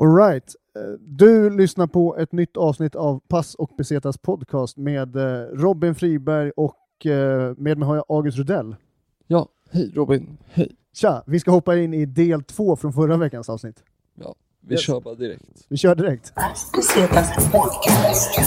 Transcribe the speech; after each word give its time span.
Alright. 0.00 0.54
Du 1.00 1.50
lyssnar 1.50 1.86
på 1.86 2.16
ett 2.16 2.32
nytt 2.32 2.56
avsnitt 2.56 2.96
av 2.96 3.20
Pass 3.28 3.54
och 3.54 3.70
Besetas 3.78 4.18
podcast 4.18 4.76
med 4.76 5.16
eh, 5.16 5.22
Robin 5.52 5.94
Friberg 5.94 6.50
och 6.56 7.06
eh, 7.06 7.54
med 7.56 7.78
mig 7.78 7.86
har 7.88 7.96
jag 7.96 8.04
August 8.08 8.38
Rudell. 8.38 8.76
Ja, 9.26 9.48
hej 9.70 9.92
Robin. 9.94 10.36
Hej. 10.52 10.76
Tja, 10.94 11.22
vi 11.26 11.40
ska 11.40 11.50
hoppa 11.50 11.76
in 11.76 11.94
i 11.94 12.06
del 12.06 12.42
två 12.42 12.76
från 12.76 12.92
förra 12.92 13.16
veckans 13.16 13.48
avsnitt. 13.48 13.82
Ja, 14.14 14.34
vi 14.60 14.72
Yes. 14.74 14.80
kör 14.82 15.00
bara 15.00 15.14
direkt. 15.14 15.44
Vi 15.68 15.76
kör 15.76 15.94
direkt. 15.94 16.32
Besetas 16.76 17.52
podcast. 17.52 18.38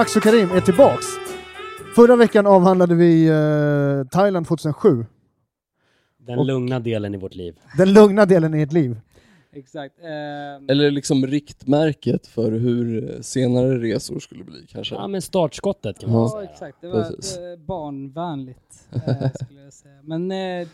Max 0.00 0.16
och 0.16 0.22
Karim 0.22 0.50
är 0.50 0.60
tillbaks. 0.60 1.06
Förra 1.96 2.16
veckan 2.16 2.46
avhandlade 2.46 2.94
vi 2.94 3.26
eh, 3.28 4.08
Thailand 4.10 4.46
2007. 4.48 5.06
Den 6.18 6.38
Och- 6.38 6.46
lugna 6.46 6.80
delen 6.80 7.14
i 7.14 7.18
vårt 7.18 7.34
liv. 7.34 7.58
Den 7.76 7.92
lugna 7.92 8.26
delen 8.26 8.54
i 8.54 8.62
ert 8.62 8.72
liv. 8.72 9.00
Exakt. 9.52 9.94
ehm, 9.98 10.68
Eller 10.70 10.90
liksom 10.90 11.26
riktmärket 11.26 12.26
för 12.26 12.52
hur 12.52 13.18
senare 13.22 13.78
resor 13.78 14.18
skulle 14.18 14.44
bli 14.44 14.66
kanske. 14.68 14.94
Ja 14.94 15.06
men 15.08 15.22
startskottet 15.22 15.98
kan 15.98 16.10
man 16.12 16.20
Ja. 16.20 16.28
säga. 16.30 16.42
ja, 16.44 16.50
exakt. 16.52 16.78
Det 16.80 16.88
var 16.88 17.02
Precis. 17.02 17.38
eh, 17.38 17.56
barnvänligt, 17.58 18.88
eh, 18.92 19.00
skulle 19.44 19.60
jag 19.64 19.72
säga. 19.72 19.94
Men 20.02 20.30
eh, 20.32 20.68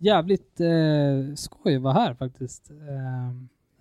jävligt 0.00 0.60
eh, 0.60 1.34
skoj 1.36 1.76
att 1.76 1.82
vara 1.82 1.94
här 1.94 2.14
faktiskt. 2.14 2.70
Eh, 2.70 3.32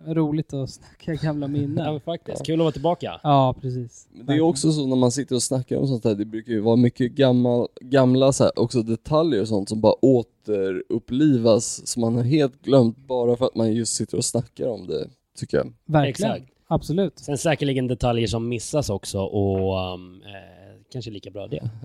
roligt 0.06 0.53
att 0.53 0.70
snacka 0.70 1.14
gamla 1.16 1.45
Ja 1.45 1.52
minnen. 1.52 1.76
men 1.94 2.00
faktiskt, 2.02 2.45
kul 2.45 2.53
att 2.53 2.59
vara 2.59 2.72
tillbaka. 2.72 3.20
Ja, 3.23 3.56
precis. 3.62 4.08
Men 4.12 4.26
det 4.26 4.34
är 4.34 4.42
också 4.42 4.72
så 4.72 4.88
när 4.88 4.95
man 4.95 5.12
sitter 5.12 5.36
och 5.36 5.44
snackar 5.44 5.78
om 5.78 5.88
sånt 5.88 6.04
här, 6.04 6.16
det 6.16 6.26
brukar 6.26 6.52
ju 6.54 6.59
vara 6.59 6.76
mycket 6.76 7.12
gamla, 7.12 7.67
gamla 7.81 8.34
så 8.34 8.44
här, 8.44 8.59
också 8.59 8.81
detaljer 8.84 9.42
och 9.42 9.48
sånt 9.48 9.70
som 9.70 9.81
bara 9.81 10.06
återupplivas 10.06 11.88
som 11.88 12.02
man 12.02 12.16
har 12.16 12.23
helt 12.23 12.62
glömt 12.62 12.98
bara 12.98 13.36
för 13.36 13.45
att 13.45 13.56
man 13.56 13.73
just 13.73 13.94
sitter 13.95 14.17
och 14.17 14.26
snackar 14.26 14.67
om 14.67 14.88
det, 14.88 15.08
tycker 15.38 15.58
jag. 15.58 15.73
Verkligen. 15.86 16.32
Exakt. 16.32 16.54
Absolut. 16.67 17.20
Sen 17.20 17.38
säkerligen 17.38 17.88
detaljer 17.88 18.28
som 18.28 18.48
missas 18.50 18.89
också 18.89 19.20
och 19.20 19.94
um, 19.94 20.22
eh, 20.26 20.82
kanske 20.92 21.11
lika 21.11 21.30
bra 21.32 21.48
det. 21.48 21.70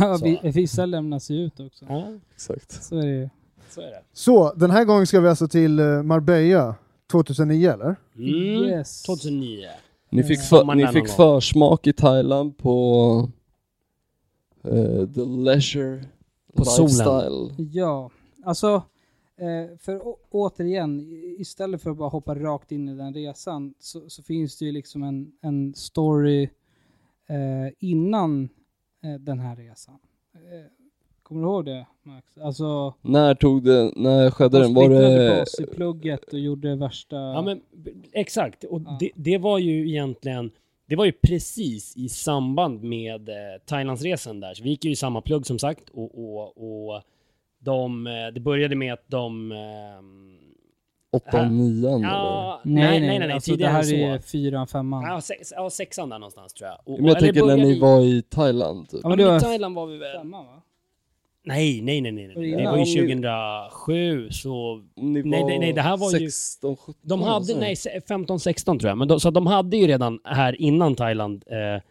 Ja, 0.00 0.18
vi, 0.22 0.40
vissa 0.42 0.86
lämnas 0.86 1.30
ju 1.30 1.36
ut 1.36 1.60
också. 1.60 1.84
Ja, 1.88 2.12
Exakt. 2.34 2.84
Så 2.84 2.98
är 2.98 3.06
det 3.06 3.12
ju. 3.12 3.28
så 3.70 3.80
är 3.80 3.86
det. 3.86 4.02
Så, 4.12 4.52
den 4.54 4.70
här 4.70 4.84
gången 4.84 5.06
ska 5.06 5.20
vi 5.20 5.28
alltså 5.28 5.48
till 5.48 5.78
eh, 5.78 6.02
Marbella 6.02 6.74
2009 7.12 7.70
eller? 7.70 7.96
Mm. 8.16 8.64
Yes. 8.64 9.02
2009. 9.02 9.68
Ni 10.10 10.22
fick, 10.22 10.38
för, 10.40 10.46
sommaren 10.58 10.78
ni 10.78 10.86
fick 10.86 11.08
försmak 11.08 11.86
i 11.86 11.92
Thailand 11.92 12.58
på 12.58 13.28
eh, 14.64 15.08
the 15.14 15.24
leisure 15.24 16.04
På 16.54 16.64
solen. 16.64 16.88
lifestyle. 16.90 17.68
Ja, 17.72 18.10
alltså 18.44 18.82
eh, 19.36 19.78
för 19.78 20.02
återigen, 20.30 21.00
istället 21.38 21.82
för 21.82 21.90
att 21.90 21.96
bara 21.96 22.08
hoppa 22.08 22.34
rakt 22.34 22.72
in 22.72 22.88
i 22.88 22.94
den 22.94 23.14
resan 23.14 23.74
så, 23.78 24.10
så 24.10 24.22
finns 24.22 24.58
det 24.58 24.64
ju 24.64 24.72
liksom 24.72 25.02
en, 25.02 25.32
en 25.40 25.74
story 25.74 26.42
eh, 27.28 27.72
innan 27.78 28.48
eh, 29.02 29.20
den 29.20 29.38
här 29.38 29.56
resan. 29.56 29.98
Eh, 30.34 30.83
kommer 31.24 31.40
du 31.42 31.46
ihåg 31.48 31.64
det 31.64 31.86
Max? 32.02 32.38
Alltså, 32.38 32.94
När 33.02 33.34
tog 33.34 33.64
det, 33.64 33.92
när 33.96 34.30
skedde 34.30 34.58
de 34.58 34.62
den? 34.62 34.74
Var 34.74 34.88
det... 34.88 35.42
oss 35.42 35.60
i 35.60 35.66
plugget 35.66 36.32
och 36.32 36.38
gjorde 36.38 36.76
värsta... 36.76 37.16
Ja 37.16 37.42
men 37.42 37.60
exakt, 38.12 38.64
och 38.64 38.80
Ja. 38.86 38.96
det, 39.00 39.10
det 39.14 39.38
var 39.38 39.58
ju 39.58 39.88
egentligen 39.88 40.50
det 40.86 40.96
var 40.96 41.04
ju 41.04 41.12
precis 41.12 41.96
i 41.96 42.08
samband 42.08 42.82
med 42.82 43.28
eh, 43.28 43.34
Thailandsresan 43.66 44.40
där, 44.40 44.54
så 44.54 44.62
vi 44.62 44.70
gick 44.70 44.84
ju 44.84 44.90
i 44.90 44.96
samma 44.96 45.20
plugg 45.20 45.46
som 45.46 45.58
sagt 45.58 45.88
och, 45.90 46.18
och, 46.18 46.48
och 46.94 47.02
de, 47.58 48.06
eh, 48.06 48.12
det 48.34 48.40
började 48.40 48.76
med 48.76 48.92
att 48.92 49.04
de 49.08 49.52
ehm, 49.52 50.38
Åttan, 51.12 51.58
nian 51.58 51.94
eller? 52.04 52.08
Ja, 52.14 52.60
nej, 52.64 53.00
nej, 53.00 53.18
nej, 53.18 53.32
alltså, 53.32 53.50
det 53.50 53.56
tidigare 53.56 53.72
här 53.72 53.94
är 53.94 54.18
fyran, 54.18 54.66
femman. 54.66 55.02
Ja, 55.02 55.20
sex, 55.20 55.52
ja, 55.56 55.70
sexan 55.70 56.08
där 56.08 56.18
någonstans 56.18 56.52
tror 56.54 56.70
jag. 56.70 56.78
Och, 56.84 56.98
Men 57.00 57.08
jag 57.08 57.18
tänker 57.18 57.46
när 57.46 57.56
ni 57.56 57.76
i- 57.76 57.80
var 57.80 58.00
i 58.00 58.22
Thailand 58.22 58.88
typ. 58.88 58.92
Ja, 58.92 58.98
Ja, 59.02 59.08
men 59.08 59.18
men 59.18 59.26
det 59.26 59.30
var 59.32 59.36
i 59.38 59.40
Thailand 59.40 59.74
var 59.74 59.86
vi 59.86 59.98
väl... 59.98 60.16
femman 60.16 60.46
va? 60.46 60.62
Nej, 61.46 61.80
nej, 61.82 62.00
nej, 62.00 62.12
nej. 62.12 62.26
Det 62.28 62.34
nej. 62.40 62.50
Det 62.50 62.60
innan? 62.60 62.72
var 62.72 62.86
ju 62.86 63.00
Om 63.00 63.06
ni- 63.06 63.14
2007, 63.14 64.30
så... 64.30 64.82
Nej, 64.96 65.22
nej, 65.24 65.58
nej, 65.58 65.72
det 65.72 65.80
här 65.80 65.96
var 65.96 66.12
ju- 66.12 66.30
16, 66.30 66.76
17 66.76 66.94
De 67.02 67.22
hade, 67.22 67.44
så. 67.44 67.58
nej, 67.60 67.74
15-16 67.74 68.64
tror 68.64 68.88
jag. 68.88 68.98
Men 68.98 69.08
de, 69.08 69.20
så 69.20 69.30
de 69.30 69.46
hade 69.46 69.76
ju 69.76 69.86
redan 69.86 70.20
här 70.24 70.60
innan 70.60 70.94
Thailand 70.94 71.44
eh, 71.46 71.82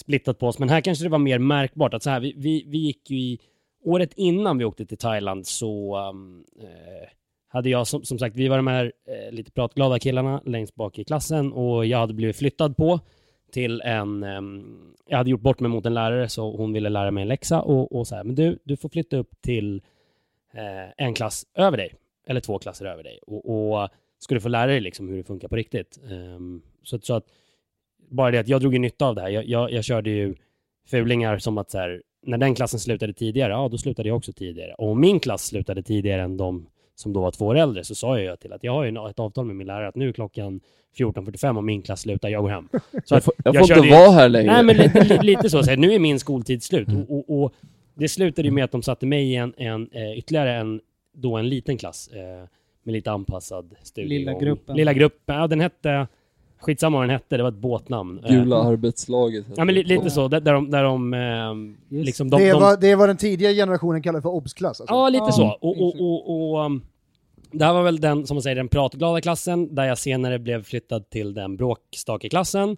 splittat 0.00 0.38
på 0.38 0.46
oss. 0.46 0.58
Men 0.58 0.68
här 0.68 0.80
kanske 0.80 1.04
det 1.04 1.08
var 1.10 1.18
mer 1.18 1.38
märkbart 1.38 1.94
att 1.94 2.02
så 2.02 2.10
här, 2.10 2.20
vi, 2.20 2.34
vi, 2.36 2.64
vi 2.66 2.78
gick 2.78 3.10
ju 3.10 3.16
i... 3.18 3.38
Året 3.84 4.12
innan 4.16 4.58
vi 4.58 4.64
åkte 4.64 4.86
till 4.86 4.98
Thailand 4.98 5.46
så 5.46 5.96
um, 6.10 6.44
eh, 6.62 7.08
hade 7.48 7.70
jag 7.70 7.86
som, 7.86 8.04
som 8.04 8.18
sagt, 8.18 8.36
vi 8.36 8.48
var 8.48 8.56
de 8.56 8.66
här 8.66 8.92
eh, 9.08 9.34
lite 9.34 9.50
pratglada 9.50 9.98
killarna 9.98 10.42
längst 10.44 10.74
bak 10.74 10.98
i 10.98 11.04
klassen 11.04 11.52
och 11.52 11.86
jag 11.86 11.98
hade 11.98 12.14
blivit 12.14 12.36
flyttad 12.36 12.76
på 12.76 13.00
till 13.56 13.80
en... 13.80 14.22
Um, 14.24 14.92
jag 15.08 15.16
hade 15.18 15.30
gjort 15.30 15.40
bort 15.40 15.60
mig 15.60 15.70
mot 15.70 15.86
en 15.86 15.94
lärare 15.94 16.28
så 16.28 16.56
hon 16.56 16.72
ville 16.72 16.88
lära 16.88 17.10
mig 17.10 17.22
en 17.22 17.28
läxa 17.28 17.62
och, 17.62 17.92
och 17.98 18.06
så 18.06 18.14
här, 18.16 18.24
men 18.24 18.34
du, 18.34 18.58
du 18.64 18.76
får 18.76 18.88
flytta 18.88 19.16
upp 19.16 19.30
till 19.42 19.82
eh, 20.54 20.90
en 21.06 21.14
klass 21.14 21.46
över 21.54 21.76
dig, 21.76 21.94
eller 22.26 22.40
två 22.40 22.58
klasser 22.58 22.86
över 22.86 23.02
dig 23.02 23.18
och, 23.26 23.72
och 23.72 23.88
ska 24.18 24.34
du 24.34 24.40
få 24.40 24.48
lära 24.48 24.66
dig 24.66 24.80
liksom 24.80 25.08
hur 25.08 25.16
det 25.16 25.24
funkar 25.24 25.48
på 25.48 25.56
riktigt. 25.56 25.98
Um, 26.10 26.62
så, 26.82 26.96
att- 26.96 27.04
så 27.04 27.14
att 27.14 27.24
bara 28.10 28.30
det 28.30 28.38
att 28.38 28.48
jag 28.48 28.60
drog 28.60 28.72
ju 28.72 28.78
nytta 28.78 29.06
av 29.06 29.14
det 29.14 29.20
här. 29.20 29.28
Jag, 29.28 29.44
jag, 29.46 29.72
jag 29.72 29.84
körde 29.84 30.10
ju 30.10 30.34
fulingar 30.90 31.38
som 31.38 31.58
att 31.58 31.70
så 31.70 31.78
här, 31.78 32.02
när 32.22 32.38
den 32.38 32.54
klassen 32.54 32.80
slutade 32.80 33.12
tidigare, 33.12 33.52
ja 33.52 33.68
då 33.68 33.78
slutade 33.78 34.08
jag 34.08 34.16
också 34.16 34.32
tidigare. 34.32 34.74
Och 34.74 34.88
om 34.90 35.00
min 35.00 35.20
klass 35.20 35.46
slutade 35.46 35.82
tidigare 35.82 36.22
än 36.22 36.36
de 36.36 36.66
som 36.96 37.12
då 37.12 37.20
var 37.20 37.30
två 37.30 37.46
år 37.46 37.56
äldre 37.56 37.84
så 37.84 37.94
sa 37.94 38.20
jag 38.20 38.40
till 38.40 38.52
att 38.52 38.64
jag 38.64 38.72
har 38.72 38.84
ju 38.84 39.08
ett 39.10 39.18
avtal 39.18 39.44
med 39.46 39.56
min 39.56 39.66
lärare 39.66 39.88
att 39.88 39.94
nu 39.94 40.08
är 40.08 40.12
klockan 40.12 40.60
14.45 40.98 41.56
och 41.56 41.64
min 41.64 41.82
klass 41.82 42.00
slutar, 42.00 42.28
jag 42.28 42.42
går 42.42 42.50
hem. 42.50 42.68
Så 43.04 43.14
Jag 43.14 43.18
att 43.18 43.24
får, 43.24 43.34
jag 43.44 43.54
jag 43.54 43.60
får 43.62 43.66
körde 43.74 43.80
inte 43.80 43.88
ju- 43.96 44.02
vara 44.02 44.10
här 44.10 44.28
längre. 44.28 44.52
Nej 44.52 44.62
men 44.62 44.76
lite, 44.76 45.04
li- 45.04 45.18
lite 45.22 45.50
så, 45.50 45.62
så 45.62 45.70
här, 45.70 45.76
nu 45.76 45.92
är 45.94 45.98
min 45.98 46.20
skoltid 46.20 46.62
slut. 46.62 46.88
Och, 47.08 47.16
och, 47.30 47.42
och 47.42 47.52
det 47.94 48.08
slutade 48.08 48.48
ju 48.48 48.54
med 48.54 48.64
att 48.64 48.70
de 48.72 48.82
satte 48.82 49.06
mig 49.06 49.32
i 49.32 49.36
en, 49.36 49.54
en 49.56 49.88
eh, 49.92 50.18
ytterligare 50.18 50.54
en, 50.54 50.80
då 51.12 51.36
en 51.36 51.48
liten 51.48 51.78
klass 51.78 52.08
eh, 52.08 52.48
med 52.82 52.92
lite 52.92 53.10
anpassad 53.10 53.74
studiegång. 53.82 54.18
Lilla 54.18 54.38
gruppen. 54.40 54.76
Lilla 54.76 54.92
gruppen, 54.92 55.36
ja 55.36 55.46
den 55.46 55.60
hette, 55.60 56.06
skitsamma 56.66 56.96
vad 56.96 57.08
den 57.08 57.10
hette, 57.10 57.36
det 57.36 57.42
var 57.42 57.50
ett 57.50 57.56
båtnamn. 57.56 58.24
Eh, 58.24 58.30
Gula 58.30 58.56
arbetslaget. 58.56 59.44
Ja 59.56 59.64
men 59.64 59.74
li, 59.74 59.82
det. 59.82 59.88
lite 59.88 60.10
så, 60.10 60.28
där, 60.28 60.40
där 60.40 60.52
de, 60.52 60.70
där 60.70 60.82
de 60.82 61.14
eh, 61.14 62.00
liksom, 62.02 62.30
de, 62.30 62.40
det, 62.40 62.50
de, 62.50 62.60
var, 62.60 62.76
det 62.76 62.94
var 62.94 63.06
den 63.06 63.16
tidiga 63.16 63.52
generationen 63.52 64.02
kallade 64.02 64.22
för 64.22 64.28
obsklass. 64.28 64.80
Alltså. 64.80 64.94
Ja, 64.94 65.08
lite 65.08 65.24
Ja, 65.24 65.32
så. 65.32 65.58
Och, 65.60 65.82
och, 65.82 66.00
och, 66.00 66.52
och 66.52 66.64
um, 66.64 66.82
det 67.52 67.64
här 67.64 67.72
var 67.72 67.82
väl 67.82 68.00
den, 68.00 68.26
som 68.26 68.34
man 68.34 68.42
säger, 68.42 68.56
den 68.56 68.68
pratglada 68.68 69.20
klassen, 69.20 69.74
där 69.74 69.84
jag 69.84 69.98
senare 69.98 70.38
blev 70.38 70.62
flyttad 70.62 71.10
till 71.10 71.34
den 71.34 71.56
bråkstake 71.56 72.28
klassen, 72.28 72.76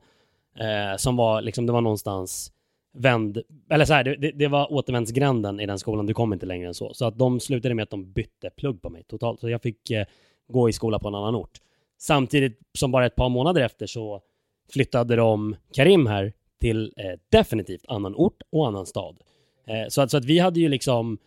eh, 0.59 0.97
som 0.97 1.17
var 1.17 1.43
liksom, 1.43 1.67
det 1.67 1.73
var 1.73 1.81
någonstans 1.81 2.53
vänd, 2.93 3.43
eller 3.71 3.85
så 3.85 3.95
här, 3.95 4.05
det, 4.05 4.17
det, 4.17 4.31
det 4.31 4.49
var 4.49 4.73
återvändsgränden 4.73 5.61
i 5.61 5.67
den 5.67 5.79
skolan, 5.79 6.07
du 6.07 6.15
kom 6.15 6.33
inte 6.33 6.47
längre 6.47 6.69
än 6.69 6.75
så. 6.75 6.95
Så 6.95 7.07
att 7.07 7.19
de 7.19 7.41
slutade 7.41 7.75
med 7.75 7.83
att 7.83 7.91
de 7.91 8.13
bytte 8.13 8.51
plugg 8.57 8.83
på 8.83 8.91
mig 8.91 9.05
totalt, 9.09 9.41
så 9.41 9.49
jag 9.49 9.63
fick 9.63 9.91
eh, 9.91 10.07
gå 10.49 10.69
i 10.69 10.73
skola 10.73 10.99
på 10.99 11.09
en 11.09 11.15
annan 11.15 11.35
ort. 11.35 11.61
Samtidigt 11.99 12.61
som 12.79 12.91
bara 12.91 13.07
ett 13.07 13.17
par 13.17 13.29
månader 13.29 13.61
efter 13.63 13.87
så 13.87 14.21
flyttade 14.73 15.17
de 15.17 15.57
Karim 15.73 16.07
här 16.07 16.33
till 16.61 16.93
eh, 16.97 17.19
definitivt 17.31 17.85
annan 17.89 18.15
ort 18.15 18.43
och 18.53 18.67
annan 18.67 18.87
stad. 18.87 19.17
Eh, 19.67 19.89
så, 19.89 20.03
att, 20.03 20.11
så 20.11 20.17
att 20.17 20.25
vi 20.25 20.39
hade 20.39 20.61
ju 20.61 20.69
liksom 20.69 21.19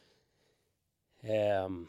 ehm, 1.23 1.87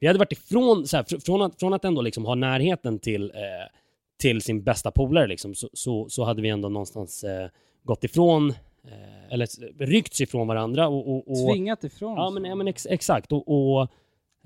vi 0.00 0.06
hade 0.06 0.18
varit 0.18 0.32
ifrån, 0.32 0.86
så 0.86 0.96
här, 0.96 1.04
fr- 1.04 1.24
från, 1.24 1.42
att, 1.42 1.60
från 1.60 1.72
att 1.72 1.84
ändå 1.84 2.02
liksom 2.02 2.24
ha 2.24 2.34
närheten 2.34 2.98
till, 2.98 3.30
eh, 3.30 3.68
till 4.20 4.42
sin 4.42 4.62
bästa 4.62 4.90
polare 4.90 5.26
liksom, 5.26 5.54
så, 5.54 5.68
så, 5.72 6.08
så 6.08 6.24
hade 6.24 6.42
vi 6.42 6.48
ändå 6.48 6.68
någonstans 6.68 7.24
eh, 7.24 7.48
gått 7.82 8.04
ifrån, 8.04 8.50
eh, 8.84 9.32
eller 9.32 9.48
ryckts 9.86 10.20
ifrån 10.20 10.48
varandra 10.48 10.88
och... 10.88 11.08
och, 11.08 11.30
och 11.30 11.52
Tvingat 11.52 11.84
ifrån 11.84 12.16
Ja 12.16 12.30
men, 12.30 12.44
ja, 12.44 12.54
men 12.54 12.68
ex, 12.68 12.86
exakt. 12.90 13.32
Och, 13.32 13.48
och, 13.48 13.82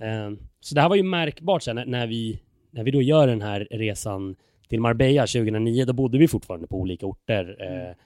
eh, 0.06 0.30
så 0.60 0.74
det 0.74 0.80
här 0.80 0.88
var 0.88 0.96
ju 0.96 1.02
märkbart 1.02 1.62
sen 1.62 1.76
när, 1.76 1.86
när, 1.86 2.06
vi, 2.06 2.40
när 2.76 2.84
vi 2.84 2.90
då 2.90 3.02
gör 3.02 3.26
den 3.26 3.43
här 3.43 3.69
resan 3.70 4.37
till 4.69 4.81
Marbella 4.81 5.23
2009, 5.23 5.84
då 5.84 5.93
bodde 5.93 6.19
vi 6.19 6.28
fortfarande 6.28 6.67
på 6.67 6.76
olika 6.76 7.06
orter. 7.06 7.56
Eh, 7.61 7.96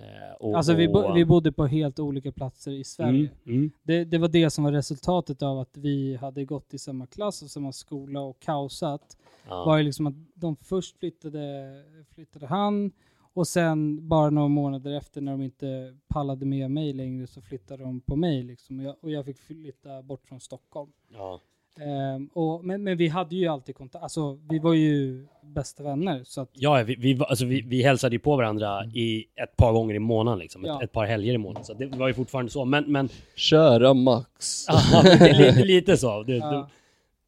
Eh, 0.00 0.34
och, 0.40 0.56
Alltså 0.56 0.74
vi, 0.74 0.88
bo, 0.88 1.12
vi 1.12 1.24
bodde 1.24 1.52
på 1.52 1.66
helt 1.66 1.98
olika 1.98 2.32
platser 2.32 2.72
i 2.72 2.84
Sverige. 2.84 3.30
Mm, 3.44 3.58
mm. 3.58 3.70
Det, 3.82 4.04
det 4.04 4.18
var 4.18 4.28
det 4.28 4.50
som 4.50 4.64
var 4.64 4.72
resultatet 4.72 5.42
av 5.42 5.58
att 5.58 5.76
vi 5.76 6.16
hade 6.16 6.44
gått 6.44 6.74
i 6.74 6.78
samma 6.78 7.06
klass 7.06 7.42
och 7.42 7.50
samma 7.50 7.72
skola 7.72 8.20
och 8.20 8.40
kaosat. 8.40 9.16
Ja. 9.48 9.64
var 9.64 9.78
ju 9.78 9.84
liksom 9.84 10.06
att 10.06 10.14
de 10.34 10.56
först 10.56 10.98
flyttade, 10.98 11.72
flyttade 12.14 12.46
han 12.46 12.92
och 13.32 13.46
sen 13.48 14.08
bara 14.08 14.30
några 14.30 14.48
månader 14.48 14.92
efter 14.92 15.20
när 15.20 15.32
de 15.32 15.42
inte 15.42 15.96
pallade 16.08 16.46
med 16.46 16.70
mig 16.70 16.92
längre 16.92 17.26
så 17.26 17.40
flyttade 17.40 17.82
de 17.82 18.00
på 18.00 18.16
mig 18.16 18.42
liksom. 18.42 18.78
och, 18.78 18.84
jag, 18.84 18.96
och 19.00 19.10
jag 19.10 19.24
fick 19.24 19.38
flytta 19.38 20.02
bort 20.02 20.26
från 20.26 20.40
Stockholm. 20.40 20.92
Ja. 21.12 21.40
Ehm, 21.82 22.26
och, 22.34 22.64
men, 22.64 22.82
men 22.82 22.96
vi 22.96 23.08
hade 23.08 23.36
ju 23.36 23.46
alltid 23.46 23.74
kontakt, 23.76 24.02
alltså 24.02 24.38
vi 24.50 24.58
var 24.58 24.74
ju 24.74 25.26
bästa 25.54 25.82
vänner 25.82 26.22
så 26.24 26.40
att 26.40 26.50
Ja, 26.52 26.82
vi, 26.86 26.94
vi, 26.94 27.18
alltså, 27.28 27.44
vi, 27.44 27.60
vi 27.60 27.82
hälsade 27.82 28.14
ju 28.14 28.18
på 28.18 28.36
varandra 28.36 28.84
i 28.84 29.24
ett 29.42 29.56
par 29.56 29.72
gånger 29.72 29.94
i 29.94 29.98
månaden, 29.98 30.38
liksom. 30.38 30.64
Ja. 30.64 30.76
ett, 30.76 30.82
ett 30.84 30.92
par 30.92 31.06
helger 31.06 31.34
i 31.34 31.38
månaden. 31.38 31.64
Så 31.64 31.74
det 31.74 31.86
var 31.86 32.08
ju 32.08 32.14
fortfarande 32.14 32.50
så. 32.50 32.64
Men, 32.64 32.84
men 32.92 33.08
Kära 33.36 33.94
Max. 33.94 34.66
är 34.68 35.38
lite, 35.38 35.64
lite 35.64 35.96
så. 35.96 36.22
Du, 36.22 36.36
Ja. 36.36 36.50
du, 36.52 36.66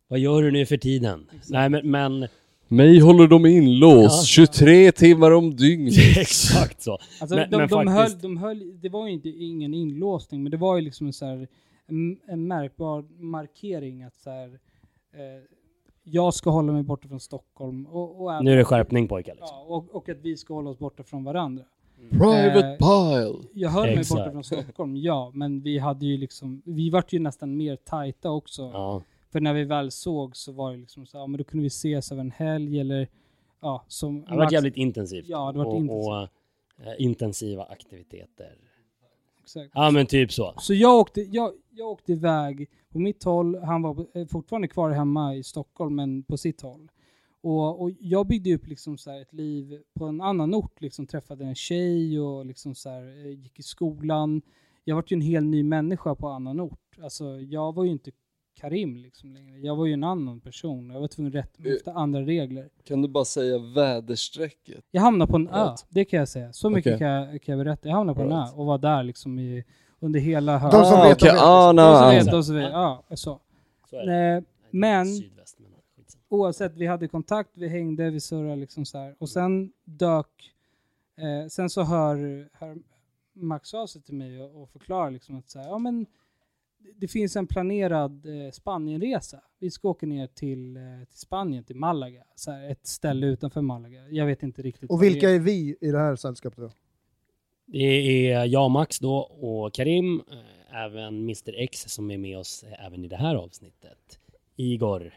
vad 0.08 0.18
gör 0.18 0.42
du 0.42 0.50
nu 0.50 0.66
för 0.66 0.76
tiden? 0.76 1.26
Nej, 1.50 1.68
men, 1.68 1.90
men 1.90 2.28
Mig 2.68 3.00
håller 3.00 3.26
de 3.28 3.46
inlåst 3.46 4.22
Ja. 4.38 4.46
23 4.46 4.92
timmar 4.92 5.30
om 5.30 5.56
dygnet. 5.56 5.94
exakt 6.16 6.82
så. 6.82 6.98
Alltså 7.20 7.36
Men- 7.36 7.50
de, 7.50 7.56
men 7.56 7.68
de, 7.68 7.86
höll, 7.86 7.96
faktiskt- 7.96 8.22
de 8.22 8.36
höll, 8.36 8.80
det 8.80 8.88
var 8.88 9.06
ju 9.06 9.12
inte 9.12 9.28
ingen 9.28 9.74
inlåsning, 9.74 10.42
men 10.42 10.50
det 10.50 10.56
var 10.56 10.76
ju 10.76 10.82
liksom 10.82 11.06
en, 11.06 11.12
så 11.12 11.26
här, 11.26 11.48
en, 11.86 12.20
en 12.26 12.46
märkbar 12.46 13.04
markering 13.22 14.02
att 14.02 14.14
så 14.16 14.30
här, 14.30 14.48
eh, 15.12 15.44
jag 16.02 16.34
ska 16.34 16.50
hålla 16.50 16.72
mig 16.72 16.82
borta 16.82 17.08
från 17.08 17.20
Stockholm. 17.20 17.86
Och, 17.86 18.22
och 18.22 18.32
även- 18.32 18.44
Nu 18.44 18.52
är 18.52 18.56
det 18.56 18.64
skärpning 18.64 19.08
pojkar. 19.08 19.34
Liksom. 19.34 19.56
Ja, 19.56 19.64
och, 19.76 19.94
och 19.96 20.08
att 20.08 20.18
vi 20.20 20.36
ska 20.36 20.54
hålla 20.54 20.70
oss 20.70 20.78
borta 20.78 21.02
från 21.02 21.24
varandra. 21.24 21.64
Private 22.10 22.68
Eh, 22.68 22.76
pile. 22.78 23.48
Jag 23.52 23.70
höll 23.70 23.86
mig 23.86 23.98
Exakt. 23.98 24.18
borta 24.20 24.30
från 24.30 24.44
Stockholm, 24.44 24.96
ja, 24.96 25.30
men 25.34 25.60
vi 25.60 25.78
hade 25.78 26.06
ju 26.06 26.16
liksom, 26.16 26.62
vi 26.64 26.90
vart 26.90 27.12
ju 27.12 27.18
nästan 27.18 27.56
mer 27.56 27.76
tajta 27.76 28.30
också. 28.30 28.62
Ja. 28.62 29.02
För 29.32 29.40
när 29.40 29.54
vi 29.54 29.64
väl 29.64 29.90
såg 29.90 30.36
så 30.36 30.52
var 30.52 30.70
det 30.72 30.76
liksom 30.78 31.06
så, 31.06 31.16
ja 31.18 31.26
men 31.26 31.38
då 31.38 31.44
kunde 31.44 31.62
vi 31.62 31.66
ses 31.66 32.12
över 32.12 32.20
en 32.20 32.30
helg 32.30 32.80
eller, 32.80 33.08
ja, 33.60 33.84
som 33.88 34.20
Det 34.22 34.30
har 34.30 34.36
varit 34.36 34.52
jävligt 34.52 34.76
intensivt. 34.76 35.24
Ja, 35.28 35.52
det 35.52 35.58
har 35.58 35.64
varit 35.64 35.66
och, 35.74 35.76
intensivt. 35.80 36.06
Och, 36.78 36.86
eh, 36.86 36.94
intensiva 36.98 37.62
aktiviteter. 37.64 38.56
Exakt. 39.42 39.70
Ja, 39.74 39.90
men 39.90 40.06
typ 40.06 40.32
så. 40.32 40.54
Så 40.58 40.74
jag 40.74 40.98
åkte, 40.98 41.20
jag, 41.20 41.52
jag 41.70 41.88
åkte 41.88 42.12
iväg 42.12 42.68
på 42.92 42.98
mitt 42.98 43.24
håll, 43.24 43.58
han 43.58 43.82
var 43.82 44.06
eh, 44.14 44.26
fortfarande 44.26 44.68
kvar 44.68 44.90
hemma 44.90 45.34
i 45.34 45.42
Stockholm 45.42 45.94
men 45.94 46.22
på 46.22 46.36
sitt 46.36 46.60
håll. 46.60 46.90
Och, 47.42 47.82
och 47.82 47.90
jag 48.00 48.26
byggde 48.26 48.54
upp 48.54 48.66
liksom 48.66 48.98
så 48.98 49.10
ett 49.10 49.32
liv 49.32 49.82
på 49.94 50.04
en 50.04 50.20
annan 50.20 50.54
ort, 50.54 50.80
liksom 50.80 51.06
träffade 51.06 51.44
en 51.44 51.54
tjej 51.54 52.20
och 52.20 52.46
liksom 52.46 52.74
så 52.74 52.88
här, 52.88 53.26
eh, 53.26 53.30
gick 53.30 53.58
i 53.58 53.62
skolan. 53.62 54.42
Jag 54.84 54.96
var 54.96 55.04
ju 55.06 55.14
en 55.14 55.20
helt 55.20 55.46
ny 55.46 55.62
människa 55.62 56.14
på 56.14 56.28
annan 56.28 56.60
ort. 56.60 56.98
Alltså 57.02 57.40
jag 57.40 57.74
var 57.74 57.84
ju 57.84 57.90
inte 57.90 58.10
Karim 58.54 58.96
liksom 58.96 59.32
längre. 59.34 59.58
Jag 59.58 59.76
var 59.76 59.86
ju 59.86 59.92
en 59.92 60.04
annan 60.04 60.40
person. 60.40 60.90
Jag 60.90 61.00
var 61.00 61.08
tvungen 61.08 61.30
att 61.30 61.34
rätta 61.44 61.62
mig 61.62 61.76
efter 61.76 61.92
andra 61.92 62.20
regler. 62.20 62.68
Kan 62.84 63.02
du 63.02 63.08
bara 63.08 63.24
säga 63.24 63.58
väderstrecket? 63.58 64.84
Jag 64.90 65.02
hamnade 65.02 65.30
på 65.30 65.36
en 65.36 65.48
ö, 65.48 65.64
Right. 65.64 65.86
det 65.88 66.04
kan 66.04 66.18
jag 66.18 66.28
säga. 66.28 66.52
Så 66.52 66.70
mycket 66.70 66.90
Okej. 66.90 66.98
kan, 66.98 67.08
jag, 67.08 67.42
kan 67.42 67.58
jag 67.58 67.64
berätta. 67.64 67.88
Jag 67.88 67.96
hamnade 67.96 68.16
på 68.16 68.22
en 68.22 68.32
ö 68.32 68.36
Right. 68.40 68.54
och 68.54 68.66
var 68.66 68.78
där 68.78 69.02
liksom 69.02 69.38
i, 69.38 69.64
under 70.00 70.20
hela 70.20 70.52
De 70.52 70.70
som 70.70 70.80
Ah, 70.80 71.08
vet, 71.08 71.18
de 71.18 71.24
okej. 71.24 71.32
vet. 71.32 71.42
Ah, 71.42 71.72
De 71.72 71.96
som 71.96 72.06
nej. 72.08 72.18
vet, 72.18 72.30
de 72.30 72.44
som 72.44 72.54
vet. 72.54 72.72
Ja, 72.72 73.02
så. 73.10 73.40
så. 73.90 74.00
Eh, 74.10 74.42
Men 74.70 75.06
oavsett, 76.28 76.76
vi 76.76 76.86
hade 76.86 77.08
kontakt, 77.08 77.50
vi 77.54 77.68
hängde, 77.68 78.10
vi 78.10 78.20
surrade 78.20 78.56
liksom 78.56 78.84
så 78.84 78.98
här. 78.98 79.14
Och 79.18 79.28
sen 79.28 79.72
dök, 79.84 80.52
eh, 81.16 81.48
sen 81.48 81.70
så 81.70 81.82
hör, 81.82 82.48
hör 82.52 82.76
Max 83.34 83.74
av 83.74 83.86
sig 83.86 84.02
till 84.02 84.14
mig 84.14 84.42
och, 84.42 84.62
och 84.62 84.70
förklarar 84.70 85.10
liksom 85.10 85.38
att 85.38 85.50
så 85.50 85.58
här, 85.58 85.66
ja 85.68 85.78
men 85.78 86.06
det 86.96 87.08
finns 87.08 87.36
en 87.36 87.46
planerad 87.46 88.26
eh, 88.26 88.50
Spanienresa. 88.50 89.40
Vi 89.58 89.70
ska 89.70 89.88
åka 89.88 90.06
ner 90.06 90.26
till, 90.26 90.76
eh, 90.76 90.82
till 91.08 91.18
Spanien, 91.18 91.64
till 91.64 91.76
Malaga. 91.76 92.24
Så 92.34 92.50
här, 92.50 92.70
ett 92.70 92.86
ställe 92.86 93.26
utanför 93.26 93.60
Malaga. 93.60 94.08
Jag 94.08 94.26
vet 94.26 94.42
inte 94.42 94.62
riktigt. 94.62 94.90
Och 94.90 95.02
vilka 95.02 95.30
är. 95.30 95.34
är 95.34 95.38
vi 95.38 95.76
i 95.80 95.90
det 95.90 95.98
här 95.98 96.16
sällskapet 96.16 96.58
då? 96.58 96.70
Det 97.66 97.78
är 98.32 98.44
jag, 98.44 98.70
Max 98.70 98.98
då 98.98 99.16
och 99.16 99.74
Karim, 99.74 100.22
eh, 100.30 100.76
även 100.84 101.14
Mr 101.22 101.54
X 101.60 101.80
som 101.88 102.10
är 102.10 102.18
med 102.18 102.38
oss 102.38 102.62
eh, 102.64 102.86
även 102.86 103.04
i 103.04 103.08
det 103.08 103.16
här 103.16 103.34
avsnittet. 103.34 104.18
Igor. 104.56 105.14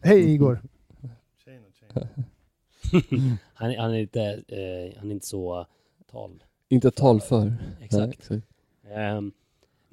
Hej 0.00 0.32
Igor! 0.34 0.62
Han, 3.54 3.70
är- 3.70 3.78
han 3.78 3.90
är 3.94 3.98
inte, 3.98 4.22
eh, 4.48 4.98
han 4.98 5.08
är 5.10 5.14
inte 5.14 5.26
så 5.26 5.66
tal. 6.10 6.42
Inte 6.68 6.90
talför. 6.90 7.54
Exakt. 7.80 8.30
Nej, 8.30 8.40
Ehm, 8.94 9.32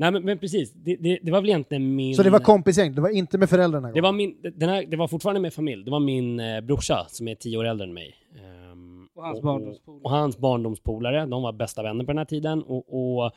nej 0.02 0.12
men, 0.12 0.24
men 0.24 0.38
precis, 0.40 0.74
det, 0.74 0.96
det, 0.96 1.20
det 1.22 1.32
var 1.32 1.42
väl 1.42 1.50
egentligen 1.50 1.96
min... 1.96 2.16
Så 2.16 2.24
det 2.24 2.30
var 2.30 2.40
kompisgäng, 2.40 2.96
det 2.96 3.02
var 3.02 3.10
inte 3.10 3.38
med 3.38 3.50
föräldrarna? 3.50 3.92
Det 3.92 4.02
var, 4.02 4.12
min, 4.12 4.36
den 4.56 4.70
här, 4.70 4.86
det 4.86 4.98
var 4.98 5.08
fortfarande 5.08 5.40
med 5.42 5.54
familj. 5.54 5.84
Det 5.84 5.92
var 5.92 6.00
min 6.00 6.40
eh, 6.40 6.62
brorsa 6.62 7.06
som 7.10 7.28
är 7.28 7.36
tio 7.36 7.58
år 7.58 7.66
äldre 7.66 7.88
än 7.88 7.94
mig. 7.94 8.16
Ehm, 8.36 9.08
Och 9.16 9.24
hans 9.24 9.38
och, 9.38 9.44
barndomspolare. 9.44 10.02
och 10.04 10.12
hans 10.12 10.38
barndomspolare. 10.38 11.26
De 11.26 11.42
var 11.44 11.52
bästa 11.52 11.84
vänner 11.84 12.06
på 12.06 12.12
den 12.12 12.18
här 12.18 12.26
tiden. 12.26 12.64
Och, 12.64 12.84
och 13.18 13.26
eh, 13.26 13.32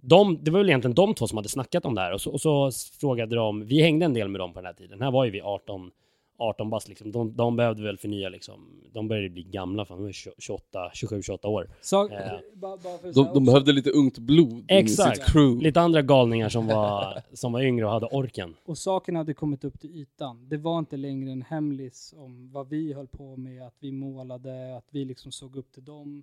de, 0.00 0.38
det 0.42 0.50
var 0.50 0.58
väl 0.58 0.68
egentligen 0.68 0.94
de 0.94 1.14
två 1.14 1.26
som 1.26 1.36
hade 1.38 1.48
snackat 1.48 1.84
om 1.84 1.94
det 1.94 2.00
här. 2.00 2.12
Och 2.12 2.20
så, 2.20 2.30
och 2.30 2.40
så 2.40 2.70
frågade 3.00 3.36
de, 3.36 3.66
vi 3.66 3.82
hängde 3.82 4.04
en 4.04 4.14
del 4.14 4.28
med 4.28 4.40
dem 4.40 4.52
på 4.52 4.58
den 4.58 4.66
här 4.66 4.72
tiden. 4.72 5.02
Här 5.02 5.10
var 5.10 5.24
ju 5.24 5.30
vi 5.30 5.40
18, 5.40 5.90
18 6.38 6.70
bast 6.70 6.88
liksom. 6.88 7.12
De, 7.12 7.36
de 7.36 7.56
behövde 7.56 7.82
väl 7.82 7.98
förnya 7.98 8.28
liksom. 8.28 8.82
De 8.92 9.08
började 9.08 9.28
bli 9.30 9.42
gamla, 9.42 9.84
fan, 9.84 9.96
de 9.96 10.04
var 10.04 10.12
28, 10.12 10.90
27, 10.94 11.22
28 11.22 11.48
år. 11.48 11.70
Sak, 11.80 12.12
Eh. 12.12 12.18
bara, 12.54 12.76
bara 12.76 12.98
för 12.98 13.08
att 13.08 13.14
De, 13.14 13.28
de 13.34 13.44
behövde 13.44 13.72
lite 13.72 13.90
ungt 13.90 14.18
blod 14.18 14.64
Exakt. 14.68 15.16
i 15.18 15.20
sitt 15.20 15.32
crew. 15.32 15.64
Lite 15.64 15.80
andra 15.80 16.02
galningar 16.02 16.48
som 16.48 16.66
var, 16.66 17.22
som 17.32 17.52
var 17.52 17.60
yngre 17.62 17.84
och 17.86 17.92
hade 17.92 18.06
orken. 18.06 18.54
Och 18.64 18.78
saken 18.78 19.16
hade 19.16 19.34
kommit 19.34 19.64
upp 19.64 19.80
till 19.80 19.90
ytan. 19.90 20.48
Det 20.48 20.56
var 20.56 20.78
inte 20.78 20.96
längre 20.96 21.30
en 21.32 21.42
hemlis 21.42 22.14
om 22.16 22.50
vad 22.52 22.68
vi 22.68 22.92
höll 22.92 23.06
på 23.08 23.36
med, 23.36 23.62
att 23.66 23.76
vi 23.80 23.92
målade, 23.92 24.76
att 24.76 24.86
vi 24.90 25.04
liksom 25.04 25.32
såg 25.32 25.56
upp 25.56 25.72
till 25.72 25.84
dem. 25.84 26.22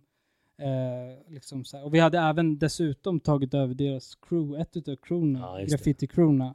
Eh, 0.57 1.33
liksom 1.33 1.65
så 1.65 1.77
här. 1.77 1.85
Och 1.85 1.93
vi 1.93 1.99
hade 1.99 2.19
även 2.19 2.57
dessutom 2.57 3.19
tagit 3.19 3.53
över 3.53 3.73
deras 3.73 4.15
crew, 4.15 4.61
ett 4.61 4.77
utav 4.77 4.95
crewna, 4.95 5.39
Ja, 5.39 5.65
graffiti-crewna. 5.65 6.53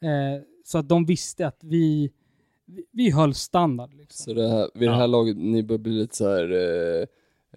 Eh, 0.00 0.42
så 0.64 0.78
att 0.78 0.88
de 0.88 1.04
visste 1.06 1.46
att 1.46 1.64
vi, 1.64 2.10
vi, 2.68 2.84
vi 2.92 3.10
höll 3.10 3.34
standard. 3.34 3.94
Liksom. 3.94 4.24
Så 4.24 4.40
det 4.40 4.48
här, 4.48 4.70
vid 4.74 4.88
det 4.88 4.92
Ja. 4.92 4.98
här 4.98 5.06
laget, 5.08 5.36
ni 5.36 5.62
börjar 5.62 5.78
bli 5.78 5.92
lite 5.92 6.16
så 6.16 6.28
här. 6.28 6.52
Eh, 6.52 7.06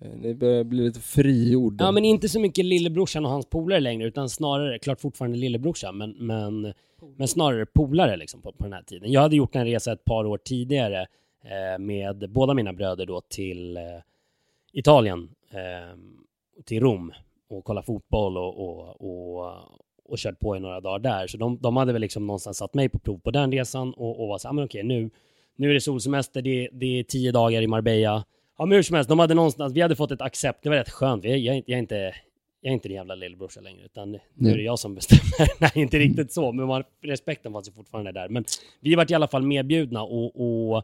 eh, 0.01 0.11
ni 0.15 0.33
börjar 0.35 0.63
bli 0.63 0.83
lite 0.83 0.99
frigjorda. 0.99 1.85
Ja 1.85 1.91
men 1.91 2.05
inte 2.05 2.29
så 2.29 2.39
mycket 2.39 2.65
lillebrorsan 2.65 3.25
och 3.25 3.31
hans 3.31 3.45
polare 3.45 3.79
längre 3.79 4.07
utan 4.07 4.29
snarare, 4.29 4.79
klart 4.79 5.01
fortfarande 5.01 5.37
lillebrorsan 5.37 5.97
men, 5.97 6.11
men, 6.11 6.73
men 7.17 7.27
snarare 7.27 7.65
polare 7.65 8.17
liksom 8.17 8.41
på, 8.41 8.51
på 8.51 8.63
den 8.63 8.73
här 8.73 8.83
tiden. 8.83 9.11
Jag 9.11 9.21
hade 9.21 9.35
gjort 9.35 9.55
en 9.55 9.65
resa 9.65 9.91
ett 9.91 10.05
par 10.05 10.25
år 10.25 10.37
tidigare 10.37 11.01
eh, 11.43 11.79
med 11.79 12.29
båda 12.29 12.53
mina 12.53 12.73
bröder 12.73 13.05
då 13.05 13.21
till 13.21 13.77
eh, 13.77 13.83
Italien, 14.73 15.29
eh, 15.49 15.97
till 16.65 16.79
Rom 16.79 17.11
och 17.49 17.63
kolla 17.65 17.81
fotboll 17.81 18.37
och, 18.37 18.59
och, 18.59 19.01
och, 19.01 19.51
och 20.11 20.17
kört 20.17 20.39
på 20.39 20.57
i 20.57 20.59
några 20.59 20.79
dagar 20.81 20.99
där. 20.99 21.27
Så 21.27 21.37
de, 21.37 21.57
de 21.61 21.77
hade 21.77 21.93
väl 21.93 22.01
liksom 22.01 22.27
någonstans 22.27 22.57
satt 22.57 22.73
mig 22.73 22.89
på 22.89 22.99
prov 22.99 23.17
på 23.19 23.31
den 23.31 23.51
resan 23.51 23.93
och, 23.93 24.21
och 24.21 24.27
var 24.27 24.37
så 24.37 24.47
här, 24.47 24.53
men 24.55 24.65
okej 24.65 24.83
nu, 24.83 25.09
nu 25.55 25.69
är 25.69 25.73
det 25.73 25.81
solsemester, 25.81 26.41
det, 26.41 26.69
det 26.71 26.99
är 26.99 27.03
tio 27.03 27.31
dagar 27.31 27.61
i 27.61 27.67
Marbella. 27.67 28.25
Ja 28.57 28.65
men 28.65 28.75
hur 28.75 28.83
som 28.83 28.95
helst, 28.95 29.09
de 29.09 29.19
hade 29.19 29.33
någonstans, 29.33 29.73
vi 29.73 29.81
hade 29.81 29.95
fått 29.95 30.11
ett 30.11 30.21
accept, 30.21 30.63
det 30.63 30.69
var 30.69 30.75
rätt 30.75 30.89
skönt. 30.89 31.23
Jag, 31.23 31.37
jag, 31.37 31.53
är 31.55 31.57
inte- 31.57 31.71
jag, 31.71 31.77
är 31.77 31.81
inte, 31.81 31.95
jag 32.61 32.69
är 32.69 32.73
inte 32.73 32.87
din 32.87 32.95
jävla 32.97 33.15
lillebrorsa 33.15 33.61
längre, 33.61 33.85
utan 33.85 34.11
nu 34.35 34.51
är 34.51 34.57
det 34.57 34.63
jag 34.63 34.79
som 34.79 34.95
bestämmer. 34.95 35.49
Nej, 35.61 35.71
inte 35.75 35.99
riktigt 35.99 36.31
så, 36.33 36.51
men 36.51 36.67
man, 36.67 36.83
respekten 37.03 37.53
fanns 37.53 37.67
ju 37.67 37.71
fortfarande 37.71 38.11
där. 38.11 38.29
Men 38.29 38.45
vi 38.79 38.95
vart 38.95 39.11
i 39.11 39.13
alla 39.13 39.27
fall 39.27 39.43
medbjudna 39.43 40.03
och, 40.03 40.41
och 40.75 40.83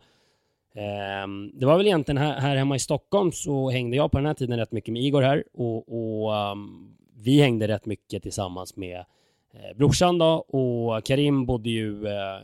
ehm, 0.75 1.51
det 1.53 1.65
var 1.65 1.77
väl 1.77 1.85
egentligen 1.87 2.17
här, 2.17 2.39
här 2.39 2.55
hemma 2.55 2.75
i 2.75 2.79
Stockholm 2.79 3.31
så 3.31 3.69
hängde 3.69 3.97
jag 3.97 4.11
på 4.11 4.17
den 4.17 4.25
här 4.25 4.33
tiden 4.33 4.59
rätt 4.59 4.71
mycket 4.71 4.93
med 4.93 5.01
Igor 5.03 5.21
här 5.21 5.43
och, 5.53 5.77
och 6.23 6.35
ehm, 6.35 6.93
vi 7.23 7.41
hängde 7.41 7.67
rätt 7.67 7.85
mycket 7.85 8.23
tillsammans 8.23 8.75
med 8.75 9.05
eh, 9.53 9.77
brorsan 9.77 10.17
då 10.17 10.25
och 10.35 11.05
Karim 11.05 11.45
bodde 11.45 11.69
ju 11.69 12.07
eh, 12.07 12.39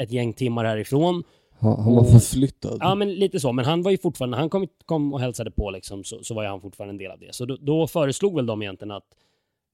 ett 0.00 0.12
gäng 0.12 0.32
timmar 0.32 0.64
härifrån. 0.64 1.22
Han, 1.58 1.80
han 1.80 1.94
var 1.94 2.04
förflyttad. 2.04 2.78
Ja 2.80 2.94
men 2.94 3.14
lite 3.14 3.40
så, 3.40 3.52
men 3.52 3.64
han 3.64 3.82
var 3.82 3.90
ju 3.90 3.98
fortfarande, 3.98 4.36
när 4.36 4.40
han 4.40 4.50
kom, 4.50 4.68
kom 4.86 5.12
och 5.12 5.20
hälsade 5.20 5.50
på 5.50 5.70
liksom, 5.70 6.04
så, 6.04 6.18
så 6.22 6.34
var 6.34 6.42
ju 6.42 6.48
han 6.48 6.60
fortfarande 6.60 6.92
en 6.92 6.98
del 6.98 7.10
av 7.10 7.18
det. 7.18 7.34
Så 7.34 7.44
då, 7.44 7.56
då 7.60 7.86
föreslog 7.86 8.36
väl 8.36 8.46
de 8.46 8.62
egentligen 8.62 8.90
att, 8.90 9.06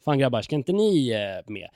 fan 0.04 0.18
grabbar, 0.18 0.42
ska 0.42 0.56
inte 0.56 0.72
ni 0.72 1.10
eh, 1.10 1.52
med? 1.52 1.68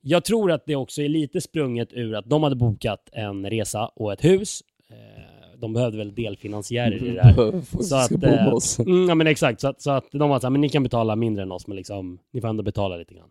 Jag 0.00 0.24
tror 0.24 0.52
att 0.52 0.66
det 0.66 0.76
också 0.76 1.02
är 1.02 1.08
lite 1.08 1.40
sprunget 1.40 1.92
ur 1.92 2.14
att 2.14 2.30
de 2.30 2.42
hade 2.42 2.56
bokat 2.56 3.08
en 3.12 3.50
resa 3.50 3.86
och 3.86 4.12
ett 4.12 4.24
hus. 4.24 4.62
Eh, 4.90 5.58
de 5.58 5.72
behövde 5.72 5.98
väl 5.98 6.14
delfinansiärer 6.14 7.04
i 7.04 7.10
det 7.10 7.22
här. 7.22 7.82
Så 7.82 7.96
att, 7.96 8.22
eh. 8.22 8.86
Mm, 8.86 9.08
ja 9.08 9.14
men 9.14 9.26
exakt, 9.26 9.60
så 9.60 9.68
att, 9.68 9.80
så 9.82 9.90
att 9.90 10.06
de 10.12 10.30
var 10.30 10.40
såhär, 10.40 10.50
men 10.50 10.60
ni 10.60 10.68
kan 10.68 10.82
betala 10.82 11.16
mindre 11.16 11.42
än 11.42 11.52
oss, 11.52 11.66
men 11.66 11.76
liksom, 11.76 12.18
ni 12.30 12.40
får 12.40 12.48
ändå 12.48 12.62
betala 12.62 12.96
lite 12.96 13.14
grann. 13.14 13.30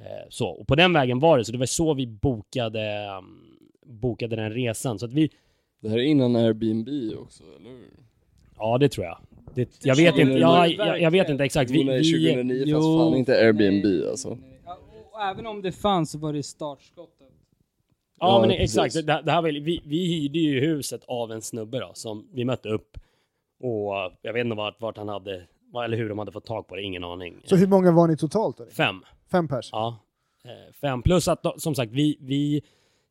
Eh, 0.00 0.04
så, 0.28 0.48
och 0.48 0.66
på 0.66 0.74
den 0.74 0.92
vägen 0.92 1.18
var 1.20 1.38
det, 1.38 1.44
så 1.44 1.52
det 1.52 1.58
var 1.58 1.66
så 1.66 1.94
vi 1.94 2.06
bokade, 2.06 3.08
um, 3.18 3.58
bokade 3.86 4.36
den 4.36 4.52
resan. 4.52 4.98
Så 4.98 5.06
att 5.06 5.12
vi, 5.12 5.30
Det 5.80 5.88
här 5.88 5.98
är 5.98 6.02
innan 6.02 6.36
Airbnb 6.36 6.88
också, 7.18 7.42
eller 7.60 7.70
hur? 7.70 7.90
ja 8.58 8.78
det 8.78 8.88
tror 8.88 9.06
jag. 9.06 9.18
Det, 9.54 9.68
jag 9.84 9.96
vet 9.96 10.18
inte, 10.18 10.32
ja, 10.32 10.56
2009. 10.64 10.86
jag, 10.86 11.00
jag 11.00 11.10
vet 11.10 11.28
inte 11.28 11.44
exakt. 11.44 11.70
Vi, 11.70 11.78
Jo, 11.80 11.84
nej, 11.86 11.98
vi, 11.98 12.12
2009 12.12 12.62
Jo. 12.66 12.76
fanns 12.80 12.86
fan 13.10 13.18
inte 13.18 13.32
Airbnb 13.46 13.84
Nej, 13.84 14.08
alltså. 14.10 14.28
nej, 14.28 14.38
nej. 14.42 14.58
Ja, 14.64 14.78
och 15.12 15.22
även 15.22 15.46
om 15.46 15.62
det 15.62 15.72
fanns 15.72 16.10
så 16.10 16.18
var 16.18 16.32
det 16.32 16.42
startskottet. 16.42 17.12
Ja, 17.20 18.26
Ja, 18.28 18.40
men 18.40 18.48
precis. 18.56 18.76
exakt. 18.78 19.06
Det, 19.06 19.22
det 19.24 19.32
här 19.32 19.42
var, 19.42 19.48
vi, 19.48 19.82
vi 19.84 20.06
hyrde 20.20 20.38
ju 20.38 20.60
huset 20.60 21.04
av 21.06 21.32
en 21.32 21.42
snubbe 21.42 21.78
då, 21.80 21.90
som 21.94 22.28
vi 22.32 22.44
mötte 22.44 22.68
upp. 22.68 22.98
Och 23.62 23.92
jag 24.22 24.32
vet 24.32 24.44
inte 24.44 24.56
vart, 24.56 24.80
vart 24.80 24.96
han 24.96 25.08
hade, 25.08 25.42
eller 25.84 25.96
hur 25.96 26.08
de 26.08 26.18
hade 26.18 26.32
fått 26.32 26.44
tag 26.46 26.66
på 26.68 26.76
det, 26.76 26.82
ingen 26.82 27.04
aning. 27.04 27.34
Så 27.44 27.56
hur 27.56 27.66
många 27.66 27.92
var 27.92 28.08
ni 28.08 28.16
totalt? 28.16 28.58
Då? 28.58 28.66
Fem. 28.66 28.96
Fem 29.30 29.48
pers? 29.48 29.68
Ja. 29.72 29.98
Eh, 30.44 30.72
fem. 30.72 31.02
Plus 31.02 31.28
att, 31.28 31.62
som 31.62 31.74
sagt, 31.74 31.92
vi, 31.92 32.16
vi 32.20 32.62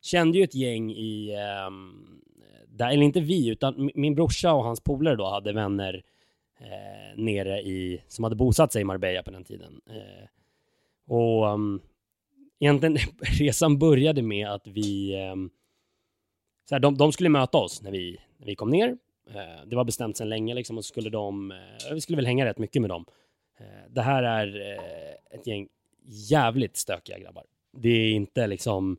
kände 0.01 0.37
ju 0.37 0.43
ett 0.43 0.55
gäng 0.55 0.91
i, 0.91 1.35
Um, 1.67 2.21
där, 2.67 2.89
eller 2.89 3.03
inte 3.03 3.19
vi, 3.19 3.49
utan 3.49 3.91
min 3.95 4.15
brorsa 4.15 4.53
och 4.53 4.63
hans 4.63 4.79
polare 4.79 5.15
då 5.15 5.25
hade 5.29 5.53
vänner 5.53 6.03
eh, 6.59 7.17
nere 7.23 7.61
i, 7.61 8.01
som 8.07 8.23
hade 8.23 8.35
bosatt 8.35 8.73
sig 8.73 8.81
i 8.81 8.85
Marbella 8.85 9.23
på 9.23 9.31
den 9.31 9.43
tiden. 9.43 9.81
Eh, 9.89 10.27
och 11.07 11.45
um, 11.45 11.81
egentligen, 12.59 12.97
resan 13.19 13.79
började 13.79 14.21
med 14.21 14.47
att 14.47 14.67
vi, 14.67 15.15
Um, 15.33 15.49
så 16.69 16.75
här, 16.75 16.79
de, 16.79 16.97
de 16.97 17.11
skulle 17.11 17.29
möta 17.29 17.57
oss 17.57 17.81
när 17.81 17.91
vi, 17.91 18.17
när 18.37 18.45
vi 18.45 18.55
kom 18.55 18.69
ner. 18.69 18.97
Eh, 19.33 19.65
det 19.65 19.75
var 19.75 19.83
bestämt 19.83 20.17
sedan 20.17 20.29
länge 20.29 20.53
liksom, 20.53 20.77
och 20.77 20.85
så 20.85 20.89
skulle 20.89 21.09
de, 21.09 21.51
eh, 21.51 21.93
vi 21.93 22.01
skulle 22.01 22.15
väl 22.15 22.25
hänga 22.25 22.45
rätt 22.45 22.57
mycket 22.57 22.81
med 22.81 22.89
dem. 22.89 23.05
Eh, 23.57 23.89
det 23.89 24.01
här 24.01 24.23
är 24.23 24.77
ett 25.31 25.47
gäng 25.47 25.67
jävligt 26.05 26.77
stökiga 26.77 27.19
grabbar. 27.19 27.43
Det 27.71 27.89
är 27.89 28.11
inte 28.11 28.47
liksom... 28.47 28.97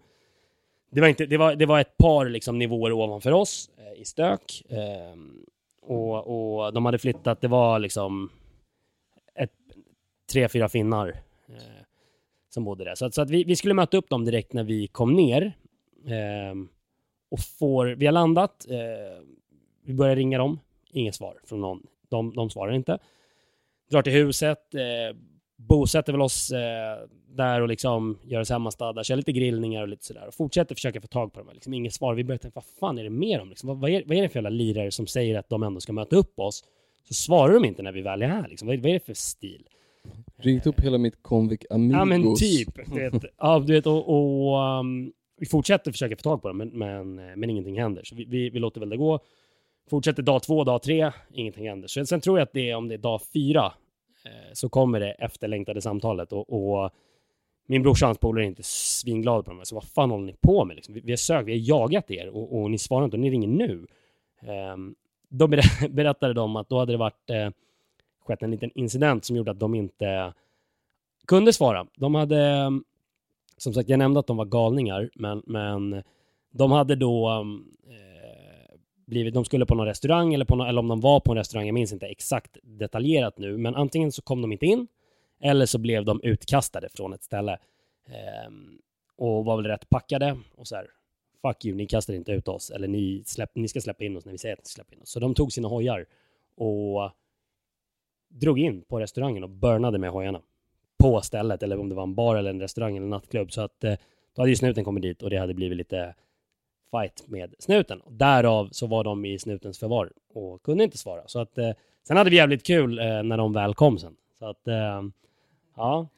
Det 0.91 1.01
var, 1.01 1.09
inte, 1.09 1.27
det 1.27 1.37
var, 1.37 1.55
det 1.55 1.67
var 1.67 1.81
ett 1.81 1.97
par 1.97 2.29
liksom, 2.29 2.59
nivåer 2.59 2.93
ovanför 2.93 3.33
oss 3.33 3.71
eh, 3.77 4.01
i 4.01 4.05
stök. 4.05 4.63
Eh, 4.69 5.17
och, 5.83 6.65
och 6.65 6.73
de 6.73 6.85
hade 6.85 6.99
flyttat, 6.99 7.41
det 7.41 7.49
var 7.49 7.79
liksom 7.79 8.31
ett, 9.35 9.53
tre, 10.33 10.49
fyra 10.49 10.69
finnar 10.69 11.09
eh, 11.49 11.85
som 12.49 12.65
bodde 12.65 12.85
där. 12.85 12.95
Så, 12.95 13.07
att, 13.07 13.15
så 13.15 13.23
att 13.23 13.31
vi, 13.31 13.45
vi 13.45 13.57
skulle 13.57 13.75
möta 13.75 13.97
upp 13.97 14.09
dem 14.09 14.25
direkt 14.25 14.53
när 14.53 14.65
vi 14.65 14.87
kom 14.87 15.15
ner. 15.15 15.53
Ehm, 16.07 16.69
och 17.29 17.41
får, 17.41 17.87
vi 17.87 18.07
har 18.07 18.13
landat, 18.13 18.67
eh, 18.71 19.25
vi 19.85 19.95
börjar 19.95 20.17
ringa 20.17 20.39
dem, 20.39 20.61
inget 20.91 21.15
svar 21.15 21.41
från 21.45 21.61
någon. 21.61 21.87
De, 22.09 22.35
de 22.35 22.51
svarar 22.51 22.73
inte. 22.73 22.99
Drar 23.91 24.03
till 24.03 24.13
huset, 24.13 24.75
eh, 24.75 25.17
bosätter 25.57 26.13
väl 26.13 26.23
oss 26.23 26.51
eh, 26.51 27.09
där 27.29 27.61
och 27.61 27.69
liksom 27.69 28.19
gör 28.25 28.41
oss 28.41 28.51
hemmastadda, 28.51 29.05
kör 29.05 29.17
lite 29.17 29.33
grillningar 29.33 29.83
och 29.83 29.89
lite 29.89 30.05
sådär. 30.05 30.27
Och 30.27 30.35
fortsätter 30.35 30.75
försöka 30.75 31.01
få 31.01 31.07
tag 31.07 31.33
på 31.33 31.41
dem. 31.41 31.49
Liksom 31.53 31.75
inget 31.75 31.95
svar. 31.95 32.15
Vi 32.15 32.25
börjar 32.25 32.39
tänka, 32.39 32.55
vad 32.55 32.65
fan 32.81 32.99
är 32.99 33.05
det 33.05 33.11
med 33.11 33.39
dem? 33.39 33.49
Liksom, 33.49 33.69
vad, 33.69 33.79
vad, 33.79 33.91
är, 33.91 34.03
vad 34.07 34.17
är 34.17 34.23
det 34.23 34.29
för 34.29 34.37
jävla 34.37 34.51
lirare 34.51 34.91
som 34.91 35.07
säger 35.07 35.39
att 35.39 35.49
de 35.49 35.63
ändå 35.63 35.81
ska 35.81 35.93
möta 35.93 36.17
upp 36.17 36.39
oss? 36.39 36.65
Så 37.09 37.15
svarar 37.15 37.55
de 37.55 37.65
inte 37.65 37.83
när 37.83 37.93
vi 37.93 38.03
väl 38.03 38.23
är 38.23 38.29
här. 38.29 38.49
Liksom. 38.49 38.69
Vad, 38.69 38.77
vad 38.77 38.87
är 38.87 38.93
det 38.93 39.07
för 39.07 39.15
stil? 39.15 39.69
Ringt 40.37 40.67
upp 40.67 40.81
hela 40.81 40.99
mitt 40.99 41.23
Convic 41.23 41.61
Amigos. 41.71 41.99
Ja 41.99 42.05
men 42.05 42.37
typ. 42.37 42.87
Du 42.87 43.11
vet, 43.11 43.25
ja, 43.39 43.59
du 43.67 43.73
vet 43.73 43.87
och, 43.87 44.09
och 44.09 44.79
um, 44.79 45.13
vi 45.39 45.47
fortsätter 45.47 45.93
försöka 45.93 46.17
få 46.17 46.23
tag 46.23 46.43
på 46.43 46.49
dem 46.49 46.57
men, 46.57 46.69
men, 46.69 47.15
men 47.15 47.51
ingenting 47.51 47.79
händer. 47.79 48.05
Så 48.05 48.15
vi, 48.15 48.25
vi, 48.25 48.51
vi 48.51 48.59
låter 48.59 48.81
väl 48.81 48.89
det 48.89 48.97
gå. 48.97 49.21
Fortsätter 49.91 50.23
dag 50.23 50.43
två, 50.43 50.65
dag 50.65 50.83
tre, 50.83 51.13
ingenting 51.33 51.69
händer. 51.69 51.89
Så 51.89 52.07
sen 52.07 52.21
tror 52.21 52.39
jag 52.39 52.47
att 52.47 52.53
det 52.53 52.71
är 52.71 52.77
om 52.77 52.89
det 52.89 52.95
är 52.95 52.99
dag 52.99 53.21
fyra 53.33 53.65
eh, 53.67 53.73
Eh, 54.27 54.53
så 54.53 54.69
kommer 54.69 55.01
det 55.01 55.11
efterlängtade 55.11 55.81
samtalet 55.81 56.33
och, 56.33 56.53
och 56.53 56.91
min 57.67 57.83
brorsa 57.83 58.07
och 58.07 58.09
hans 58.09 58.19
polare 58.19 58.45
är 58.45 58.47
inte 58.47 58.63
svinglada 58.63 59.43
på 59.43 59.53
mig, 59.53 59.67
Så 59.67 59.75
vad 59.75 59.85
fan 59.85 60.11
håller 60.11 60.25
ni 60.25 60.33
på 60.41 60.65
med? 60.65 60.77
Liksom? 60.77 60.95
Vi, 60.95 61.01
vi 61.01 61.13
har 61.13 61.17
sökt, 61.17 61.49
vi 61.49 61.53
har 61.53 61.81
jagat 61.81 62.11
er 62.11 62.29
och, 62.29 62.61
och 62.61 62.71
ni 62.71 62.79
svarar 62.79 63.05
inte 63.05 63.17
och 63.17 63.21
ni 63.21 63.31
ringer 63.31 63.49
nu. 63.49 63.87
Um, 64.73 64.95
då 65.29 65.47
ber- 65.47 65.89
berättade 65.95 66.35
de 66.35 66.57
att 66.57 66.69
då 66.69 66.79
hade 66.79 66.93
det 66.93 66.97
varit 66.99 67.31
eh, 67.31 67.51
skett 68.25 68.43
en 68.43 68.51
liten 68.51 68.71
incident 68.75 69.25
som 69.25 69.37
gjorde 69.37 69.51
att 69.51 69.61
de 69.61 69.75
inte 69.75 70.33
kunde 71.27 71.53
svara. 71.53 71.87
De 71.97 72.15
hade, 72.15 72.71
som 73.57 73.75
sagt, 73.75 73.89
jag 73.89 73.99
nämnde 73.99 74.21
att 74.21 74.27
de 74.27 74.37
var 74.37 74.45
galningar, 74.45 75.11
men, 75.15 75.43
men 75.47 76.03
de 76.51 76.73
hade 76.73 76.97
då 76.97 77.31
um, 77.31 77.77
blivit, 79.07 79.35
de 79.35 79.45
skulle 79.45 79.67
på 79.67 79.75
någon 79.75 79.87
restaurang 79.87 80.35
eller, 80.35 80.45
på 80.45 80.57
någon, 80.57 80.67
eller 80.67 80.81
om 80.81 80.89
de 80.89 81.01
var 81.01 81.21
på 81.21 81.33
en 81.33 81.39
restaurang, 81.39 81.67
jag 81.67 81.75
minns 81.75 81.93
inte 81.93 82.07
exakt 82.07 82.57
detaljerat 82.63 83.39
nu, 83.39 83.57
men 83.57 83.75
antingen 83.75 84.13
så 84.13 84.23
kom 84.23 84.43
de 84.43 84.53
inte 84.53 84.67
in 84.67 84.87
eller 85.41 85.67
så 85.67 85.79
blev 85.79 86.05
de 86.05 86.21
utkastade 86.23 86.89
från 86.89 87.13
ett 87.13 87.23
ställe 87.23 87.53
eh, 88.07 88.51
och 89.17 89.45
var 89.45 89.57
väl 89.57 89.67
rätt 89.67 89.89
packade 89.89 90.39
och 90.57 90.67
så 90.67 90.77
här, 90.77 90.87
fuck 91.43 91.65
you, 91.65 91.77
ni 91.77 91.87
kastar 91.87 92.15
inte 92.15 92.33
ut 92.33 92.49
oss 92.49 92.71
eller 92.71 92.89
ni, 92.89 93.23
släpp, 93.27 93.51
ni 93.55 93.69
ska 93.69 93.81
släppa 93.81 94.05
in 94.05 94.17
oss 94.17 94.25
när 94.25 94.33
vi 94.33 94.39
säger 94.39 94.53
att 94.53 94.59
ni 94.59 94.69
ska 94.69 94.75
släppa 94.75 94.95
in 94.95 95.03
oss. 95.03 95.11
Så 95.11 95.21
de 95.21 95.35
tog 95.35 95.53
sina 95.53 95.69
hojar 95.69 96.07
och 96.57 97.11
drog 98.29 98.59
in 98.59 98.83
på 98.83 99.01
restaurangen 99.01 99.43
och 99.43 99.51
burnade 99.51 99.99
med 99.99 100.11
hojarna 100.11 100.41
på 100.99 101.21
stället, 101.21 101.63
eller 101.63 101.79
om 101.79 101.89
det 101.89 101.95
var 101.95 102.03
en 102.03 102.15
bar 102.15 102.37
eller 102.37 102.51
en 102.51 102.61
restaurang 102.61 102.97
eller 102.97 103.05
en 103.05 103.11
nattklubb. 103.11 103.53
Så 103.53 103.61
att 103.61 103.85
eh, 103.85 103.95
då 104.35 104.43
hade 104.43 104.51
ju 104.51 104.57
snuten 104.57 104.85
kommit 104.85 105.03
dit 105.03 105.23
och 105.23 105.31
det 105.31 105.37
hade 105.37 105.55
blivit 105.55 105.79
lite 105.79 106.15
fight 106.91 107.25
med 107.29 107.55
snuten. 107.59 108.03
Därav 108.11 108.69
så 108.73 108.87
var 108.87 109.05
de 109.05 109.25
i 109.25 109.39
snutens 109.39 109.79
förvar 109.79 110.13
och 110.35 110.63
kunde 110.63 110.85
inte 110.85 110.99
svara. 110.99 111.23
Så 111.27 111.41
att 111.41 111.59
eh, 111.59 111.71
sen 112.09 112.17
hade 112.17 112.31
vi 112.31 112.37
jävligt 112.37 112.67
kul 112.67 112.99
eh, 112.99 113.05
när 113.23 113.37
de 113.37 113.53
väl 113.53 113.75
kom 113.75 113.99
sen. 113.99 114.17
Så 114.39 114.47
att 114.51 114.69
eh, 114.69 114.75
ja. 115.77 116.09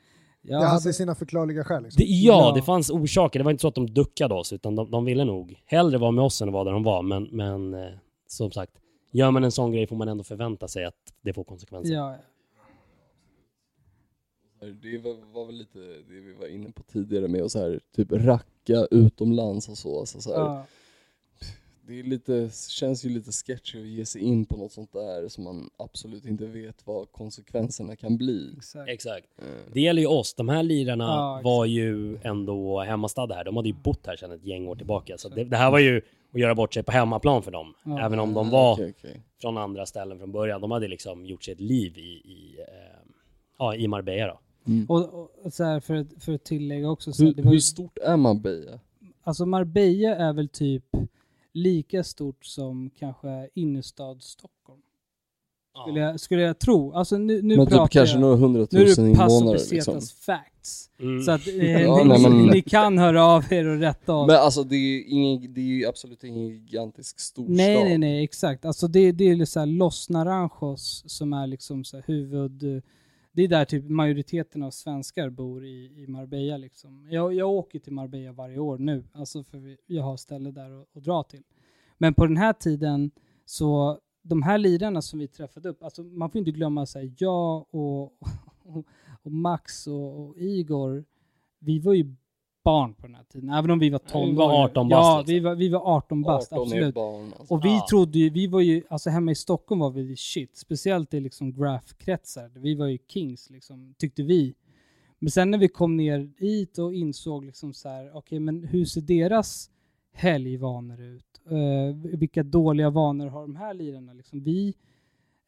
Ja, 0.43 0.59
det 0.61 0.67
hade 0.67 0.93
sina 0.93 1.15
förklarliga 1.15 1.65
skäl. 1.65 1.83
Liksom. 1.83 1.99
Det, 2.01 2.05
ja, 2.05 2.49
Ja. 2.49 2.53
det 2.55 2.63
fanns 2.63 2.91
orsaker. 2.91 3.39
Det 3.39 3.45
var 3.45 3.51
inte 3.51 3.61
så 3.61 3.69
att 3.69 3.75
de 3.75 3.87
duckade 3.95 4.35
oss, 4.35 4.53
utan 4.53 4.77
de, 4.77 4.91
de 4.91 5.05
ville 5.05 5.25
nog 5.25 5.63
hellre 5.67 5.99
vara 5.99 6.11
med 6.11 6.25
oss 6.25 6.43
än 6.43 6.49
att 6.49 6.53
vara 6.55 6.65
där 6.65 6.73
de 6.73 6.83
var. 6.83 7.03
Men, 7.03 7.23
men 7.25 7.75
eh, 7.75 7.91
som 8.27 8.51
sagt, 8.51 8.73
gör 9.13 9.31
man 9.31 9.45
en 9.45 9.53
sån 9.53 9.73
grej 9.73 9.87
får 9.87 9.97
man 9.97 10.09
ändå 10.09 10.25
förvänta 10.25 10.69
sig 10.69 10.85
att 10.85 10.95
det 11.23 11.33
får 11.33 11.45
konsekvenser. 11.45 11.95
ja, 11.95 12.17
Det 14.61 14.99
var, 14.99 15.33
var 15.33 15.47
väl 15.47 15.55
lite 15.55 15.79
det 15.79 16.21
vi 16.21 16.33
var 16.33 16.47
inne 16.47 16.71
på 16.73 16.83
tidigare 16.83 17.29
med 17.29 17.43
att 17.43 17.53
så 17.53 17.59
här, 17.59 17.81
typ 17.97 18.13
racka 18.13 18.87
utomlands 18.91 19.69
och 19.69 19.79
så. 19.79 19.99
Alltså, 20.01 20.21
så 20.21 20.31
här, 20.35 20.41
ja. 20.41 20.67
Det 21.87 21.99
är 21.99 22.03
lite, 22.03 22.51
känns 22.69 23.05
ju 23.05 23.09
lite 23.09 23.33
sketchy 23.33 23.81
att 23.81 23.87
ge 23.87 24.07
sig 24.07 24.23
in 24.23 24.47
på 24.47 24.57
något 24.57 24.73
sånt 24.73 24.93
där 24.93 25.29
som 25.29 25.45
man 25.45 25.71
absolut 25.77 26.25
inte 26.25 26.47
vet 26.47 26.87
vad 26.87 27.13
konsekvenserna 27.13 27.97
kan 27.97 28.17
bli. 28.17 28.55
Exakt. 28.57 28.91
Exakt. 28.91 29.27
Eh, 29.39 29.45
Det 29.73 29.81
gäller 29.81 30.03
ju 30.03 30.09
oss. 30.09 30.35
De 30.35 30.49
här 30.49 30.63
lirarna 30.63 31.05
Ja, 31.05 31.41
var 31.45 31.65
ju 31.65 32.19
ändå 32.23 32.81
hemmastadda 32.81 33.35
här. 33.35 33.45
De 33.45 33.57
hade 33.57 33.69
ju 33.69 33.75
bott 33.75 34.07
här 34.07 34.17
sedan 34.17 34.33
ett 34.33 34.45
gäng 34.45 34.67
år 34.69 34.77
tillbaka. 34.77 35.19
Så 35.19 35.29
det, 35.29 35.45
det 35.45 35.57
här 35.57 35.71
var 35.71 35.79
ju 35.79 36.01
att 36.33 36.41
göra 36.41 36.55
bort 36.55 36.75
sig 36.75 36.83
på 36.83 36.93
hemmaplan 36.93 37.43
för 37.43 37.51
dem. 37.51 37.75
Ja. 37.85 38.01
Även 38.07 38.19
om 38.19 38.35
de 38.35 38.51
var 38.51 38.73
okej, 38.73 38.95
okej. 38.99 39.23
från 39.41 39.59
andra 39.59 39.87
ställen 39.87 40.19
från 40.19 40.33
början. 40.33 40.61
De 40.61 40.71
hade 40.71 40.89
liksom 40.89 41.27
gjort 41.27 41.45
sig 41.45 41.55
ett 41.55 41.61
liv 41.61 41.99
i, 41.99 42.01
i, 42.11 42.57
eh, 42.59 43.11
ja, 43.59 43.75
i 43.75 43.89
Marbella 43.89 44.27
då. 44.27 44.41
Och, 44.89 45.15
och, 45.15 45.31
och 45.45 45.53
så 45.53 45.65
här 45.65 45.81
för, 45.81 45.95
att- 45.95 46.15
för 46.25 46.33
att 46.33 46.45
tillägga 46.45 46.91
också, 46.91 47.13
så 47.13 47.25
Hur, 47.25 47.35
det 47.35 47.43
var 47.43 47.53
hur 47.53 47.59
stort 47.61 47.99
är 47.99 48.17
Marbella? 48.17 48.79
alltså 49.23 49.47
Marbella 49.47 50.17
är 50.17 50.33
väl 50.33 50.49
typ 50.49 50.85
lika 51.53 52.05
stort 52.05 52.45
som 52.45 52.91
kanske 52.99 53.49
innerstad 53.55 54.23
Stockholm. 54.23 54.81
Skulle, 55.85 56.01
jag, 56.01 56.21
skulle 56.21 56.43
jag 56.43 56.59
tro. 56.59 56.93
Alltså 56.93 57.19
nu, 57.19 57.43
nu 57.43 57.57
Men 57.57 57.67
pratar 57.67 57.85
typ 57.87 57.93
kanske 57.93 58.15
jag, 58.15 58.21
några 58.21 58.35
nu 58.37 58.41
hundratusen 58.43 59.05
är 59.07 59.11
det 59.11 59.17
pass 59.17 59.33
och 59.33 59.39
invånare 59.41 59.59
liksom. 59.71 60.01
facts. 60.01 60.91
Mm. 61.01 61.23
Så 61.23 61.31
att 61.31 61.47
eh, 61.49 61.55
Ja, 61.83 62.03
ni, 62.05 62.09
nej, 62.09 62.23
men- 62.23 62.47
ni 62.47 62.63
kan 62.63 62.99
höra 62.99 63.25
av 63.25 63.53
er 63.53 63.67
och 63.69 63.79
rätta 63.81 64.15
oss. 64.15 64.27
Men 64.27 64.37
alltså 64.37 64.65
det 64.65 64.77
är, 64.77 65.05
ingen, 65.09 65.55
det 65.55 65.61
är 65.61 65.65
ju 65.65 65.87
absolut 65.87 66.25
ingen 66.25 66.49
gigantisk 66.49 67.21
storstad. 67.21 67.57
Nej, 67.57 67.85
nej, 67.85 67.99
nej, 67.99 68.25
exakt. 68.25 68.65
Alltså 68.65 68.89
det, 68.89 69.13
det 69.13 69.25
är 69.31 69.45
så 69.45 69.59
här 69.61 69.67
Los 69.67 70.09
Naranjos 70.09 71.05
som 71.07 71.33
är 71.33 71.47
liksom 71.47 71.85
så 71.85 71.97
här 71.97 72.05
huvud... 72.07 72.83
Det 73.39 73.45
är 73.45 73.49
där 73.49 73.65
typ 73.65 73.89
majoriteten 73.89 74.63
av 74.63 74.71
svenskar 74.71 75.31
bor 75.31 75.65
i, 75.65 76.03
i 76.03 76.07
Marbella 76.07 76.57
liksom. 76.57 77.09
Jag, 77.11 77.35
jag 77.35 77.51
åker 77.51 77.79
till 77.79 77.93
Marbella 77.93 78.33
varje 78.33 78.59
år 78.59 78.79
nu, 78.79 79.05
alltså 79.13 79.45
för 79.45 79.59
vi, 79.59 79.77
jag 79.87 80.03
har 80.03 80.17
ställe 80.17 80.51
där 80.51 80.81
att, 80.81 80.97
att 80.97 81.05
dra 81.05 81.23
till. 81.23 81.43
Men 81.99 82.15
på 82.15 82.27
den 82.27 82.37
här 82.37 82.53
tiden 82.53 83.11
så, 83.45 83.99
de 84.23 84.43
här 84.43 84.59
lirarna 84.59 85.03
som 85.03 85.19
vi 85.19 85.29
träffade 85.29 85.69
upp, 85.69 85.83
alltså 85.83 86.03
man 86.03 86.31
får 86.31 86.39
inte 86.39 86.51
glömma 86.51 86.87
så 86.87 86.99
här, 86.99 87.13
jag 87.19 87.75
och, 87.75 88.03
och, 88.63 88.87
och 89.23 89.33
Max 89.33 89.87
och, 89.87 90.21
och 90.21 90.37
Igor, 90.37 91.05
vi 91.59 91.79
var 91.79 91.95
ju 91.95 92.15
barn 92.69 92.95
på 92.95 93.07
den 93.07 93.15
här 93.15 93.25
tiden, 93.25 93.51
även 93.51 93.71
om 93.71 93.79
vi 93.79 93.91
var 93.91 93.99
12 93.99 94.31
Vi 94.31 94.37
var 94.37 94.47
år. 94.47 94.65
18 94.65 94.89
Ja, 94.89 94.97
bast, 94.97 95.19
liksom. 95.29 95.35
vi 95.35 95.41
var, 95.41 95.55
vi 95.55 95.69
var 95.69 95.81
18 95.97 96.23
bast, 96.23 96.53
18 96.53 96.63
är 96.63 96.67
absolut. 96.77 96.95
barn 96.95 97.33
alltså. 97.39 97.55
Och 97.55 97.65
vi 97.65 97.69
Ja. 97.75 97.87
trodde 97.91 98.19
ju, 98.19 98.31
vi 98.31 98.47
var 98.47 98.61
ju, 98.61 98.83
alltså 98.91 99.11
hemma 99.11 99.31
i 99.31 99.35
Stockholm 99.35 99.79
var 99.81 99.91
vi 99.91 100.17
shit, 100.17 100.57
speciellt 100.57 101.15
i 101.15 101.21
liksom 101.21 101.53
graph-kretsar. 101.53 102.51
Vi 102.55 102.75
var 102.75 102.87
ju 102.87 102.99
kings 103.09 103.51
liksom, 103.51 103.95
tyckte 103.99 104.23
vi. 104.23 104.55
Men 105.19 105.31
sen 105.31 105.51
när 105.51 105.59
vi 105.59 105.69
kom 105.69 105.97
ner 105.97 106.31
hit 106.39 106.79
och 106.79 106.95
insåg 106.95 107.45
liksom 107.45 107.73
så 107.75 107.89
här, 107.89 108.17
okej 108.17 108.41
men 108.41 108.65
hur 108.65 108.85
ser 108.85 109.01
deras 109.01 109.71
helgvanor 110.13 111.01
ut? 111.01 111.25
Eh, 111.51 111.97
vilka 112.19 112.43
dåliga 112.43 112.91
vanor 112.91 113.27
har 113.27 113.41
de 113.43 113.57
här 113.57 113.75
lirarna? 113.75 114.13
Liksom 114.13 114.43
vi, 114.45 114.75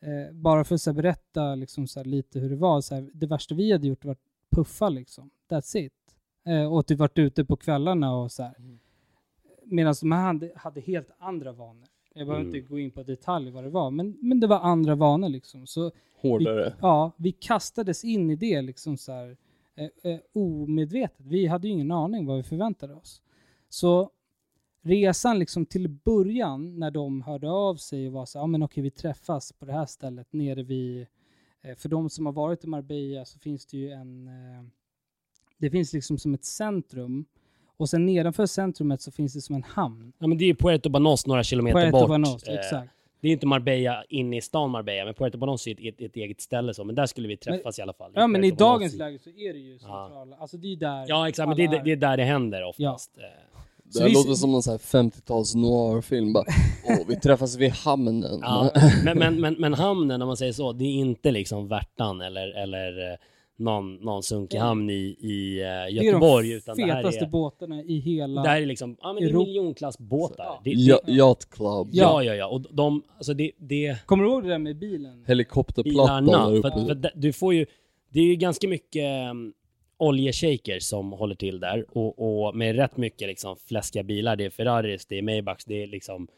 eh, 0.02 0.34
bara 0.34 0.64
för 0.64 0.74
att 0.74 0.86
här, 0.86 0.92
berätta 0.92 1.54
liksom 1.54 1.86
så 1.86 2.00
här, 2.00 2.04
lite 2.04 2.38
hur 2.40 2.50
det 2.50 2.56
var, 2.56 2.80
så 2.80 2.94
här, 2.94 3.10
det 3.14 3.26
värsta 3.26 3.54
vi 3.54 3.72
hade 3.72 3.86
gjort 3.88 4.04
var 4.04 4.12
att 4.12 4.18
puffa 4.50 4.88
liksom. 4.88 5.30
That's 5.50 5.76
it. 5.76 5.92
Eh, 6.44 6.73
och 6.73 6.87
typ 6.87 6.99
varit 6.99 7.18
ute 7.18 7.44
på 7.44 7.56
kvällarna 7.56 8.16
och 8.16 8.32
så 8.32 8.42
här. 8.42 8.54
Medan 9.64 9.94
de 10.00 10.12
här 10.12 10.23
hade, 10.23 10.52
hade 10.56 10.80
helt 10.80 11.09
andra 11.18 11.52
vanor. 11.52 11.88
Jag 12.14 12.26
behöver 12.26 12.44
Mm. 12.44 12.56
inte 12.56 12.68
gå 12.68 12.78
in 12.78 12.90
på 12.90 13.02
detalj 13.02 13.50
vad 13.50 13.64
det 13.64 13.70
var, 13.70 13.90
men, 13.90 14.16
men 14.20 14.40
det 14.40 14.47
var 14.47 14.61
andra 14.61 14.94
vanor 14.94 15.28
liksom. 15.28 15.66
Så 15.66 15.92
Hårdare. 16.16 16.75
ja, 16.80 17.12
vi 17.16 17.32
kastades 17.32 18.04
in 18.04 18.30
i 18.30 18.37
det 18.37 18.62
liksom 18.62 18.97
så 18.97 19.12
här 19.12 19.37
eh, 19.75 20.12
eh, 20.12 20.20
omedvetet. 20.32 21.26
Vi 21.26 21.47
hade 21.47 21.68
ju 21.68 21.73
ingen 21.75 21.90
aning 21.90 22.26
vad 22.26 22.37
vi 22.37 22.42
förväntade 22.42 22.94
oss. 22.94 23.23
Så 23.68 24.11
resan 24.82 25.38
liksom 25.38 25.66
till 25.66 25.88
början 25.88 26.78
när 26.78 26.90
de 26.90 27.23
hörde 27.23 27.50
av 27.50 27.76
sig 27.76 28.06
och 28.06 28.12
var 28.12 28.26
så 28.26 28.38
ja 28.38 28.47
men 28.47 28.62
okej 28.62 28.82
vi 28.82 28.90
träffas 28.90 29.52
på 29.52 29.64
det 29.64 29.73
här 29.73 29.87
stället 29.87 30.32
nere 30.32 30.62
vid, 30.62 31.06
eh, 31.62 31.75
för 31.76 31.88
de 31.88 32.11
som 32.11 32.26
har 32.26 32.32
varit 32.32 32.64
i 32.64 32.66
Marbella 32.66 33.25
så 33.25 33.38
finns 33.38 33.66
det 33.66 33.76
ju 33.76 33.90
en, 33.90 34.28
eh, 34.28 34.64
det 35.61 35.71
finns 35.71 35.93
liksom 35.93 36.19
som 36.19 36.35
ett 36.35 36.45
centrum 36.45 37.25
och 37.76 37.88
sen 37.88 38.07
nedanför 38.07 38.47
centrumet 38.47 39.02
så 39.02 39.11
finns 39.11 39.35
det 39.35 39.40
som 39.40 39.55
en 39.55 39.62
hamn. 39.62 40.12
Ja 40.19 40.26
men 40.26 40.38
det 40.38 40.45
är 40.45 40.47
ju 40.47 40.55
Puerto 40.55 40.88
Banos 40.88 41.26
några 41.26 41.43
kilometer 41.45 41.81
Puerto 41.81 41.99
bort. 42.00 42.09
Banos, 42.09 42.45
Eh, 42.49 42.55
exakt. 42.55 42.90
Det 43.23 43.29
är 43.29 43.33
inte 43.33 43.47
Marbella 43.47 44.05
inne 44.09 44.37
i 44.37 44.40
stan 44.40 44.71
Marbella, 44.71 45.05
men 45.05 45.14
Puerto 45.14 45.38
Banos 45.38 45.67
är 45.67 45.71
ett, 45.73 45.79
ett, 45.81 46.00
ett 46.00 46.17
eget 46.17 46.40
ställe 46.40 46.75
så. 46.75 46.85
Men 46.85 46.95
där 46.95 47.07
skulle 47.07 47.29
vi 47.29 47.37
träffas 47.37 47.79
i 47.79 47.83
alla 47.83 47.93
fall. 47.93 48.12
Ja 48.14 48.26
men 48.26 48.45
i 48.45 48.52
Banos. 48.52 48.59
dagens 48.59 48.95
läge 48.95 49.19
så 49.19 49.31
är 49.31 49.52
det 49.52 49.59
ju 49.59 49.79
centrala, 49.79 50.37
alltså 50.37 50.57
det 50.57 50.73
är 50.73 50.76
där 50.76 51.05
Ja 51.09 51.29
exakt, 51.29 51.49
men 51.49 51.57
det 51.57 51.64
är, 51.64 51.85
det 51.85 51.93
är 51.93 51.97
där 51.97 52.17
det 52.17 52.25
händer 52.25 52.64
oftast. 52.64 53.19
Eh, 53.19 53.23
Det 53.85 53.99
här 54.00 54.07
vi- 54.09 54.14
låter 54.14 54.35
som 54.35 54.52
någon 54.52 54.62
sån 54.62 54.71
här 54.71 54.79
50-tals 54.79 55.55
noir-film 55.55 56.33
bara. 56.33 56.45
Åh, 56.87 56.97
vi 57.09 57.17
träffas 57.17 57.57
vid 57.57 57.71
hamnen. 57.73 58.38
Ja, 58.43 58.71
men, 59.05 59.19
men, 59.19 59.40
men, 59.40 59.55
men 59.59 59.75
hamnen, 59.75 60.23
om 60.23 60.29
man 60.29 60.37
säger 60.37 60.52
så, 60.52 60.73
det 60.73 60.85
är 60.85 60.93
inte 60.95 61.31
liksom 61.31 61.69
Värtan 61.69 62.21
eller, 62.21 62.49
eller 62.62 63.12
eh, 63.12 63.17
någon, 63.61 63.95
någon 63.95 64.23
sunkig 64.23 64.59
hamn 64.59 64.90
i, 64.90 65.17
i 65.21 65.61
eh, 65.61 65.95
Göteborg. 65.95 66.49
det 66.49 66.55
är 66.55 66.57
utan 66.57 66.76
de 66.76 66.83
det 66.83 66.93
här 66.93 67.02
fetaste 67.02 67.25
är, 67.25 67.29
båtarna 67.29 67.83
i 67.83 67.99
hela... 67.99 68.43
det 68.43 68.49
här 68.49 68.62
är 68.62 68.67
liksom, 68.67 68.97
ja 69.00 69.12
men 69.12 69.23
det 69.23 69.31
är 69.31 69.35
miljonklassbåtar. 69.35 70.45
Ja. 70.45 70.61
Det, 70.64 70.71
Ja, 70.71 71.00
det, 71.07 71.12
yacht 71.12 71.50
club. 71.50 71.88
ja, 71.93 72.23
ja, 72.23 72.35
ja. 72.35 72.47
Och 72.47 72.61
de, 72.61 73.02
alltså 73.17 73.35
det, 73.35 73.52
det 73.57 74.07
Kommer 74.07 74.25
du 74.25 74.31
ihåg 74.31 74.43
det 74.43 74.49
där 74.49 74.59
med 74.59 74.79
bilen? 74.79 75.25
Helikopterplattan 75.26 76.26
där 76.26 76.33
För, 76.33 76.57
uppe. 76.57 76.71
för 76.71 76.90
att 76.90 77.12
du 77.14 77.33
får 77.33 77.55
ju, 77.55 77.67
det 78.09 78.21
är 78.21 78.25
ju 78.25 78.37
ganska 78.37 78.69
mycket 78.69 79.31
um, 79.31 79.52
oljeshakers 79.99 80.83
som 80.83 81.12
håller 81.12 81.35
till 81.35 81.61
där 81.61 81.85
och, 81.88 82.47
och 82.47 82.57
med 82.57 82.76
rätt 82.76 82.97
mycket 82.97 83.29
liksom 83.29 83.57
fläskiga 83.57 84.02
bilar. 84.02 84.37
Det 84.37 84.45
är 84.45 84.50
Ferraris, 84.50 85.07
det 85.07 85.19
är 85.19 85.23
Maybachs, 85.23 85.64
det 85.64 85.83
är 85.83 85.87
liksom 85.87 86.29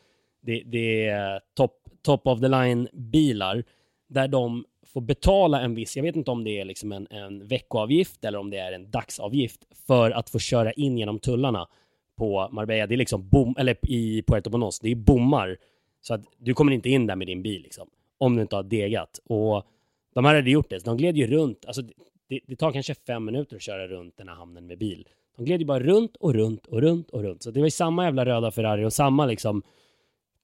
det, 0.41 0.63
det 0.67 1.09
är 1.09 1.41
top, 1.55 1.73
top 2.03 2.27
of 2.27 2.41
the 2.41 2.49
line 2.49 2.89
bilar 2.93 3.65
där 4.09 4.29
de 4.29 4.65
får 4.93 5.01
betala 5.01 5.61
en 5.61 5.75
viss, 5.75 5.97
jag 5.97 6.03
vet 6.03 6.17
inte 6.17 6.31
om 6.31 6.45
det 6.45 6.61
är 6.61 6.65
liksom 6.65 6.93
en, 6.93 7.07
en 7.11 7.47
veckoavgift 7.47 8.25
eller 8.25 8.39
om 8.39 8.51
det 8.51 8.59
är 8.59 8.73
en 8.73 8.91
dagsavgift 8.91 9.61
för 9.87 10.11
att 10.11 10.31
få 10.31 10.39
köra 10.39 10.73
in 10.73 10.99
genom 10.99 11.19
tullarna 11.19 11.69
på 12.17 12.49
Marbella. 12.53 12.87
Det 12.87 12.95
är 12.95 12.97
liksom 12.97 13.29
bom, 13.29 13.55
eller 13.59 13.77
i 13.91 14.23
Puerto 14.23 14.51
Bonos, 14.51 14.81
det 14.81 14.91
är 14.91 14.95
bommar. 14.95 15.57
Så 16.01 16.15
att 16.15 16.21
du 16.39 16.55
kommer 16.55 16.73
inte 16.73 16.89
in 16.91 17.07
där 17.07 17.17
med 17.17 17.27
din 17.27 17.43
bil 17.43 17.63
liksom, 17.63 17.89
om 18.19 18.37
du 18.37 18.43
inte 18.43 18.57
har 18.57 18.63
degat. 18.63 19.21
Och 19.25 19.67
de 20.15 20.25
här 20.25 20.35
hade 20.35 20.51
gjort 20.51 20.71
det, 20.71 20.81
så 20.81 20.87
de 20.87 20.97
gled 20.97 21.17
ju 21.17 21.27
runt, 21.27 21.65
alltså 21.67 21.83
det, 22.29 22.41
det 22.47 22.57
tar 22.57 22.73
kanske 22.73 22.95
fem 22.95 23.25
minuter 23.25 23.57
att 23.57 23.63
köra 23.63 23.89
runt 23.89 24.17
den 24.17 24.29
här 24.29 24.35
hamnen 24.35 24.67
med 24.67 24.79
bil. 24.79 25.09
De 25.37 25.45
gled 25.45 25.61
ju 25.61 25.67
bara 25.67 25.81
runt 25.81 26.17
och 26.17 26.35
runt 26.35 26.67
och 26.67 26.81
runt 26.81 27.11
och 27.11 27.23
runt. 27.23 27.43
Så 27.43 27.51
det 27.51 27.61
var 27.61 27.67
ju 27.67 27.71
samma 27.71 28.05
jävla 28.05 28.25
röda 28.25 28.51
Ferrari 28.51 28.85
och 28.85 28.93
samma 28.93 29.27
liksom 29.27 29.63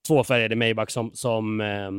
tvåfärgade 0.06 0.56
Maybach 0.56 0.90
som, 0.90 1.10
som, 1.14 1.60
eh, 1.60 1.90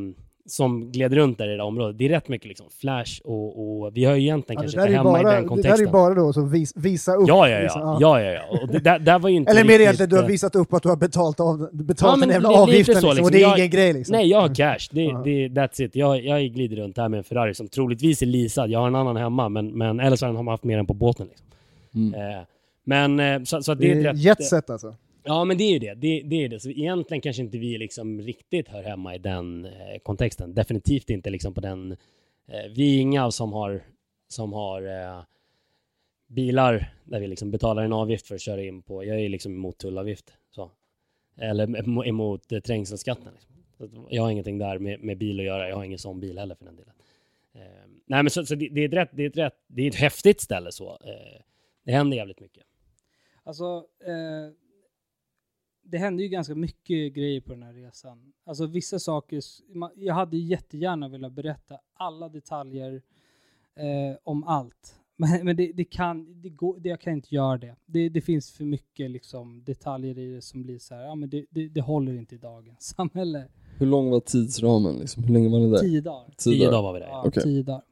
som 0.50 0.91
gled 0.91 1.13
runt 1.13 1.38
där 1.38 1.53
i 1.53 1.58
det 1.58 1.63
området. 1.63 1.98
Det 1.98 2.06
är 2.06 2.10
rätt 2.10 2.27
mycket 2.27 2.48
liksom 2.48 2.65
flash 2.82 3.22
och, 3.24 3.82
och 3.84 3.98
vi 3.98 4.06
har 4.06 4.15
ju 4.15 4.22
egentligen 4.22 4.58
Ja, 4.58 4.62
kanske 4.62 4.82
inte 4.82 4.94
hemma 4.98 5.03
bara, 5.12 5.20
i 5.20 5.24
den 5.24 5.34
det 5.36 5.41
där 5.41 5.48
kontexten. 5.48 5.88
är 5.88 5.91
bara 5.91 6.13
då 6.13 6.34
så 6.34 6.41
vis, 6.46 6.74
visa 6.75 7.15
upp. 7.15 7.27
Ja, 7.27 7.50
ja, 7.50 7.60
ja. 7.60 7.98
ja, 8.01 8.22
ja, 8.22 8.32
ja. 8.32 8.41
Och 8.62 8.68
det, 8.68 8.79
där, 8.79 9.00
där 9.00 9.20
var 9.20 9.29
ju 9.29 9.36
inte 9.36 9.51
Eller 9.51 9.63
mer 9.63 9.79
egentligen, 9.79 10.10
du 10.10 10.15
har 10.15 10.24
eh, 10.24 10.27
visat 10.29 10.56
upp 10.56 10.74
att 10.74 10.84
du 10.84 10.89
har 10.89 10.96
betalt, 10.96 11.39
av, 11.39 11.60
Ja, 11.62 11.84
betalt 11.84 12.20
men 12.20 12.27
den 12.29 12.36
jävla 12.36 12.50
avgiften 12.62 12.96
så, 12.96 13.08
liksom, 13.08 13.10
och 13.10 13.15
liksom. 13.15 13.32
det 13.32 13.38
är 13.38 13.41
Jag- 13.41 13.58
ingen 13.58 13.70
grej 13.70 13.94
liksom. 13.94 14.15
Nej, 14.15 14.27
jag 14.29 14.41
har 14.41 14.56
cash. 14.56 14.88
Det, 14.91 15.01
Ja. 15.03 15.22
det, 15.25 15.48
that's 15.50 15.82
it. 15.82 15.96
Jag, 15.96 16.25
jag 16.25 16.41
glider 16.41 16.75
runt 16.77 16.98
här 16.98 17.10
med 17.10 17.18
en 17.18 17.24
Ferrari 17.24 17.53
som 17.53 17.68
troligtvis 17.68 18.22
är 18.22 18.25
leasad. 18.25 18.70
Jag 18.70 18.79
har 18.79 18.88
en 18.88 18.96
annan 18.96 19.18
hemma, 19.18 19.50
men, 19.50 19.68
men 19.77 20.00
eller 20.00 20.18
så 20.18 20.25
har 20.25 20.34
man 20.34 20.48
haft 20.48 20.63
mer 20.63 20.77
än 20.77 20.86
på 20.88 20.94
båten. 20.94 21.27
Liksom. 21.27 21.48
Mm. 21.96 22.13
Eh, 22.38 22.38
men 22.84 23.20
eh, 23.20 23.44
så, 23.44 23.62
så 23.62 23.72
att 23.72 23.79
det 23.79 23.86
det 23.86 23.91
är 23.91 23.96
är 23.96 24.00
ett 24.00 24.06
rätt... 24.15 24.20
jetset 24.24 24.70
alltså. 24.70 24.96
Ja, 25.24 25.46
men 25.46 25.58
det 25.58 25.64
är 25.64 25.72
ju 25.72 25.80
det. 25.80 25.94
det. 25.94 26.22
Det 26.22 26.44
är 26.44 26.50
det. 26.50 26.60
Så 26.60 26.70
egentligen 26.70 27.22
kanske 27.22 27.42
inte 27.42 27.58
vi 27.58 27.78
liksom 27.78 28.22
riktigt 28.22 28.67
hör 28.67 28.84
hemma 28.84 29.15
i 29.15 29.17
den 29.17 29.65
eh, 29.65 30.00
kontexten. 30.04 30.54
Definitivt 30.54 31.10
inte 31.10 31.30
liksom 31.30 31.54
på 31.54 31.62
den... 31.62 31.91
Eh, 32.48 32.72
vi 32.76 32.96
är 32.96 33.02
inga 33.02 33.32
som 33.32 33.54
har, 33.54 33.84
som 34.28 34.54
har 34.54 34.82
eh, 34.82 35.24
bilar 36.28 36.93
där 37.04 37.20
vi 37.20 37.28
liksom 37.28 37.52
betalar 37.52 37.84
en 37.84 37.93
avgift 37.93 38.28
för 38.28 38.36
att 38.36 38.41
köra 38.41 38.63
in 38.63 38.82
på. 38.82 39.06
Jag 39.06 39.20
är 39.20 39.30
liksom 39.30 39.54
emot 39.54 39.78
tullavgift. 39.78 40.34
Så. 40.52 40.72
Eller 41.38 42.08
emot 42.08 42.52
eh, 42.52 42.60
trängselskatten. 42.60 43.34
Liksom. 43.34 44.08
Jag 44.10 44.24
har 44.24 44.32
ingenting 44.32 44.58
där 44.58 44.80
med, 44.80 45.04
med 45.04 45.17
bil 45.17 45.39
att 45.39 45.46
göra. 45.46 45.70
Jag 45.70 45.76
har 45.76 45.84
ingen 45.84 46.00
sån 46.00 46.20
bil 46.20 46.38
heller 46.38 46.56
för 46.56 46.65
den 46.65 46.76
delen. 46.76 46.93
Eh, 47.54 47.62
nej, 48.06 48.24
men 48.24 48.30
så, 48.30 48.46
så 48.46 48.56
det, 48.56 48.70
det, 48.70 48.82
är 48.82 48.88
ett 48.88 48.93
rätt, 48.93 49.10
det, 49.13 49.24
är 49.24 49.30
ett 49.30 49.38
rätt, 49.38 49.56
det 49.67 49.82
är 49.82 49.88
ett 49.88 49.96
häftigt 49.96 50.41
ställe 50.41 50.72
så. 50.72 50.89
Eh, 50.91 51.41
det 51.84 51.91
händer 51.91 52.17
jävligt 52.17 52.39
mycket. 52.39 52.63
Alltså, 53.43 53.86
eh, 54.06 54.54
det 55.91 55.97
hände 55.97 56.23
ju 56.23 56.30
ganska 56.30 56.56
mycket 56.56 57.13
grejer 57.13 57.41
på 57.41 57.54
den 57.54 57.63
här 57.63 57.73
resan. 57.73 58.34
Alltså 58.45 58.65
vissa 58.65 58.99
saker, 58.99 59.41
jag 59.95 60.13
hade 60.13 60.38
jättegärna 60.38 61.08
velat 61.08 61.34
berätta 61.34 61.78
alla 61.93 62.30
detaljer 62.30 63.02
eh, 63.75 64.17
om 64.23 64.43
allt. 64.43 64.95
Men, 65.21 65.45
men 65.45 65.56
det, 65.56 65.71
det 65.75 65.84
kan, 65.84 66.41
det 66.41 66.49
går, 66.49 66.80
det, 66.80 66.89
jag 66.89 67.02
kan 67.02 67.13
inte 67.13 67.36
göra 67.36 67.58
det. 67.58 67.75
det. 67.86 68.10
Det 68.10 68.21
finns 68.21 68.52
för 68.52 68.63
mycket 68.63 69.12
liksom, 69.12 69.63
detaljer 69.63 70.17
i 70.17 70.36
det 70.36 70.41
som 70.41 70.63
blir 70.63 70.80
så 70.80 70.95
här, 70.95 71.04
ja 71.04 71.15
men 71.15 71.30
det, 71.30 71.45
det, 71.49 71.67
det 71.67 71.82
håller 71.82 72.13
inte 72.13 72.36
i 72.36 72.38
dagens 72.38 72.82
samhälle. 72.97 73.45
Hur 73.78 73.86
lång 73.86 74.10
var 74.10 74.19
tidsramen 74.19 74.95
liksom? 74.95 75.23
Hur 75.23 75.34
länge 75.34 75.49
var 75.49 75.60
ni 75.60 75.69
där? 75.69 75.78
Tio 75.78 76.02
dagar. 76.02 76.34
Tio 76.38 76.65
dagar 76.65 76.82
var 76.82 76.93
vi 76.93 76.99
där. 76.99 77.08
Ja, 77.08 77.23
Okej. 77.25 77.43
tio 77.43 77.63
dagar. 77.63 77.84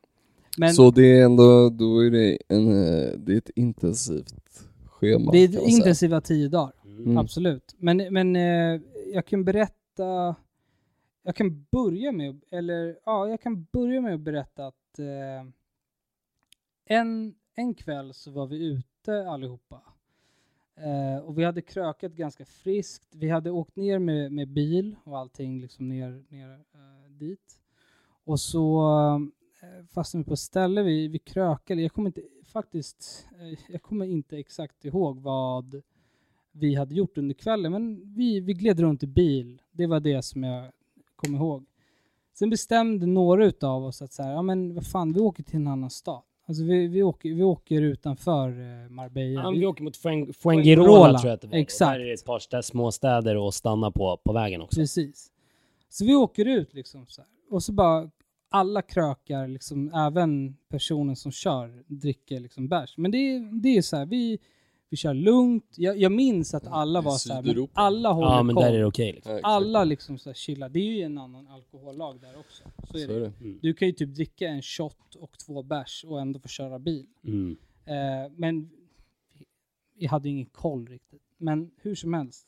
Men 0.58 0.74
Så 0.74 0.92
det 0.92 1.20
är 1.20 1.26
ändå, 1.26 1.70
då 1.70 2.06
är 2.06 2.12
det, 2.12 2.38
en, 2.48 2.68
eh, 2.68 3.10
det 3.18 3.34
är 3.34 3.38
ett 3.38 3.50
intensivt 3.56 4.68
schema 4.86 5.32
det 5.32 5.38
är 5.38 5.70
intensiva 5.70 6.22
tio 6.22 6.50
dagar. 6.50 6.74
Mm. 6.98 7.18
Absolut. 7.18 7.76
Men, 7.78 7.98
men 7.98 8.36
eh, 8.36 8.82
jag 9.14 9.26
kan 9.26 9.46
berätta, 9.46 10.36
jag 11.24 11.36
kan 11.36 11.66
börja 11.72 12.12
med, 12.12 12.42
eller 12.52 13.00
ja, 13.06 13.30
jag 13.30 13.42
kan 13.42 13.64
börja 13.64 14.02
med 14.02 14.14
att 14.14 14.22
berätta 14.22 14.68
att 14.68 15.00
eh, 15.00 15.50
en, 16.86 17.36
en 17.56 17.74
kväll 17.74 18.14
så 18.14 18.32
var 18.32 18.48
vi 18.48 18.66
ute 18.66 19.30
allihopa. 19.30 19.82
Eh, 20.76 21.24
och 21.24 21.40
vi 21.40 21.44
hade 21.44 21.62
krökat 21.62 22.12
ganska 22.12 22.46
friskt. 22.46 23.16
Vi 23.16 23.30
hade 23.30 23.52
åkt 23.52 23.76
ner 23.76 24.00
med, 24.00 24.32
med 24.32 24.48
bil 24.48 24.96
och 25.04 25.18
allting 25.18 25.62
liksom 25.62 25.90
ner, 25.90 26.24
ner 26.30 26.52
eh, 26.54 27.12
dit. 27.12 27.60
Och 28.24 28.40
så 28.40 28.82
eh, 29.62 29.86
fastnade 29.86 30.24
vi 30.24 30.28
på 30.28 30.34
ett 30.34 30.40
ställe, 30.40 30.84
vi, 30.84 31.08
vi 31.08 31.20
krökade. 31.20 31.82
Jag 31.82 31.94
kommer 31.94 32.08
inte 32.08 32.22
faktiskt, 32.46 33.28
eh, 33.40 33.60
jag 33.70 33.82
kommer 33.82 34.06
inte 34.06 34.38
exakt 34.38 34.86
ihåg 34.86 35.20
vad 35.20 35.82
vi 36.60 36.76
hade 36.76 36.96
gjort 36.96 37.18
under 37.18 37.36
kvällen, 37.36 37.72
men 37.72 38.14
vi, 38.16 38.40
vi 38.40 38.54
gled 38.54 38.80
runt 38.80 39.04
i 39.04 39.08
bil. 39.08 39.62
Det 39.72 39.88
var 39.88 40.00
det 40.00 40.22
som 40.22 40.44
jag 40.44 40.72
kom 41.16 41.36
ihåg. 41.36 41.66
Sen 42.34 42.50
bestämde 42.50 43.06
några 43.06 43.46
utav 43.46 43.86
oss 43.86 44.02
att 44.02 44.14
så 44.14 44.24
här, 44.24 44.32
ja 44.32 44.42
men 44.42 44.76
vad 44.76 44.86
fan, 44.88 45.14
vi 45.14 45.20
åker 45.20 45.44
till 45.44 45.56
en 45.56 45.68
annan 45.68 45.90
stad. 45.90 46.22
Alltså 46.48 46.64
vi, 46.64 46.88
vi, 46.88 47.04
åker, 47.04 47.34
vi 47.34 47.44
åker 47.44 47.82
utanför 47.82 48.50
eh, 48.50 48.90
Marbella. 48.90 49.42
Ja, 49.42 49.50
Vi- 49.50 49.60
vi 49.60 49.66
åker 49.66 49.84
mot 49.84 49.98
Fuen- 49.98 50.34
Fuengirola, 50.34 51.20
tror 51.20 51.30
jag 51.30 51.36
att 51.36 51.42
det 51.42 51.48
var. 51.48 51.58
exakt. 51.58 51.88
Och 51.90 51.94
Där 51.94 52.00
är 52.00 52.06
det 52.08 52.14
ett 52.14 52.26
par 52.26 52.40
stä- 52.40 52.62
små 52.62 52.92
städer 52.92 53.38
och 53.38 53.54
stanna 53.54 53.92
på, 53.92 54.18
på 54.24 54.34
vägen 54.34 54.62
också. 54.62 54.80
Precis. 54.80 55.32
Så 55.90 56.06
vi 56.06 56.16
åker 56.16 56.46
ut 56.46 56.74
liksom 56.74 57.06
så 57.08 57.22
här. 57.22 57.30
Och 57.50 57.64
så 57.64 57.72
bara, 57.74 58.10
alla 58.50 58.82
krökar, 58.82 59.48
liksom, 59.48 59.92
även 59.94 60.56
personen 60.70 61.16
som 61.16 61.32
kör, 61.32 61.84
dricker 61.88 62.40
liksom 62.40 62.68
bärs. 62.68 62.98
Men 62.98 63.12
det, 63.12 63.40
det 63.62 63.78
är 63.78 63.82
så 63.82 63.98
här, 63.98 64.06
vi, 64.06 64.40
vi 64.90 64.98
kör 64.98 65.14
lugnt. 65.14 65.66
Jag, 65.78 65.98
jag 65.98 66.12
minns 66.12 66.54
att 66.54 66.68
alla 66.68 67.02
var 67.02 67.12
så 67.12 67.34
här, 67.34 67.42
men 67.42 67.68
alla 67.74 68.12
håller 68.12 68.28
Ja, 68.32 68.44
men 68.44 68.56
koll. 68.56 68.64
där 68.66 68.74
är 68.74 68.80
det 68.80 68.86
okej. 68.86 69.14
liksom. 69.14 69.32
Ja. 69.34 69.40
Alla 69.44 69.84
liksom 69.84 70.18
så 70.18 70.30
här 70.30 70.34
chillar. 70.34 70.70
Det 70.70 70.80
är 70.80 70.84
ju 70.94 71.02
en 71.02 71.18
annan 71.18 71.48
alkohollag 71.48 72.20
där 72.22 72.40
också. 72.40 72.64
Så 72.92 72.98
är 72.98 73.02
Så 73.02 73.08
det. 73.08 73.16
är 73.16 73.20
det. 73.20 73.34
Mm. 73.42 73.60
Du 73.62 73.74
kan 73.74 73.88
ju 73.88 73.92
typ 73.92 74.16
dricka 74.16 74.48
en 74.48 74.62
shot 74.62 75.16
och 75.20 75.38
två 75.46 75.64
bärs 75.64 76.06
och 76.08 76.22
ändå 76.22 76.40
få 76.40 76.48
köra 76.48 76.80
bil. 76.80 77.06
Mm. 77.24 77.58
Eh, 77.86 78.32
men 78.36 78.70
vi, 79.34 79.46
vi 79.96 80.06
hade 80.06 80.28
ju 80.30 80.34
ingen 80.36 80.46
koll 80.46 80.88
riktigt. 80.88 81.22
Men 81.38 81.72
hur 81.82 81.96
som 81.96 82.14
helst. 82.14 82.48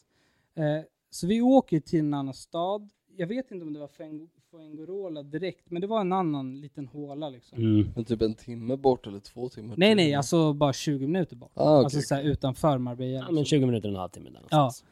Eh, 0.56 0.64
så 1.10 1.28
vi 1.28 1.42
åker 1.42 1.80
till 1.80 2.00
en 2.00 2.14
annan 2.14 2.34
stad. 2.34 2.90
Jag 3.20 3.28
vet 3.28 3.52
inte 3.52 3.66
om 3.66 3.74
det 3.74 3.80
var 3.80 3.88
Fueng- 3.88 4.28
Fuengirola 4.52 5.24
direkt, 5.24 5.72
men 5.72 5.82
det 5.82 5.88
var 5.88 6.02
en 6.02 6.14
annan 6.14 6.62
liten 6.62 6.88
håla 6.88 7.30
liksom. 7.30 7.58
Mm. 7.58 7.90
Men 7.96 8.06
typ 8.06 8.22
en 8.22 8.34
timme 8.34 8.78
bort 8.78 9.08
eller 9.08 9.20
två 9.20 9.50
timmar? 9.50 9.76
Nej, 9.78 9.96
nej, 9.96 10.14
alltså 10.14 10.54
bara 10.54 10.74
20 10.74 11.08
minuter 11.08 11.36
bort. 11.36 11.52
Ah, 11.54 11.76
okej, 11.76 11.84
alltså 11.84 12.02
så 12.02 12.16
här, 12.16 12.24
utanför 12.24 12.78
Marbella. 12.78 13.12
Ja, 13.14 13.20
liksom. 13.20 13.36
men 13.36 13.46
20 13.46 13.66
minuter 13.66 13.88
och 13.90 13.94
en 13.96 14.00
halvtimme 14.00 14.30
där 14.30 14.42
Ja. 14.50 14.58
någonstans. 14.58 14.86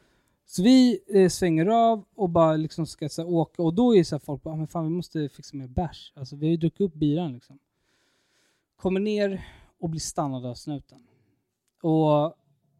Så 0.46 0.62
vi 0.62 0.98
eh, 1.14 1.28
svänger 1.28 1.66
av 1.66 2.04
och 2.14 2.28
bara 2.30 2.56
liksom 2.56 2.86
ska 2.86 3.08
så 3.08 3.22
här, 3.22 3.28
åka 3.30 3.62
och 3.62 3.74
då 3.74 3.96
är 3.96 4.04
så 4.04 4.14
här, 4.14 4.20
folk 4.20 4.42
bara, 4.42 4.54
"Ah, 4.54 4.56
men 4.56 4.66
fan 4.66 4.84
vi 4.84 4.90
måste 4.90 5.28
fixa 5.28 5.56
mer 5.56 5.66
bärs. 5.68 6.12
Alltså 6.16 6.36
vi 6.36 6.46
har 6.46 6.50
ju 6.50 6.56
druckit 6.56 6.80
upp 6.80 6.94
biran 6.94 7.32
liksom. 7.32 7.58
Kommer 8.76 9.00
ner 9.00 9.44
och 9.78 9.88
blir 9.90 10.00
stannade 10.00 10.48
av 10.50 10.54
snuten. 10.54 10.98
Och 11.82 12.34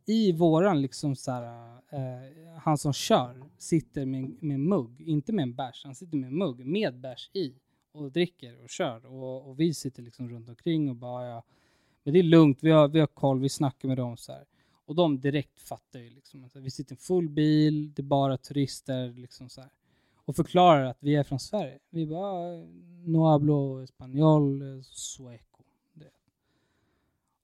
i 0.08 0.32
våran 0.32 0.82
liksom 0.82 1.16
så 1.16 1.32
här, 1.32 1.42
eh, 1.90 2.56
han 2.56 2.78
som 2.78 2.92
kör 2.92 3.42
sitter 3.58 4.06
med, 4.06 4.42
med 4.42 4.54
en 4.54 4.68
mugg, 4.68 5.00
inte 5.00 5.32
med 5.32 5.42
en 5.42 5.54
bärs, 5.54 5.84
han 5.84 5.94
sitter 5.94 6.16
med 6.16 6.28
en 6.28 6.38
mugg 6.38 6.66
med 6.66 7.00
bärs 7.00 7.30
i 7.32 7.54
och 7.92 8.12
dricker 8.12 8.62
och 8.62 8.70
kör 8.70 9.06
och, 9.06 9.48
och 9.48 9.60
vi 9.60 9.74
sitter 9.74 10.02
liksom 10.02 10.30
runt 10.30 10.48
omkring 10.48 10.90
och 10.90 10.96
bara 10.96 11.26
ja, 11.26 11.44
men 12.02 12.14
det 12.14 12.18
är 12.20 12.22
lugnt, 12.22 12.58
vi 12.60 12.70
har, 12.70 12.88
vi 12.88 13.00
har 13.00 13.06
koll, 13.06 13.40
vi 13.40 13.48
snackar 13.48 13.88
med 13.88 13.96
dem 13.96 14.16
så 14.16 14.32
här. 14.32 14.44
Och 14.86 14.94
de 14.94 15.20
direkt 15.20 15.60
fattar 15.60 15.98
ju 15.98 16.10
liksom 16.10 16.44
att 16.44 16.56
vi 16.56 16.70
sitter 16.70 16.92
i 16.92 16.94
en 16.94 16.98
full 16.98 17.28
bil, 17.28 17.92
det 17.94 18.02
är 18.02 18.04
bara 18.04 18.36
turister 18.38 19.12
liksom 19.12 19.48
så 19.48 19.60
här. 19.60 19.70
Och 20.24 20.36
förklarar 20.36 20.84
att 20.84 20.98
vi 21.00 21.14
är 21.14 21.24
från 21.24 21.40
Sverige. 21.40 21.78
Vi 21.90 22.06
bara, 22.06 22.64
no 23.04 23.24
hablo 23.24 23.84
español, 23.84 24.76
eh, 24.76 24.82
sueco. 24.82 25.64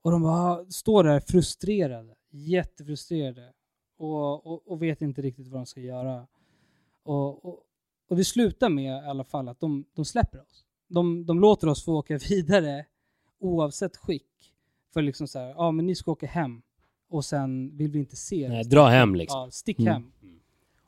Och 0.05 0.11
de 0.11 0.22
bara 0.22 0.64
står 0.70 1.05
där 1.05 1.20
frustrerade, 1.20 2.14
jättefrustrerade 2.35 3.53
och, 3.97 4.47
och, 4.47 4.68
och 4.68 4.83
vet 4.83 5.03
inte 5.03 5.23
riktigt 5.23 5.47
vad 5.47 5.61
de 5.61 5.66
ska 5.66 5.81
göra. 5.81 6.27
Och, 7.03 7.44
och, 7.44 7.61
och 8.09 8.16
det 8.16 8.25
slutar 8.25 8.68
med 8.68 9.03
i 9.05 9.07
alla 9.07 9.25
fall 9.25 9.49
att 9.49 9.61
de, 9.61 9.85
de 9.94 10.05
släpper 10.05 10.40
oss. 10.40 10.64
De, 10.88 11.27
de 11.27 11.40
låter 11.40 11.68
oss 11.68 11.85
få 11.85 11.94
åka 11.99 12.18
vidare 12.29 12.87
oavsett 13.38 13.97
skick. 13.97 14.53
För 14.92 15.03
liksom 15.03 15.29
så 15.29 15.38
här, 15.38 15.49
ja 15.49 15.70
men 15.70 15.87
ni 15.87 15.94
ska 15.94 16.11
åka 16.12 16.27
hem 16.27 16.62
och 17.09 17.25
sen 17.25 17.77
vill 17.77 17.90
vi 17.90 17.99
inte 17.99 18.16
se. 18.16 18.49
Nej, 18.49 18.64
dra 18.64 18.87
hem 18.87 19.14
liksom. 19.14 19.40
Ja, 19.40 19.51
stick 19.51 19.79
Mm. 19.79 19.92
hem. 19.92 20.12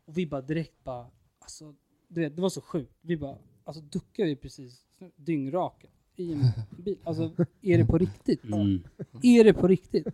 Och 0.04 0.18
vi 0.18 0.26
bara 0.26 0.40
direkt 0.40 0.85
bara, 0.85 1.06
alltså, 1.38 1.74
du 2.09 2.20
vet, 2.20 2.37
det 2.37 2.42
var 2.42 2.48
så 2.48 2.61
sjukt. 2.61 2.94
Vi 3.00 3.16
bara, 3.16 3.38
alltså 3.64 3.82
duckar 3.82 4.24
vi 4.24 4.37
precis 4.37 4.82
dyngraka 5.16 5.88
i 6.16 6.32
en 6.32 6.40
bil. 6.85 6.98
Alltså, 7.04 7.32
är 7.62 7.78
det 7.78 7.87
på 7.87 7.98
riktigt? 7.98 8.44
Mm. 8.44 8.82
Är 9.22 9.44
det 9.44 9.52
på 9.54 9.68
riktigt? 9.68 10.06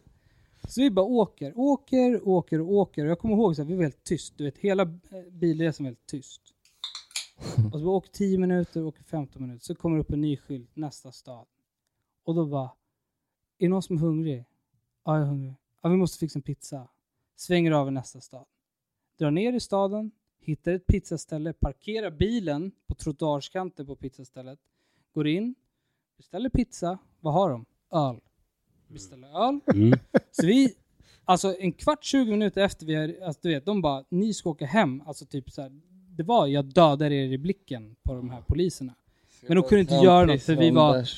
Så 0.72 0.80
vi 0.80 0.90
bara 0.90 1.06
åker, 1.06 1.52
åker, 1.58 2.28
åker 2.28 2.60
och 2.60 2.72
åker. 2.72 3.06
Jag 3.06 3.18
kommer 3.18 3.34
ihåg 3.34 3.60
att 3.60 3.66
vi 3.66 3.74
var 3.74 3.82
helt 3.82 4.04
tyst. 4.04 4.38
Du 4.38 4.44
vet, 4.44 4.58
hela 4.58 4.82
eh, 4.82 5.32
bilresan 5.32 5.84
var 5.84 5.90
helt 5.90 6.06
tyst. 6.06 6.40
Och 7.66 7.72
så 7.72 7.78
vi 7.78 7.84
åker 7.84 8.10
10 8.10 8.38
minuter, 8.38 8.84
åker 8.84 9.02
15 9.02 9.42
minuter. 9.42 9.64
Så 9.64 9.74
kommer 9.74 9.96
det 9.96 10.00
upp 10.00 10.12
en 10.12 10.20
ny 10.20 10.36
skylt, 10.36 10.76
nästa 10.76 11.12
stad. 11.12 11.46
Och 12.24 12.34
då 12.34 12.46
bara, 12.46 12.64
är 12.64 12.70
det 13.58 13.68
någon 13.68 13.82
som 13.82 13.96
är 13.96 14.00
hungrig? 14.00 14.44
Ja, 15.04 15.18
jag 15.18 15.22
är 15.22 15.26
hungrig. 15.26 15.54
Ja, 15.82 15.88
vi 15.88 15.96
måste 15.96 16.18
fixa 16.18 16.38
en 16.38 16.42
pizza. 16.42 16.88
Svänger 17.36 17.72
av 17.72 17.88
i 17.88 17.90
nästa 17.90 18.20
stad. 18.20 18.46
Drar 19.18 19.30
ner 19.30 19.52
i 19.52 19.60
staden, 19.60 20.10
hittar 20.40 20.72
ett 20.72 20.86
pizzaställe, 20.86 21.52
parkerar 21.52 22.10
bilen 22.10 22.72
på 22.86 22.94
trottoarskanten 22.94 23.86
på 23.86 23.96
pizzastället. 23.96 24.58
Går 25.14 25.26
in, 25.26 25.54
beställer 26.16 26.48
pizza. 26.48 26.98
Vad 27.20 27.34
har 27.34 27.50
de? 27.50 27.64
Öl. 27.90 28.20
Beställer 28.88 29.48
öl. 29.48 29.60
Mm. 29.74 29.98
Så 30.32 30.46
vi, 30.46 30.74
alltså 31.24 31.56
en 31.58 31.72
kvart, 31.72 32.04
20 32.04 32.30
minuter 32.30 32.60
efter 32.60 32.86
vi 32.86 32.94
har, 32.94 33.14
alltså 33.26 33.40
du 33.42 33.48
vet, 33.48 33.64
de 33.64 33.82
bara, 33.82 34.04
ni 34.08 34.34
ska 34.34 34.50
åka 34.50 34.66
hem. 34.66 35.02
Alltså 35.06 35.26
typ 35.26 35.50
så 35.50 35.62
här, 35.62 35.70
det 36.16 36.22
var, 36.22 36.46
jag 36.46 36.64
dödar 36.64 37.10
er 37.10 37.32
i 37.32 37.38
blicken 37.38 37.96
på 38.02 38.14
de 38.14 38.30
här 38.30 38.40
poliserna. 38.40 38.94
Men 39.46 39.56
de 39.56 39.62
kunde 39.62 39.80
inte 39.80 39.94
göra 39.94 40.26
något, 40.26 40.42
för 40.42 40.56
vi 40.56 40.70
var-. 40.70 41.08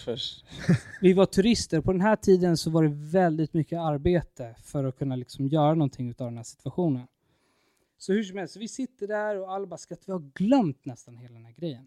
Vi 1.00 1.12
var 1.12 1.26
turister. 1.26 1.80
På 1.80 1.92
den 1.92 2.00
här 2.00 2.16
tiden 2.16 2.56
så 2.56 2.70
var 2.70 2.82
det 2.82 2.92
väldigt 2.94 3.54
mycket 3.54 3.78
arbete 3.78 4.56
för 4.64 4.84
att 4.84 4.98
kunna 4.98 5.16
liksom 5.16 5.48
göra 5.48 5.74
någonting 5.74 6.08
av 6.18 6.26
den 6.26 6.36
här 6.36 6.44
situationen. 6.44 7.06
Så 7.98 8.12
hur 8.12 8.22
som 8.22 8.38
helst, 8.38 8.56
vi 8.56 8.68
sitter 8.68 9.06
där 9.06 9.40
och 9.40 9.52
alla 9.52 9.66
bara 9.66 9.78
ska 9.78 9.94
att 9.94 10.08
vi 10.08 10.12
har 10.12 10.30
glömt 10.34 10.84
nästan 10.84 11.16
hela 11.16 11.34
den 11.34 11.44
här 11.44 11.52
grejen. 11.52 11.86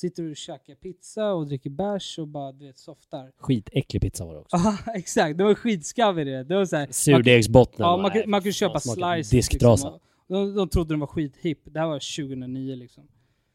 Sitter 0.00 0.30
och 0.30 0.36
käkar 0.36 0.74
pizza 0.74 1.32
och 1.32 1.46
dricker 1.46 1.70
bärs 1.70 2.18
och 2.18 2.28
bara 2.28 2.52
du 2.52 2.66
vet 2.66 2.78
softar. 2.78 3.32
Skitäcklig 3.36 4.02
pizza 4.02 4.24
var 4.24 4.34
det 4.34 4.40
också. 4.40 4.56
Ja 4.56 4.78
exakt, 4.94 5.38
det 5.38 5.44
var 5.44 5.54
skitskavig 5.54 6.26
det. 6.26 6.44
Det 6.44 6.54
var 6.54 6.64
så 6.64 6.76
här, 6.76 6.88
Surdegsbotten. 6.90 7.76
Ja, 7.86 7.96
man, 7.96 8.10
Nej, 8.12 8.22
kan- 8.22 8.30
man 8.30 8.40
kunde 8.40 8.52
köpa 8.52 8.80
smakar 8.80 9.14
slices. 9.14 9.30
Disktrasa. 9.30 9.90
Liksom, 9.90 10.00
de, 10.28 10.54
de 10.54 10.68
trodde 10.68 10.92
den 10.94 11.00
var 11.00 11.06
skithipp. 11.06 11.60
Det 11.64 11.80
här 11.80 11.86
var 11.86 11.94
2009 12.26 12.74
liksom. 12.76 13.08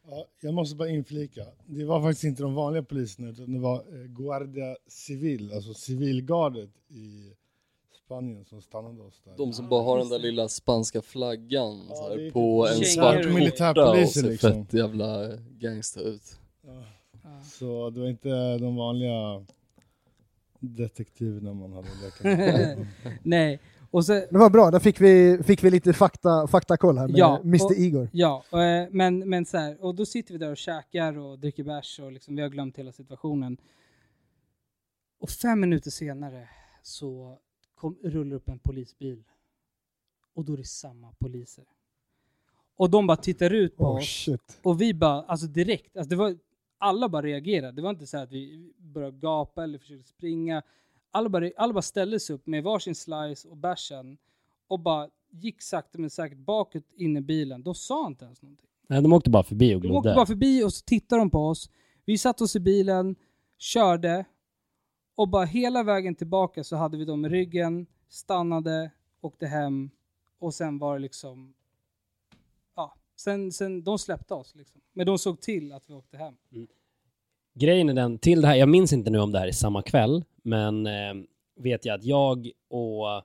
Ja, 0.07 0.25
jag 0.41 0.53
måste 0.53 0.75
bara 0.75 0.89
inflika. 0.89 1.45
Det 1.65 1.85
var 1.85 2.01
faktiskt 2.01 2.23
inte 2.23 2.43
de 2.43 2.53
vanliga 2.53 2.83
poliserna 2.83 3.29
utan 3.29 3.53
det 3.53 3.59
var 3.59 3.75
eh, 3.75 4.05
Guardia 4.07 4.75
Civil, 4.87 5.53
alltså 5.53 5.73
civilgardet 5.73 6.69
i 6.89 7.33
Spanien 8.05 8.45
som 8.45 8.61
stannade 8.61 9.01
oss 9.01 9.21
där. 9.23 9.37
De 9.37 9.53
som 9.53 9.69
bara 9.69 9.83
har 9.83 9.97
den 9.97 10.09
där 10.09 10.19
lilla 10.19 10.49
spanska 10.49 11.01
flaggan 11.01 11.85
Ja, 11.89 11.95
så 11.95 12.09
här, 12.09 12.19
är 12.27 12.31
på 12.31 12.67
en 12.67 12.85
svart 12.85 13.25
och 13.25 13.31
skjorta 13.31 13.91
och 14.01 14.09
ser 14.09 14.23
liksom. 14.23 14.65
fett 14.65 14.73
jävla 14.73 15.35
gangsta 15.59 15.99
ut. 16.01 16.39
Ja. 16.65 16.83
Så 17.43 17.89
det 17.89 17.99
var 17.99 18.07
inte 18.07 18.57
de 18.57 18.75
vanliga 18.75 19.45
detektiverna 20.59 21.53
man 21.53 21.73
hade 21.73 21.87
att 21.87 22.03
leka 22.03 22.23
med. 22.37 22.87
Nej, 23.23 23.59
och 23.91 24.05
så, 24.05 24.13
Det 24.13 24.27
var 24.31 24.49
bra, 24.49 24.71
där 24.71 24.79
fick 24.79 25.01
vi, 25.01 25.39
fick 25.43 25.63
vi 25.63 25.69
lite 25.69 25.93
fakta, 25.93 26.47
faktakoll 26.47 26.97
här 26.97 27.07
med 27.07 27.17
Ja, 27.17 27.39
Mr 27.43 27.65
och- 27.65 27.71
Igor. 27.71 28.09
Ja, 28.13 28.43
eh, 28.51 28.87
men, 28.91 29.29
men 29.29 29.45
så 29.45 29.57
här, 29.57 29.83
och 29.83 29.95
då 29.95 30.05
sitter 30.05 30.33
vi 30.33 30.37
där 30.37 30.51
och 30.51 30.57
käkar 30.57 31.17
och 31.17 31.39
dricker 31.39 31.63
bärs 31.63 31.99
och 31.99 32.11
liksom, 32.11 32.35
vi 32.35 32.41
har 32.41 32.49
glömt 32.49 32.77
hela 32.77 32.91
situationen. 32.91 33.57
Och 35.19 35.29
fem 35.29 35.59
minuter 35.59 35.91
senare 35.91 36.49
så 36.83 37.37
kom, 37.83 37.97
rullar 38.03 38.35
upp 38.35 38.49
en 38.49 38.59
polisbil. 38.59 39.23
Och 40.33 40.45
då 40.45 40.53
är 40.53 40.57
det 40.57 40.63
samma 40.67 41.11
poliser. 41.19 41.65
Och 42.75 42.89
de 42.89 43.07
bara 43.07 43.17
tittar 43.17 43.53
ut 43.53 43.77
på 43.77 43.83
Oh 43.83 43.97
oss 43.97 44.05
shit. 44.25 44.59
och 44.63 44.81
vi 44.81 44.93
bara, 44.93 45.21
alltså 45.23 45.47
direkt, 45.47 45.97
alltså 45.97 46.09
det 46.09 46.15
var, 46.15 46.37
alla 46.77 47.09
bara 47.09 47.21
reagerade. 47.21 47.71
Det 47.71 47.81
var 47.81 47.89
inte 47.89 48.07
så 48.07 48.17
här 48.17 48.23
att 48.23 48.31
vi 48.31 48.73
började 48.77 49.17
gapa 49.17 49.63
eller 49.63 49.77
försökte 49.79 50.09
springa. 50.09 50.61
Alla 51.11 51.29
bara, 51.29 51.49
alla 51.57 51.73
bara 51.73 51.81
ställde 51.81 52.19
sig 52.19 52.35
upp 52.35 52.47
med 52.47 52.63
varsin 52.63 52.95
slice 52.95 53.47
och 53.47 53.57
bärsen 53.57 54.17
och 54.67 54.79
bara 54.79 55.09
gick 55.29 55.61
sakta 55.61 55.99
men 55.99 56.09
säkert 56.09 56.37
bakåt 56.37 56.83
in 56.95 57.17
i 57.17 57.21
bilen. 57.21 57.63
De 57.63 57.75
sa 57.75 58.07
inte 58.07 58.25
ens 58.25 58.41
någonting. 58.41 58.69
Nej, 58.87 59.01
de 59.01 59.13
åkte 59.13 59.29
bara 59.29 59.43
förbi 59.43 59.75
och 59.75 59.81
De 59.81 59.87
åkte 59.87 59.91
glodde. 60.07 60.15
bara 60.15 60.25
förbi 60.25 60.63
och 60.63 60.73
så 60.73 60.83
tittade 60.85 61.21
de 61.21 61.29
på 61.29 61.47
oss. 61.47 61.69
Vi 62.05 62.17
satte 62.17 62.43
oss 62.43 62.55
i 62.55 62.59
bilen, 62.59 63.15
körde 63.57 64.25
och 65.15 65.29
bara 65.29 65.45
hela 65.45 65.83
vägen 65.83 66.15
tillbaka 66.15 66.63
så 66.63 66.75
hade 66.75 66.97
vi 66.97 67.05
dem 67.05 67.25
i 67.25 67.29
ryggen, 67.29 67.85
stannade, 68.09 68.91
åkte 69.21 69.47
hem 69.47 69.89
och 70.39 70.53
sen 70.53 70.79
var 70.79 70.93
det 70.93 70.99
liksom... 70.99 71.53
Ja, 72.75 72.93
sen, 73.15 73.51
sen 73.51 73.83
de 73.83 73.99
släppte 73.99 74.33
oss 74.33 74.55
liksom. 74.55 74.81
Men 74.93 75.05
de 75.05 75.17
såg 75.17 75.41
till 75.41 75.71
att 75.71 75.83
vi 75.89 75.93
åkte 75.93 76.17
hem. 76.17 76.35
Mm. 76.51 76.67
Grejen 77.53 77.89
är 77.89 77.93
den, 77.93 78.17
till 78.17 78.41
det 78.41 78.47
här, 78.47 78.55
jag 78.55 78.69
minns 78.69 78.93
inte 78.93 79.11
nu 79.11 79.19
om 79.19 79.31
det 79.31 79.39
här 79.39 79.47
är 79.47 79.51
samma 79.51 79.81
kväll, 79.81 80.23
men 80.41 80.87
eh, 80.87 81.13
vet 81.55 81.85
jag 81.85 81.95
att 81.95 82.03
jag 82.03 82.51
och 82.67 83.23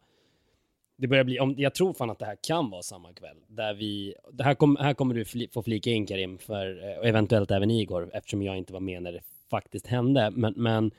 det 0.96 1.08
börjar 1.08 1.24
bli, 1.24 1.40
om, 1.40 1.54
jag 1.58 1.74
tror 1.74 1.92
fan 1.92 2.10
att 2.10 2.18
det 2.18 2.26
här 2.26 2.36
kan 2.42 2.70
vara 2.70 2.82
samma 2.82 3.12
kväll, 3.12 3.36
där 3.46 3.74
vi, 3.74 4.14
det 4.32 4.44
här, 4.44 4.54
kom, 4.54 4.76
här 4.76 4.94
kommer 4.94 5.14
du 5.14 5.24
fli, 5.24 5.48
få 5.52 5.62
flika 5.62 5.90
in 5.90 6.06
Karim, 6.06 6.38
för, 6.38 6.90
eh, 6.90 6.98
och 6.98 7.06
eventuellt 7.06 7.50
även 7.50 7.70
Igor, 7.70 8.10
eftersom 8.12 8.42
jag 8.42 8.58
inte 8.58 8.72
var 8.72 8.80
med 8.80 9.02
när 9.02 9.12
det 9.12 9.20
faktiskt 9.50 9.86
hände, 9.86 10.30
men, 10.30 10.54
men 10.56 10.90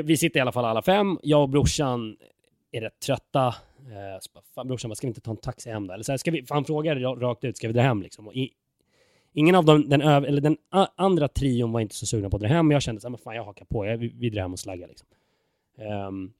vi 0.00 0.16
sitter 0.16 0.38
i 0.38 0.40
alla 0.40 0.52
fall 0.52 0.64
alla 0.64 0.82
fem, 0.82 1.18
jag 1.22 1.42
och 1.42 1.48
brorsan 1.48 2.16
är 2.72 2.80
rätt 2.80 3.00
trötta, 3.00 3.46
eh, 3.78 4.20
så 4.20 4.30
bara, 4.34 4.42
fan 4.54 4.68
brorsan, 4.68 4.96
ska 4.96 5.06
vi 5.06 5.08
inte 5.08 5.20
ta 5.20 5.30
en 5.30 5.36
taxi 5.36 5.70
hem 5.70 5.86
då? 5.86 5.94
Eller 5.94 6.04
så 6.04 6.12
här, 6.12 6.16
ska 6.16 6.30
vi, 6.30 6.44
han 6.48 6.64
frågar 6.64 6.96
rakt 6.96 7.44
ut, 7.44 7.56
ska 7.56 7.66
vi 7.66 7.74
dra 7.74 7.82
hem 7.82 8.02
liksom? 8.02 8.26
Och 8.26 8.34
i, 8.34 8.50
Ingen 9.34 9.54
av 9.54 9.64
dem, 9.64 9.88
den, 9.88 10.02
öv, 10.02 10.24
eller 10.24 10.40
den 10.40 10.56
a, 10.70 10.86
andra 10.96 11.28
trion 11.28 11.72
var 11.72 11.80
inte 11.80 11.94
så 11.94 12.06
sugna 12.06 12.30
på 12.30 12.36
att 12.36 12.42
dra 12.42 12.48
hem, 12.48 12.68
men 12.68 12.74
jag 12.74 12.82
kände 12.82 13.00
så 13.00 13.06
här, 13.06 13.10
men 13.10 13.18
fan 13.18 13.36
jag 13.36 13.44
hakar 13.44 13.64
på, 13.64 13.86
jag, 13.86 13.96
vi, 13.96 14.12
vi 14.16 14.30
drar 14.30 14.42
hem 14.42 14.52
och 14.52 14.58
slaggar 14.58 14.88
liksom. 14.88 15.08
Um, 16.08 16.32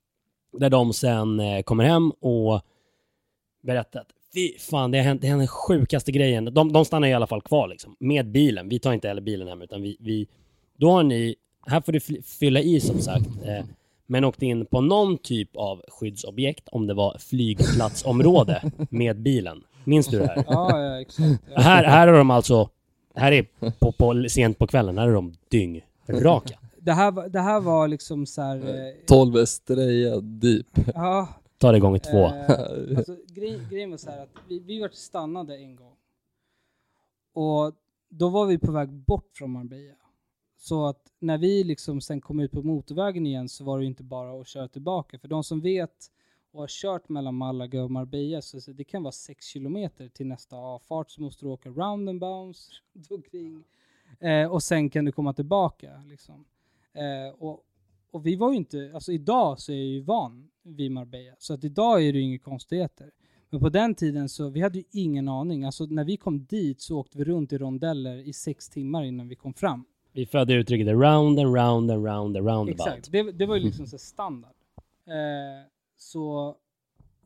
där 0.52 0.70
de 0.70 0.92
sen 0.92 1.40
eh, 1.40 1.62
kommer 1.62 1.84
hem 1.84 2.10
och 2.10 2.60
berättar 3.62 4.00
att 4.00 4.12
fy 4.34 4.58
fan, 4.58 4.90
det 4.90 4.98
har 4.98 5.04
hänt, 5.04 5.22
det 5.22 5.28
är 5.28 5.36
den 5.36 5.46
sjukaste 5.46 6.12
grejen. 6.12 6.44
De, 6.44 6.72
de 6.72 6.84
stannar 6.84 7.08
i 7.08 7.12
alla 7.12 7.26
fall 7.26 7.42
kvar 7.42 7.68
liksom, 7.68 7.96
med 8.00 8.30
bilen. 8.30 8.68
Vi 8.68 8.78
tar 8.78 8.92
inte 8.92 9.08
heller 9.08 9.22
bilen 9.22 9.48
hem, 9.48 9.62
utan 9.62 9.82
vi, 9.82 9.96
vi 10.00 10.28
då 10.76 10.90
har 10.90 11.02
ni, 11.02 11.34
här 11.66 11.80
får 11.80 11.92
du 11.92 12.00
fylla 12.22 12.60
i 12.60 12.80
som 12.80 13.00
sagt, 13.00 13.26
eh, 13.44 13.64
men 14.06 14.24
åkte 14.24 14.46
in 14.46 14.66
på 14.66 14.80
någon 14.80 15.18
typ 15.18 15.56
av 15.56 15.82
skyddsobjekt, 15.88 16.68
om 16.68 16.86
det 16.86 16.94
var 16.94 17.18
flygplatsområde, 17.18 18.62
med 18.90 19.20
bilen. 19.22 19.62
Minns 19.84 20.06
du 20.06 20.18
det 20.18 20.26
här? 20.26 20.36
Ja, 20.48 20.80
ja 20.80 21.00
exakt. 21.00 21.42
Ja. 21.54 21.60
Här, 21.60 21.84
här 21.84 22.08
är 22.08 22.12
de 22.12 22.30
alltså, 22.30 22.68
här 23.14 23.32
är 23.32 23.42
på, 23.78 23.92
på, 23.92 24.24
sent 24.28 24.58
på 24.58 24.66
kvällen, 24.66 24.98
här 24.98 25.08
är 25.08 25.12
de 25.12 25.34
dyngraka. 25.48 26.58
Det, 26.78 26.92
här, 26.92 27.10
var- 27.10 27.28
det 27.28 27.40
här 27.40 27.60
var 27.60 27.88
liksom 27.88 28.26
så 28.26 28.42
här... 28.42 28.56
Eh, 28.56 28.92
12 29.06 29.36
Estrella 29.36 30.20
deep. 30.20 30.66
ja, 30.94 31.28
Ta 31.58 31.72
det 31.72 31.80
gånger 31.80 31.98
två. 31.98 32.24
Eh, 32.26 32.96
alltså, 32.98 33.16
grej, 33.34 33.60
grejen 33.70 33.90
var 33.90 33.96
så 33.98 34.10
här 34.10 34.22
att 34.22 34.28
vi, 34.48 34.58
vi 34.58 34.80
var 34.80 34.88
stannade 34.88 35.56
en 35.56 35.76
gång. 35.76 35.92
Och 37.34 37.72
då 38.08 38.28
var 38.28 38.46
vi 38.46 38.58
på 38.58 38.72
väg 38.72 38.88
bort 38.92 39.30
från 39.34 39.50
Marbella. 39.50 39.94
Så 40.62 40.86
att 40.86 41.12
när 41.18 41.38
vi 41.38 41.64
liksom 41.64 42.00
sen 42.00 42.20
kom 42.20 42.40
ut 42.40 42.52
på 42.52 42.62
motorvägen 42.62 43.26
igen 43.26 43.48
så 43.48 43.64
var 43.64 43.78
det 43.78 43.84
ju 43.84 43.88
inte 43.88 44.02
bara 44.02 44.40
att 44.40 44.48
köra 44.48 44.68
tillbaka. 44.68 45.18
För 45.18 45.28
de 45.28 45.44
som 45.44 45.60
vet 45.60 46.10
och 46.52 46.60
har 46.60 46.66
kört 46.68 47.08
mellan 47.08 47.34
Malaga 47.34 47.84
och 47.84 47.90
Marbella 47.90 48.42
så 48.42 48.72
det 48.72 48.84
kan 48.84 49.02
vara 49.02 49.12
6 49.12 49.46
kilometer 49.46 50.08
till 50.08 50.26
nästa 50.26 50.56
avfart 50.56 51.10
så 51.10 51.22
måste 51.22 51.44
du 51.44 51.48
åka 51.48 51.68
round 51.68 52.08
and 52.08 52.20
bounce 52.20 52.72
runt 52.92 53.10
omkring. 53.10 53.64
Eh, 54.20 54.52
och 54.52 54.62
sen 54.62 54.90
kan 54.90 55.04
du 55.04 55.12
komma 55.12 55.32
tillbaka. 55.32 56.02
Liksom. 56.06 56.44
Eh, 56.92 57.34
och, 57.38 57.64
och 58.10 58.26
vi 58.26 58.36
var 58.36 58.50
ju 58.50 58.56
inte, 58.56 58.90
alltså 58.94 59.12
idag 59.12 59.60
så 59.60 59.72
är 59.72 59.76
jag 59.76 59.86
ju 59.86 60.00
van 60.00 60.50
vid 60.62 60.90
Marbella, 60.90 61.36
så 61.38 61.54
att 61.54 61.64
idag 61.64 62.04
är 62.04 62.12
det 62.12 62.18
ju 62.18 62.24
inga 62.24 62.38
konstigheter. 62.38 63.10
Men 63.50 63.60
på 63.60 63.68
den 63.68 63.94
tiden 63.94 64.28
så, 64.28 64.48
vi 64.48 64.60
hade 64.60 64.78
ju 64.78 64.84
ingen 64.90 65.28
aning. 65.28 65.64
Alltså 65.64 65.86
när 65.86 66.04
vi 66.04 66.16
kom 66.16 66.44
dit 66.44 66.80
så 66.80 66.98
åkte 66.98 67.18
vi 67.18 67.24
runt 67.24 67.52
i 67.52 67.58
rondeller 67.58 68.16
i 68.16 68.32
sex 68.32 68.68
timmar 68.68 69.02
innan 69.02 69.28
vi 69.28 69.36
kom 69.36 69.54
fram. 69.54 69.84
Vi 70.12 70.26
födde 70.26 70.54
uttrycket 70.54 70.86
round 70.86 71.40
and 71.40 71.54
round 71.56 71.90
and 71.90 72.06
round 72.06 72.36
and 72.36 72.46
roundabout. 72.46 72.86
Exakt, 72.86 73.12
det, 73.12 73.32
det 73.32 73.46
var 73.46 73.56
ju 73.56 73.62
liksom 73.62 73.86
så 73.86 73.98
standard. 73.98 74.54
Eh, 75.06 75.68
så 75.96 76.56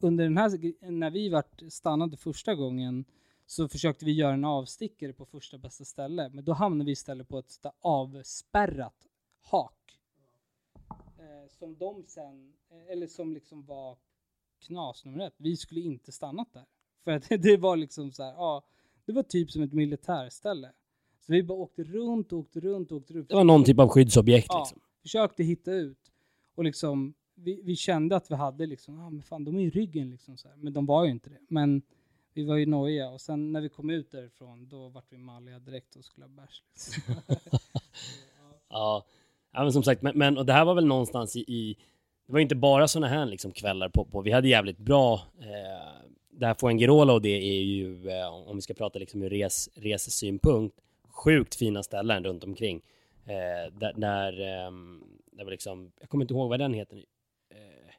under 0.00 0.24
den 0.24 0.36
här, 0.36 0.90
när 0.90 1.10
vi 1.10 1.28
vart 1.28 1.62
stannade 1.68 2.16
första 2.16 2.54
gången 2.54 3.04
så 3.46 3.68
försökte 3.68 4.04
vi 4.04 4.12
göra 4.12 4.34
en 4.34 4.44
avstickare 4.44 5.12
på 5.12 5.26
första 5.26 5.58
bästa 5.58 5.84
ställe. 5.84 6.28
Men 6.28 6.44
då 6.44 6.52
hamnade 6.52 6.86
vi 6.86 6.92
istället 6.92 7.28
på 7.28 7.38
ett 7.38 7.66
avspärrat 7.80 9.06
hak. 9.42 10.00
Eh, 11.18 11.48
som 11.48 11.76
de 11.76 12.04
sen, 12.06 12.52
eh, 12.70 12.92
eller 12.92 13.06
som 13.06 13.34
liksom 13.34 13.64
var 13.64 13.98
knas 14.58 15.04
nummer 15.04 15.26
ett. 15.26 15.34
Vi 15.36 15.56
skulle 15.56 15.80
inte 15.80 16.12
stannat 16.12 16.52
där. 16.52 16.66
För 17.04 17.10
att 17.10 17.28
det 17.42 17.56
var 17.56 17.76
liksom 17.76 18.12
så 18.12 18.22
här, 18.22 18.32
ja, 18.32 18.62
det 19.04 19.12
var 19.12 19.22
typ 19.22 19.50
som 19.50 19.62
ett 19.62 19.72
militärställe. 19.72 20.72
Så 21.26 21.32
vi 21.32 21.42
bara 21.42 21.58
åkte 21.58 21.82
runt, 21.84 22.32
åkte 22.32 22.60
runt, 22.60 22.92
åkte 22.92 23.14
runt. 23.14 23.28
Det 23.28 23.34
var 23.34 23.44
någon 23.44 23.64
typ 23.64 23.78
av 23.78 23.88
skyddsobjekt 23.88 24.46
Ja, 24.50 24.58
liksom. 24.58 24.80
försökte 25.02 25.42
hitta 25.42 25.72
ut. 25.72 25.98
Och 26.54 26.64
liksom, 26.64 27.14
vi, 27.34 27.60
vi 27.64 27.76
kände 27.76 28.16
att 28.16 28.30
vi 28.30 28.34
hade 28.34 28.66
liksom, 28.66 29.00
ah, 29.00 29.10
men 29.10 29.22
fan 29.22 29.44
de 29.44 29.56
är 29.56 29.60
i 29.62 29.70
ryggen 29.70 30.10
liksom 30.10 30.36
så 30.36 30.48
här. 30.48 30.56
Men 30.56 30.72
de 30.72 30.86
var 30.86 31.04
ju 31.04 31.10
inte 31.10 31.30
det. 31.30 31.40
Men 31.48 31.82
vi 32.34 32.44
var 32.44 32.56
ju 32.56 32.66
nojiga 32.66 33.08
och 33.08 33.20
sen 33.20 33.52
när 33.52 33.60
vi 33.60 33.68
kom 33.68 33.90
ut 33.90 34.10
därifrån 34.10 34.68
då 34.68 34.88
vart 34.88 35.12
vi 35.12 35.18
malliga 35.18 35.58
direkt 35.58 35.96
och 35.96 36.04
skulle 36.04 36.26
ha 36.26 36.28
bärs. 36.28 36.62
Liksom. 36.72 37.14
Ja. 38.68 39.06
ja, 39.52 39.62
men 39.62 39.72
som 39.72 39.82
sagt, 39.82 40.02
men, 40.02 40.18
men 40.18 40.38
och 40.38 40.46
det 40.46 40.52
här 40.52 40.64
var 40.64 40.74
väl 40.74 40.86
någonstans 40.86 41.36
i, 41.36 41.40
i 41.40 41.76
det 42.26 42.32
var 42.32 42.38
ju 42.38 42.42
inte 42.42 42.54
bara 42.54 42.88
såna 42.88 43.08
här 43.08 43.26
liksom 43.26 43.52
kvällar 43.52 43.88
på, 43.88 44.04
på 44.04 44.20
vi 44.20 44.30
hade 44.30 44.48
jävligt 44.48 44.78
bra, 44.78 45.14
eh, 45.40 46.08
det 46.30 46.46
här 46.46 46.54
Fuengirola 46.54 47.12
och 47.12 47.22
det 47.22 47.28
är 47.28 47.62
ju, 47.62 48.08
eh, 48.08 48.48
om 48.48 48.56
vi 48.56 48.62
ska 48.62 48.74
prata 48.74 48.98
liksom 48.98 49.22
ur 49.22 49.30
res, 49.30 49.68
resesynpunkt, 49.74 50.80
sjukt 51.16 51.54
fina 51.54 51.82
ställen 51.82 52.24
runt 52.24 52.44
omkring. 52.44 52.80
Eh, 53.26 53.72
där, 53.72 53.90
ehm, 53.90 54.00
där, 54.00 54.40
eh, 54.40 54.70
där 55.32 55.44
var 55.44 55.50
liksom, 55.50 55.92
jag 56.00 56.08
kommer 56.08 56.24
inte 56.24 56.34
ihåg 56.34 56.48
vad 56.48 56.58
den 56.58 56.74
heter 56.74 56.96
nu. 56.96 57.04
Eh, 57.50 57.92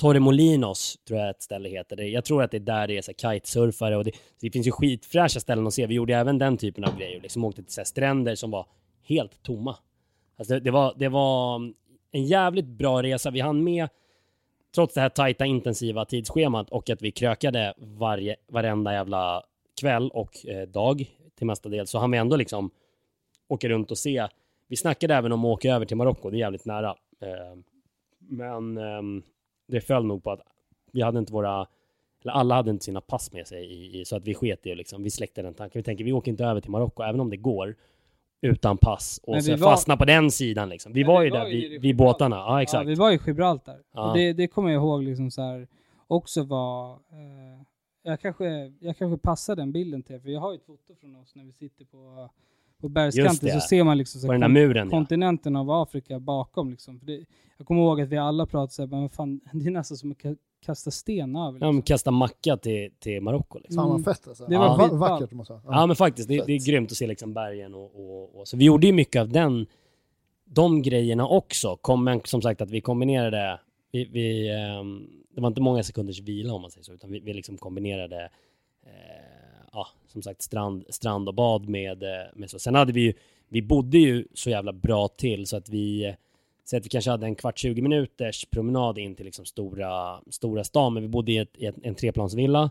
Torremolinos 0.00 0.98
tror 1.08 1.20
jag 1.20 1.30
ett 1.30 1.42
ställe 1.42 1.68
heter. 1.68 1.96
Det, 1.96 2.08
jag 2.08 2.24
tror 2.24 2.42
att 2.42 2.50
det 2.50 2.56
är 2.56 2.60
där 2.60 2.88
det 2.88 2.98
är 2.98 3.02
så 3.02 3.12
här 3.18 3.34
kitesurfare 3.34 3.96
och 3.96 4.04
det, 4.04 4.12
det 4.40 4.50
finns 4.50 4.66
ju 4.66 4.70
skitfräscha 4.70 5.40
ställen 5.40 5.66
att 5.66 5.74
se. 5.74 5.86
Vi 5.86 5.94
gjorde 5.94 6.16
även 6.16 6.38
den 6.38 6.56
typen 6.56 6.84
av 6.84 6.98
grejer. 6.98 7.20
Liksom 7.20 7.44
åkte 7.44 7.62
till 7.62 7.72
så 7.72 7.80
här 7.80 7.86
stränder 7.86 8.34
som 8.34 8.50
var 8.50 8.66
helt 9.02 9.42
tomma. 9.42 9.76
Alltså 10.36 10.54
det, 10.54 10.60
det, 10.60 10.70
var, 10.70 10.94
det 10.96 11.08
var 11.08 11.56
mm, 11.56 11.74
en 12.10 12.24
jävligt 12.24 12.66
bra 12.66 13.02
resa. 13.02 13.30
Vi 13.30 13.40
hann 13.40 13.64
med, 13.64 13.88
trots 14.74 14.94
det 14.94 15.00
här 15.00 15.08
tajta 15.08 15.46
intensiva 15.46 16.04
tidsschemat 16.04 16.70
och 16.70 16.90
att 16.90 17.02
vi 17.02 17.10
krökade 17.10 17.74
varje, 17.76 18.36
varenda 18.48 18.92
jävla 18.92 19.42
kväll 19.80 20.10
och 20.10 20.46
eh, 20.46 20.68
dag 20.68 21.06
till 21.38 21.46
mestadels, 21.46 21.90
så 21.90 21.98
hann 21.98 22.10
vi 22.10 22.18
ändå 22.18 22.36
liksom 22.36 22.70
åka 23.48 23.68
runt 23.68 23.90
och 23.90 23.98
se. 23.98 24.28
Vi 24.68 24.76
snackade 24.76 25.14
även 25.14 25.32
om 25.32 25.44
att 25.44 25.48
åka 25.52 25.74
över 25.74 25.86
till 25.86 25.96
Marocko, 25.96 26.30
det 26.30 26.36
är 26.36 26.38
jävligt 26.38 26.64
nära. 26.64 26.88
Eh, 27.20 27.58
men 28.18 28.78
ehm, 28.78 29.22
det 29.68 29.80
föll 29.80 30.04
nog 30.04 30.22
på 30.24 30.30
att 30.30 30.40
vi 30.92 31.02
hade 31.02 31.18
inte 31.18 31.32
våra, 31.32 31.66
eller 32.22 32.32
alla 32.32 32.54
hade 32.54 32.70
inte 32.70 32.84
sina 32.84 33.00
pass 33.00 33.32
med 33.32 33.46
sig, 33.46 33.64
i, 33.66 34.00
i, 34.00 34.04
så 34.04 34.16
att 34.16 34.24
vi 34.24 34.34
sket 34.34 34.66
i 34.66 34.68
det 34.68 34.74
liksom. 34.74 35.02
Vi 35.02 35.10
släckte 35.10 35.42
den 35.42 35.54
tanken. 35.54 35.78
Vi 35.78 35.82
tänker, 35.82 36.04
vi 36.04 36.12
åker 36.12 36.30
inte 36.30 36.44
över 36.44 36.60
till 36.60 36.70
Marocko, 36.70 37.02
även 37.02 37.20
om 37.20 37.30
det 37.30 37.36
går, 37.36 37.74
utan 38.42 38.78
pass 38.78 39.20
och 39.22 39.36
vi 39.36 39.50
var- 39.50 39.58
fastna 39.70 39.96
på 39.96 40.04
den 40.04 40.30
sidan 40.30 40.68
liksom. 40.68 40.92
Vi 40.92 41.02
var 41.02 41.20
vi 41.20 41.24
ju 41.26 41.30
var 41.32 41.38
där 41.38 41.46
ju 41.46 41.52
vid, 41.60 41.64
i 41.64 41.68
vid 41.68 41.84
Gibraltar. 41.84 42.12
båtarna. 42.12 42.36
Ja, 42.36 42.62
exakt. 42.62 42.84
Ja, 42.84 42.88
vi 42.88 42.94
var 42.94 43.10
i 43.12 43.18
Gibraltar. 43.26 43.78
Ja. 43.92 44.10
Och 44.10 44.16
det, 44.16 44.32
det 44.32 44.48
kommer 44.48 44.70
jag 44.70 44.80
ihåg 44.82 45.02
liksom 45.02 45.30
så 45.30 45.42
här, 45.42 45.68
också 46.06 46.42
var, 46.42 46.92
eh, 46.92 47.62
jag, 48.04 48.20
kanske, 48.20 48.72
jag 48.80 48.96
kanske 48.96 49.18
passar 49.18 49.56
den 49.56 49.72
bilden 49.72 50.02
till 50.02 50.14
er, 50.14 50.20
för 50.20 50.28
jag 50.28 50.40
har 50.40 50.52
ju 50.52 50.56
ett 50.56 50.64
foto 50.66 50.94
från 51.00 51.16
oss 51.16 51.34
när 51.34 51.44
vi 51.44 51.52
sitter 51.52 51.84
på, 51.84 52.30
på 52.80 52.88
bergskanten, 52.88 53.60
så 53.60 53.60
ser 53.60 53.84
man 53.84 53.98
liksom 53.98 54.20
så 54.20 54.32
den 54.32 54.40
där 54.40 54.48
muren 54.48 54.86
ja. 54.86 54.90
kontinenten 54.90 55.56
av 55.56 55.70
Afrika 55.70 56.20
bakom 56.20 56.70
liksom. 56.70 56.98
För 56.98 57.06
det, 57.06 57.24
jag 57.58 57.66
kommer 57.66 57.80
ihåg 57.80 58.00
att 58.00 58.08
vi 58.08 58.16
alla 58.16 58.46
pratade 58.46 58.72
så 58.72 58.82
här, 58.82 58.86
men 58.88 59.08
fan, 59.10 59.40
det 59.52 59.66
är 59.66 59.70
nästan 59.70 59.96
som 59.96 60.10
att 60.10 60.18
ka- 60.18 60.36
kasta 60.60 60.90
sten 60.90 61.36
över. 61.36 61.58
Ja, 61.60 61.66
men 61.66 61.76
Liksom. 61.76 61.82
kasta 61.82 62.10
macka 62.10 62.56
till, 62.56 62.90
till 62.98 63.20
Marocko 63.22 63.58
liksom. 63.58 63.76
Fan 63.76 63.90
Mm. 63.90 64.02
vad 64.02 64.16
fett 64.16 64.28
alltså. 64.28 64.46
Det 64.46 64.58
var 64.58 64.68
Va- 64.68 64.78
skitballt. 64.88 65.00
vackert 65.20 65.32
måste 65.32 65.52
jag 65.52 65.62
säga. 65.62 65.72
Ja, 65.74 65.86
men 65.86 65.96
faktiskt, 65.96 66.28
det, 66.28 66.44
det 66.46 66.52
är 66.52 66.66
grymt 66.66 66.90
att 66.90 66.96
se 66.96 67.06
liksom 67.06 67.34
bergen 67.34 67.74
och, 67.74 68.00
och, 68.00 68.40
och 68.40 68.48
så. 68.48 68.56
Vi 68.56 68.64
gjorde 68.64 68.86
ju 68.86 68.92
mycket 68.92 69.20
av 69.20 69.28
den, 69.28 69.66
de 70.44 70.82
grejerna 70.82 71.26
också. 71.28 71.76
Kom, 71.76 72.04
men 72.04 72.20
som 72.24 72.42
sagt 72.42 72.60
att 72.60 72.70
vi 72.70 72.80
kombinerade, 72.80 73.60
vi, 73.92 74.04
vi, 74.04 74.48
ehm, 74.50 75.06
det 75.34 75.40
var 75.40 75.48
inte 75.48 75.60
många 75.60 75.82
sekunders 75.82 76.20
vila 76.20 76.52
om 76.52 76.62
man 76.62 76.70
säger 76.70 76.84
så, 76.84 76.92
utan 76.92 77.10
vi, 77.10 77.20
vi 77.20 77.34
liksom 77.34 77.58
kombinerade, 77.58 78.30
eh, 78.86 79.66
ja, 79.72 79.88
som 80.06 80.22
sagt 80.22 80.42
strand, 80.42 80.84
strand 80.88 81.28
och 81.28 81.34
bad 81.34 81.68
med, 81.68 82.02
eh, 82.02 82.26
med 82.34 82.50
så. 82.50 82.58
Sen 82.58 82.74
hade 82.74 82.92
vi 82.92 83.00
ju, 83.00 83.12
vi 83.48 83.62
bodde 83.62 83.98
ju 83.98 84.26
så 84.34 84.50
jävla 84.50 84.72
bra 84.72 85.08
till 85.08 85.46
så 85.46 85.56
att 85.56 85.68
vi, 85.68 86.04
eh, 86.04 86.14
så 86.64 86.76
att 86.76 86.84
vi 86.84 86.88
kanske 86.88 87.10
hade 87.10 87.26
en 87.26 87.34
kvart, 87.34 87.58
20 87.58 87.82
minuters 87.82 88.46
promenad 88.50 88.98
in 88.98 89.14
till 89.14 89.24
liksom 89.24 89.44
stora, 89.44 90.20
stora 90.30 90.64
stan, 90.64 90.94
men 90.94 91.02
vi 91.02 91.08
bodde 91.08 91.32
i, 91.32 91.38
ett, 91.38 91.58
i 91.58 91.66
ett, 91.66 91.76
en 91.82 91.94
treplansvilla 91.94 92.70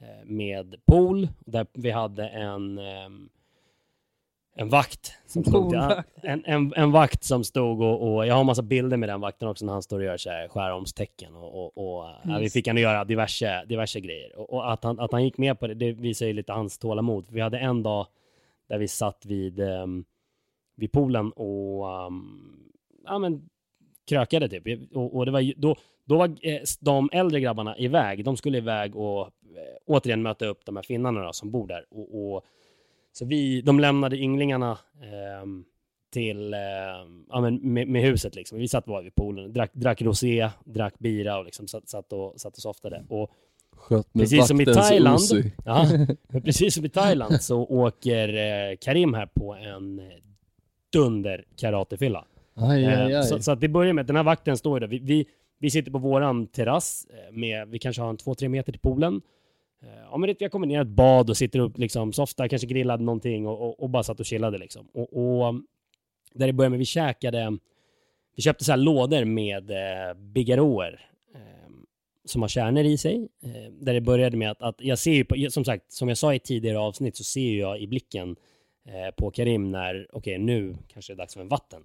eh, 0.00 0.24
med 0.24 0.76
pool, 0.84 1.28
där 1.38 1.66
vi 1.72 1.90
hade 1.90 2.28
en, 2.28 2.78
ehm, 2.78 3.28
en 4.54 4.68
vakt 4.68 5.12
som 5.26 5.44
stod 5.44 5.74
en, 6.22 6.44
en, 6.44 6.72
en 6.76 6.92
vakt 6.92 7.24
som 7.24 7.44
stod 7.44 7.80
och, 7.80 8.14
och 8.14 8.26
jag 8.26 8.34
har 8.34 8.44
massa 8.44 8.62
bilder 8.62 8.96
med 8.96 9.08
den 9.08 9.20
vakten 9.20 9.48
också 9.48 9.64
när 9.64 9.72
han 9.72 9.82
står 9.82 9.98
och 9.98 10.04
gör 10.04 10.16
så 10.16 10.30
här 10.30 10.48
skäromstecken 10.48 11.34
och, 11.34 11.54
och, 11.54 11.78
och 11.78 12.10
ja, 12.24 12.38
vi 12.38 12.50
fick 12.50 12.66
han 12.66 12.76
att 12.76 12.82
göra 12.82 13.04
diverse, 13.04 13.64
diverse 13.64 14.00
grejer. 14.00 14.38
Och, 14.38 14.52
och 14.52 14.72
att, 14.72 14.84
han, 14.84 15.00
att 15.00 15.12
han 15.12 15.24
gick 15.24 15.38
med 15.38 15.60
på 15.60 15.66
det, 15.66 15.74
det 15.74 15.92
visar 15.92 16.26
ju 16.26 16.32
lite 16.32 16.52
hans 16.52 16.78
tålamod. 16.78 17.26
Vi 17.30 17.40
hade 17.40 17.58
en 17.58 17.82
dag 17.82 18.06
där 18.68 18.78
vi 18.78 18.88
satt 18.88 19.26
vid, 19.26 19.60
um, 19.60 20.04
vid 20.76 20.92
poolen 20.92 21.32
och 21.32 22.06
um, 22.06 22.72
ja, 23.04 23.18
men, 23.18 23.48
krökade 24.08 24.48
typ. 24.48 24.96
Och, 24.96 25.16
och 25.16 25.26
det 25.26 25.32
var, 25.32 25.52
då, 25.56 25.76
då 26.04 26.16
var 26.16 26.28
eh, 26.42 26.60
de 26.80 27.10
äldre 27.12 27.40
grabbarna 27.40 27.78
iväg. 27.78 28.24
De 28.24 28.36
skulle 28.36 28.58
iväg 28.58 28.96
och 28.96 29.20
eh, 29.26 29.76
återigen 29.86 30.22
möta 30.22 30.46
upp 30.46 30.64
de 30.64 30.76
här 30.76 30.82
finnarna 30.82 31.24
då, 31.24 31.32
som 31.32 31.50
bor 31.50 31.66
där. 31.66 31.84
Och, 31.90 32.34
och, 32.34 32.44
så 33.18 33.24
vi, 33.24 33.60
de 33.60 33.80
lämnade 33.80 34.16
ynglingarna 34.16 34.78
ehm, 35.02 35.64
till, 36.12 36.54
ehm, 36.54 37.24
ja, 37.28 37.40
men 37.40 37.72
med, 37.72 37.88
med 37.88 38.02
huset 38.02 38.34
liksom. 38.34 38.58
Vi 38.58 38.68
satt 38.68 38.84
bara 38.84 39.02
vid 39.02 39.14
poolen, 39.14 39.52
drack, 39.52 39.70
drack 39.74 40.02
rosé, 40.02 40.50
drack 40.64 40.98
bira 40.98 41.38
och 41.38 41.44
liksom 41.44 41.68
satt, 41.68 41.88
satt, 41.88 42.12
och, 42.12 42.40
satt 42.40 42.56
och 42.56 42.62
softade. 42.62 43.04
Och 43.08 43.30
Sköt 43.76 44.14
med 44.14 44.22
Precis 44.22 44.48
som 44.48 44.60
i 44.60 44.64
Thailand. 44.64 45.20
Ja, 45.64 45.88
precis 46.44 46.74
som 46.74 46.84
i 46.84 46.88
Thailand 46.88 47.42
så 47.42 47.62
åker 47.62 48.28
eh, 48.28 48.76
Karim 48.80 49.14
här 49.14 49.26
på 49.26 49.54
en 49.54 49.98
eh, 49.98 50.04
dunder 50.92 51.44
karatefylla. 51.56 52.24
Aj, 52.54 52.86
aj, 52.86 53.12
Eh, 53.12 53.18
aj. 53.18 53.24
Så, 53.24 53.42
så 53.42 53.52
att 53.52 53.60
det 53.60 53.68
börjar 53.68 53.92
med 53.92 54.02
att 54.02 54.06
den 54.06 54.16
här 54.16 54.22
vakten 54.22 54.56
står 54.56 54.80
där. 54.80 54.86
Vi, 54.86 54.98
vi, 54.98 55.26
vi 55.58 55.70
sitter 55.70 55.90
på 55.90 55.98
våran 55.98 56.46
terrass 56.46 57.06
eh, 57.10 57.32
med, 57.32 57.68
vi 57.68 57.78
kanske 57.78 58.02
har 58.02 58.10
en 58.10 58.16
två, 58.16 58.34
tre 58.34 58.48
meter 58.48 58.72
till 58.72 58.80
poolen. 58.80 59.20
Eh, 59.84 60.04
Ja 60.10 60.18
men 60.18 60.28
det, 60.28 60.36
vi 60.38 60.44
har 60.44 60.50
kombinerat 60.50 60.86
bad 60.86 61.30
och 61.30 61.36
sitter 61.36 61.58
upp 61.58 61.78
liksom, 61.78 62.12
softar, 62.12 62.48
kanske 62.48 62.66
grillade 62.66 63.04
någonting 63.04 63.46
och, 63.46 63.68
och, 63.68 63.82
och 63.82 63.90
bara 63.90 64.02
satt 64.02 64.20
och 64.20 64.26
chillade 64.26 64.58
liksom. 64.58 64.88
Och, 64.92 65.12
och 65.12 65.48
um, 65.48 65.66
där 66.34 66.46
det 66.46 66.52
började 66.52 66.70
med, 66.70 66.78
vi 66.78 66.84
käkade, 66.84 67.58
vi 68.36 68.42
köpte 68.42 68.64
så 68.64 68.72
här 68.72 68.76
lådor 68.76 69.24
med 69.24 69.70
eh, 69.70 70.14
bigarråer 70.14 71.00
eh, 71.34 71.70
som 72.24 72.42
har 72.42 72.48
kärnor 72.48 72.84
i 72.84 72.96
sig. 72.96 73.28
Eh, 73.42 73.72
där 73.72 73.94
det 73.94 74.00
började 74.00 74.36
med 74.36 74.50
att, 74.50 74.62
att 74.62 74.74
jag 74.78 74.98
ser 74.98 75.12
ju, 75.12 75.24
på, 75.24 75.50
som 75.50 75.64
sagt, 75.64 75.92
som 75.92 76.08
jag 76.08 76.18
sa 76.18 76.32
i 76.32 76.36
ett 76.36 76.44
tidigare 76.44 76.78
avsnitt 76.78 77.16
så 77.16 77.24
ser 77.24 77.58
jag 77.58 77.80
i 77.80 77.86
blicken 77.86 78.36
eh, 78.86 79.14
på 79.16 79.30
Karim 79.30 79.70
när, 79.70 80.06
okej 80.12 80.38
nu 80.38 80.76
kanske 80.92 81.12
det 81.12 81.14
är 81.14 81.18
dags 81.18 81.34
för 81.34 81.40
en 81.40 81.48
vatten. 81.48 81.82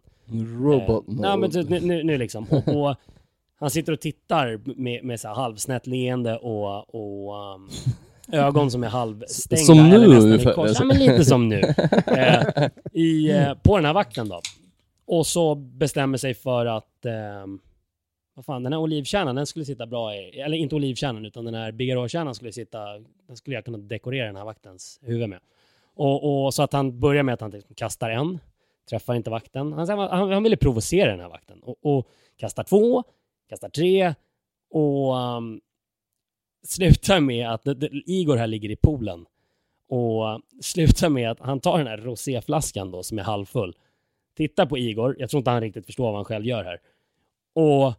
Robot 0.62 1.08
Eh, 1.08 1.14
nej, 1.14 1.38
men 1.38 1.52
nu, 1.70 1.80
nu, 1.80 2.04
nu 2.04 2.18
liksom. 2.18 2.48
Och, 2.52 2.68
och 2.68 2.96
han 3.60 3.70
sitter 3.70 3.94
och 3.94 4.02
tittar 4.02 4.60
med, 4.66 5.04
med 5.04 5.20
så 5.20 5.28
här 5.28 5.36
halvsnett 5.36 5.88
leende 5.88 6.38
och, 6.38 6.96
och 6.96 7.54
um, 7.56 7.70
ögon 8.32 8.72
som 8.72 8.84
är 8.84 8.88
halvstängda. 8.88 9.66
Som 9.66 9.90
nu 9.90 10.06
ungefär. 10.06 10.68
Ja, 10.68 10.84
men 10.84 10.98
lite 10.98 11.26
som 11.26 11.50
nu. 11.50 11.62
Eh, 12.08 12.68
i, 12.92 13.32
eh, 13.32 13.54
på 13.54 13.76
den 13.76 13.86
här 13.86 13.94
vakten 13.94 14.30
då. 14.30 14.42
Och 15.06 15.28
så 15.28 15.56
bestämmer 15.56 16.18
sig 16.18 16.34
för 16.34 16.66
att 16.66 17.06
ehm, 17.06 17.60
vad 18.34 18.46
fan, 18.46 18.64
den 18.64 18.74
här 18.74 18.80
olivkärnan, 18.80 19.36
den 19.36 19.46
skulle 19.46 19.66
sitta 19.66 19.86
bra 19.86 20.16
i, 20.16 20.40
eller 20.40 20.58
inte 20.58 20.76
olivkärnan, 20.76 21.26
utan 21.26 21.46
den 21.46 21.54
här 21.54 21.72
bigarråkärnan 21.72 22.36
skulle 22.36 22.52
sitta, 22.52 22.80
den 23.28 23.38
skulle 23.38 23.56
jag 23.56 23.66
kunna 23.66 23.78
dekorera 23.78 24.26
den 24.26 24.36
här 24.36 24.46
vaktens 24.46 25.00
huvud 25.02 25.30
med. 25.30 25.40
Och, 25.96 26.46
och 26.46 26.54
så 26.54 26.64
att 26.64 26.74
han 26.74 27.00
börjar 27.00 27.24
med 27.24 27.34
att 27.34 27.42
han 27.42 27.52
liksom 27.52 27.76
kastar 27.76 28.10
en, 28.10 28.40
träffar 28.90 29.16
inte 29.16 29.30
vakten. 29.30 29.74
Han, 29.74 29.90
han, 29.90 30.32
han 30.32 30.44
ville 30.44 30.58
provocera 30.58 31.12
den 31.12 31.20
här 31.20 31.30
vakten 31.30 31.60
och, 31.60 31.76
och 31.82 32.08
kastar 32.38 32.64
två, 32.64 33.04
kastar 33.50 33.70
tre 33.70 34.14
och 34.72 35.16
um, 35.16 35.62
slutar 36.64 37.20
med 37.20 37.50
att 37.50 37.68
Igor 38.06 38.38
här 38.38 38.48
ligger 38.48 38.70
i 38.72 38.76
poolen 38.76 39.26
och 39.90 40.42
slutar 40.62 41.10
med 41.10 41.32
att 41.32 41.40
han 41.40 41.60
tar 41.60 41.78
den 41.78 41.88
här 41.88 41.98
roséflaskan 41.98 42.92
då 42.92 43.04
som 43.04 43.20
är 43.20 43.24
halvfull, 43.24 43.76
tittar 44.38 44.66
på 44.66 44.78
Igor, 44.78 45.16
jag 45.20 45.30
tror 45.30 45.38
inte 45.40 45.52
han 45.52 45.62
riktigt 45.62 45.86
förstår 45.86 46.04
vad 46.06 46.16
han 46.16 46.26
själv 46.26 46.46
gör 46.46 46.64
här, 46.64 46.80
och 47.56 47.94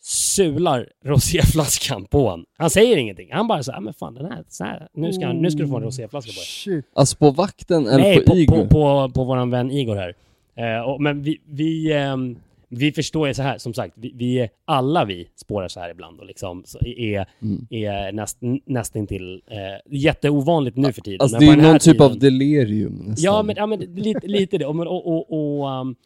sular 0.00 0.88
roséflaskan 1.04 2.04
på 2.04 2.18
honom. 2.24 2.46
Han 2.56 2.70
säger 2.70 2.96
ingenting. 2.96 3.28
Han 3.32 3.48
bara 3.48 3.62
så 3.62 3.70
här, 3.72 3.78
"Ah, 3.78 3.80
men 3.80 3.94
fan 3.94 4.14
den 4.14 4.26
här, 4.32 4.44
så 4.48 4.64
här 4.64 4.88
nu, 4.92 5.12
ska 5.12 5.26
han, 5.26 5.36
nu 5.36 5.50
ska 5.50 5.62
du 5.62 5.68
få 5.68 5.76
en 5.76 5.82
roséflaska 5.82 6.30
på 6.30 6.34
dig. 6.34 6.44
Shit. 6.44 6.86
Alltså 6.94 7.16
på 7.16 7.30
vakten 7.30 7.86
eller 7.86 7.98
Nej, 7.98 8.20
på, 8.24 8.30
på, 8.32 8.36
Igor? 8.38 8.56
på, 8.56 8.68
på, 8.68 9.10
på 9.14 9.24
våran 9.24 9.50
vän 9.50 9.70
Igor 9.70 9.96
här. 9.96 10.14
Eh, 10.54 10.80
och, 10.80 11.00
men 11.02 11.22
vi, 11.22 11.40
vi, 11.44 11.92
ehm, 11.92 12.36
vi 12.74 12.92
förstår 12.92 13.28
ju 13.28 13.34
så 13.34 13.42
här, 13.42 13.58
som 13.58 13.74
sagt, 13.74 13.94
vi, 13.96 14.12
vi 14.14 14.48
alla 14.64 15.04
vi 15.04 15.28
spårar 15.36 15.68
så 15.68 15.80
här 15.80 15.90
ibland 15.90 16.20
och 16.20 16.26
liksom 16.26 16.64
är, 16.80 17.26
Mm. 17.42 17.66
är 17.70 18.12
näst, 18.12 18.38
nästintill 18.66 19.42
eh, 19.46 19.58
jätteovanligt 19.98 20.76
nu 20.76 20.92
för 20.92 21.02
tiden. 21.02 21.20
Alltså 21.20 21.38
det 21.38 21.46
är 21.46 21.56
någon 21.56 21.78
typ 21.78 22.00
av 22.00 22.08
tiden- 22.08 22.20
delirium 22.20 22.92
nästan. 22.94 23.24
Ja, 23.34 23.42
men, 23.42 23.56
ja, 23.56 23.66
men 23.66 23.80
lite, 23.80 24.26
lite 24.26 24.58
det. 24.58 24.66
Och, 24.66 24.76
och, 24.86 25.06
och, 25.06 25.32
och 25.60 25.80
um, 25.80 25.96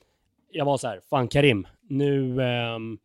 jag 0.52 0.64
var 0.64 0.76
så 0.78 0.88
här, 0.88 1.00
fan 1.10 1.28
Karim, 1.28 1.66
nu, 1.88 2.42
ehm, 2.42 2.98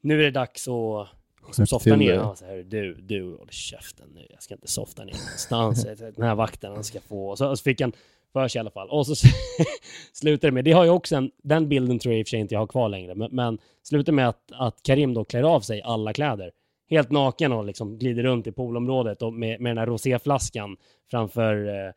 nu 0.00 0.20
är 0.20 0.24
det 0.24 0.30
dags 0.30 0.68
att 0.68 1.08
liksom, 1.46 1.66
softa 1.66 1.90
till 1.90 1.98
ner. 1.98 2.14
Ja, 2.14 2.34
så 2.36 2.44
här, 2.44 2.56
du, 2.68 2.94
du, 2.94 3.22
håll 3.36 3.48
käften 3.50 4.06
nu. 4.14 4.26
Jag 4.30 4.42
ska 4.42 4.54
inte 4.54 4.68
softa 4.68 5.04
ner 5.04 5.12
någonstans. 5.12 5.84
Den 6.16 6.26
här 6.26 6.34
vakten 6.34 6.72
han 6.72 6.84
ska 6.84 7.00
få. 7.00 7.28
Och 7.28 7.38
så, 7.38 7.48
och 7.48 7.58
så 7.58 7.62
fick 7.62 7.80
han 7.80 7.92
för 8.32 8.48
sig 8.48 8.58
i 8.58 8.60
alla 8.60 8.70
fall. 8.70 8.88
Och 8.88 9.06
så 9.06 9.14
slutar 10.12 10.48
det 10.48 10.52
med, 10.52 10.64
det 10.64 10.72
har 10.72 10.84
ju 10.84 10.90
också 10.90 11.16
en, 11.16 11.30
den 11.42 11.68
bilden 11.68 11.98
tror 11.98 12.14
jag 12.14 12.20
i 12.20 12.22
och 12.22 12.26
för 12.26 12.30
sig 12.30 12.40
inte 12.40 12.54
jag 12.54 12.60
har 12.60 12.66
kvar 12.66 12.88
längre, 12.88 13.14
men, 13.14 13.28
men 13.32 13.58
slutar 13.82 14.12
med 14.12 14.28
att, 14.28 14.52
att 14.52 14.82
Karim 14.82 15.14
då 15.14 15.24
klär 15.24 15.42
av 15.42 15.60
sig 15.60 15.82
alla 15.82 16.12
kläder. 16.12 16.50
Helt 16.90 17.10
naken 17.10 17.52
och 17.52 17.64
liksom 17.64 17.98
glider 17.98 18.22
runt 18.22 18.46
i 18.46 18.52
poolområdet 18.52 19.22
och 19.22 19.32
med, 19.32 19.60
med 19.60 19.70
den 19.70 19.78
här 19.78 19.86
roséflaskan 19.86 20.76
framför, 21.10 21.68
eh, 21.68 21.92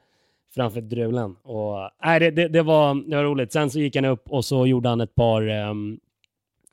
framför 0.55 0.81
drulen. 0.81 1.35
Och, 1.43 1.89
nej, 2.03 2.19
det, 2.19 2.31
det, 2.31 2.47
det, 2.47 2.61
var, 2.61 3.09
det 3.09 3.15
var 3.15 3.23
roligt. 3.23 3.51
Sen 3.51 3.69
så 3.69 3.79
gick 3.79 3.95
han 3.95 4.05
upp 4.05 4.29
och 4.29 4.45
så 4.45 4.67
gjorde 4.67 4.89
han 4.89 5.01
ett 5.01 5.15
par 5.15 5.49
eh, 5.49 5.73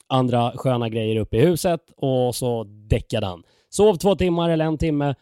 andra 0.07 0.53
sköna 0.57 0.88
grejer 0.88 1.16
uppe 1.16 1.37
i 1.37 1.40
huset 1.40 1.81
och 1.97 2.35
så 2.35 2.64
däckade 2.64 3.27
han. 3.27 3.42
Sov 3.71 3.94
två 3.94 4.14
timmar 4.14 4.51
eller 4.51 4.64
en 4.64 4.79
timme, 4.79 5.14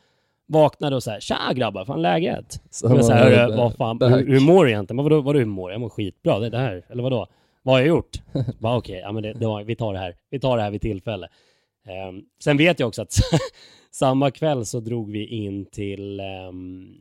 vaknade 0.47 0.97
och 0.97 1.03
så 1.03 1.11
här, 1.11 1.21
tja 1.21 1.53
grabbar, 1.55 1.85
fan 1.85 2.03
läget? 2.03 2.63
Så 2.71 2.89
Men 2.89 3.05
så 3.05 3.13
här, 3.13 3.57
vad 3.57 3.77
fan, 3.77 3.99
hur, 4.03 4.27
hur 4.27 4.41
mår 4.41 4.65
du 4.65 4.71
egentligen? 4.71 5.05
Vadå, 5.05 5.21
vadå 5.21 5.39
hur 5.39 5.47
mår 5.47 5.71
jag? 5.71 5.75
Jag 5.75 5.81
mår 5.81 5.89
skitbra, 5.89 6.39
det 6.39 6.47
är 6.47 6.51
det 6.51 6.59
här, 6.59 6.87
eller 6.89 7.03
vadå? 7.03 7.27
Vad 7.63 7.75
har 7.75 7.81
jag 7.81 7.89
gjort? 7.89 8.23
Bara 8.59 8.77
okej, 8.77 8.99
ja 8.99 9.13
men 9.13 9.23
det, 9.23 9.33
det 9.33 9.47
var, 9.47 9.65
vi 9.65 9.77
tar 9.77 9.93
det 9.93 9.99
här, 9.99 10.17
vi 10.31 10.41
tar 10.41 10.57
det 10.57 10.63
här 10.63 10.71
vid 10.71 10.81
tillfälle. 10.81 11.29
Ehm, 11.87 12.23
sen 12.39 12.57
vet 12.57 12.81
jag 12.81 12.87
också 12.87 13.03
att 13.03 13.15
samma 13.91 14.31
kväll 14.31 14.67
så 14.67 14.81
drog 14.81 15.11
vi 15.13 15.27
in 15.27 15.67
till, 15.67 16.21
ehm, 16.21 16.97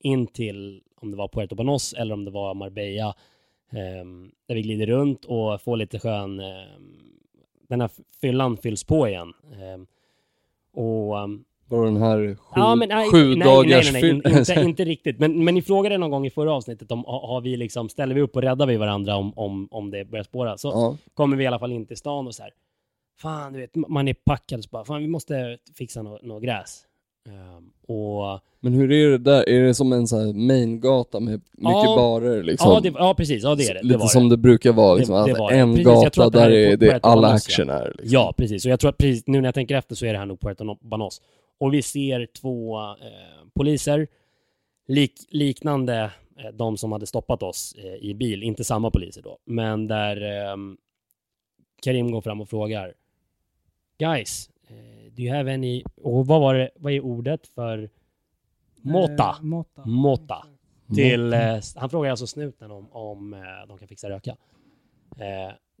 in 0.00 0.26
till, 0.26 0.82
om 1.00 1.10
det 1.10 1.16
var 1.16 1.28
Puerto 1.28 1.54
Banos 1.54 1.92
eller 1.92 2.14
om 2.14 2.24
det 2.24 2.30
var 2.30 2.54
Marbella, 2.54 3.14
ehm, 3.72 4.30
där 4.46 4.54
vi 4.54 4.62
glider 4.62 4.86
runt 4.86 5.24
och 5.24 5.62
får 5.62 5.76
lite 5.76 5.98
skön, 5.98 6.40
ehm, 6.40 6.98
den 7.68 7.80
här 7.80 7.90
fyllan 8.20 8.56
fylls 8.56 8.84
på 8.84 9.08
igen. 9.08 9.32
Och 10.72 11.18
Var 11.70 11.84
den 11.84 11.96
här 11.96 12.16
sju, 12.34 12.36
Ja, 12.54 12.74
men 12.74 12.88
nej, 12.88 13.10
sju 13.10 13.34
nej, 13.36 13.48
dagars 13.48 13.92
nej, 13.92 14.02
nej, 14.02 14.20
nej, 14.24 14.38
inte, 14.38 14.54
inte 14.60 14.84
riktigt. 14.84 15.18
Men, 15.18 15.44
men 15.44 15.54
ni 15.54 15.62
frågade 15.62 15.98
någon 15.98 16.10
gång 16.10 16.26
i 16.26 16.30
förra 16.30 16.52
avsnittet 16.52 16.90
om 16.92 17.04
har 17.06 17.40
vi 17.40 17.56
liksom, 17.56 17.88
ställer 17.88 18.14
vi 18.14 18.20
upp 18.20 18.36
och 18.36 18.42
räddar 18.42 18.66
vi 18.66 18.76
varandra 18.76 19.16
om, 19.16 19.32
om, 19.36 19.68
om 19.70 19.90
det 19.90 20.04
börjar 20.04 20.24
spåra. 20.24 20.58
Så 20.58 20.68
ja. 20.68 20.96
kommer 21.14 21.36
vi 21.36 21.44
i 21.44 21.46
alla 21.46 21.58
fall 21.58 21.72
in 21.72 21.86
till 21.86 21.96
stan 21.96 22.26
och 22.26 22.34
så 22.34 22.42
här. 22.42 22.52
Fan, 23.20 23.52
du 23.52 23.58
vet, 23.60 23.76
man 23.76 24.08
är 24.08 24.14
packad 24.14 24.64
så 24.64 24.68
bara, 24.72 24.84
fan 24.84 25.00
vi 25.00 25.08
måste 25.08 25.58
fixa 25.74 26.02
något 26.02 26.22
nå 26.22 26.38
gräs. 26.38 26.86
Ehm, 27.28 27.70
och 27.96 28.40
Men 28.60 28.72
hur 28.72 28.92
är 28.92 29.10
det 29.10 29.18
där? 29.18 29.48
Är 29.48 29.62
det 29.62 29.74
som 29.74 29.92
en 29.92 30.06
sån 30.08 30.18
här 30.18 30.32
main-gata 30.32 31.20
med 31.20 31.32
mycket 31.32 31.84
Ja. 31.84 31.96
barer 31.96 32.42
liksom? 32.42 32.72
ja, 32.72 32.80
det, 32.80 32.88
ja, 32.88 33.14
precis, 33.14 33.42
ja 33.42 33.54
det 33.54 33.64
är 33.68 33.74
det. 33.74 33.82
Lite 33.82 33.98
det 33.98 34.08
som 34.08 34.28
det. 34.28 34.36
det 34.36 34.40
brukar 34.42 34.72
vara, 34.72 34.94
liksom, 34.94 35.14
Det- 35.14 35.32
att 35.32 35.38
var 35.38 35.50
en 35.52 35.74
Precis, 35.74 35.86
gata 35.86 36.30
där 36.30 36.50
är 36.50 36.70
på 36.70 36.76
det 36.76 36.90
Puerto 36.90 37.08
all 37.08 37.20
Banos, 37.22 37.46
action 37.46 37.70
är. 37.70 37.86
Liksom. 37.98 38.08
Ja, 38.12 38.34
precis. 38.36 38.64
Och 38.64 38.70
jag 38.70 38.80
tror 38.80 38.88
att 38.90 38.98
precis 38.98 39.26
nu 39.26 39.40
när 39.40 39.48
jag 39.48 39.54
tänker 39.54 39.74
efter 39.76 39.94
så 39.94 40.06
är 40.06 40.12
det 40.12 40.18
här 40.18 40.26
nog 40.26 40.40
Puerto 40.40 40.76
Banos. 40.80 41.20
Och 41.60 41.74
vi 41.74 41.82
ser 41.82 42.26
två 42.26 42.80
eh, 42.80 43.48
poliser, 43.54 44.08
lik, 44.86 45.12
liknande 45.28 46.12
eh, 46.38 46.50
de 46.52 46.76
som 46.76 46.92
hade 46.92 47.06
stoppat 47.06 47.42
oss 47.42 47.74
eh, 47.78 47.94
i 47.94 48.14
bil, 48.14 48.42
inte 48.42 48.64
samma 48.64 48.90
poliser 48.90 49.22
då, 49.22 49.38
men 49.44 49.86
där 49.86 50.46
eh, 50.50 50.56
Karim 51.82 52.12
går 52.12 52.20
fram 52.20 52.40
och 52.40 52.48
frågar 52.48 52.94
Guys, 53.98 54.50
eh, 54.68 55.12
do 55.12 55.22
you 55.22 55.36
have 55.36 55.54
any... 55.54 55.84
Och 55.96 56.26
vad 56.26 56.40
var 56.40 56.54
det, 56.54 56.70
vad 56.76 56.92
är 56.92 57.00
ordet 57.00 57.46
för 57.46 57.90
måta? 58.76 59.36
Eh, 59.38 59.42
måta. 59.42 59.84
Måta. 59.86 60.46
Till, 60.94 61.32
eh, 61.32 61.58
han 61.76 61.90
frågar 61.90 62.10
alltså 62.10 62.26
snuten 62.26 62.70
om, 62.70 62.92
om 62.92 63.34
eh, 63.34 63.40
de 63.68 63.78
kan 63.78 63.88
fixa 63.88 64.10
röka. 64.10 64.36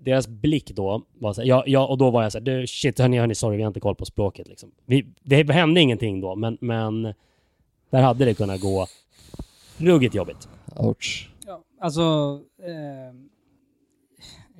Deras 0.04 0.28
blick 0.28 0.70
då 0.70 1.02
var 1.18 1.32
så 1.32 1.40
här, 1.40 1.48
ja, 1.48 1.64
ja, 1.66 1.86
och 1.86 1.98
då 1.98 2.10
var 2.10 2.22
jag 2.22 2.32
så 2.32 2.38
här, 2.38 2.44
du, 2.44 2.66
shit 2.66 2.98
hörni, 2.98 3.18
hörni, 3.18 3.34
sorry, 3.34 3.56
vi 3.56 3.62
har 3.62 3.68
inte 3.68 3.80
koll 3.80 3.94
på 3.94 4.04
språket 4.04 4.48
liksom. 4.48 4.70
Vi, 4.86 5.06
det 5.22 5.52
hände 5.52 5.80
ingenting 5.80 6.20
då, 6.20 6.36
men, 6.36 6.58
men 6.60 7.02
där 7.90 8.02
hade 8.02 8.24
det 8.24 8.34
kunnat 8.34 8.60
gå 8.60 8.86
ruggigt 9.76 10.14
jobbigt. 10.14 10.48
Ouch. 10.76 11.30
Ja, 11.46 11.64
alltså, 11.80 12.00
eh, 12.58 13.14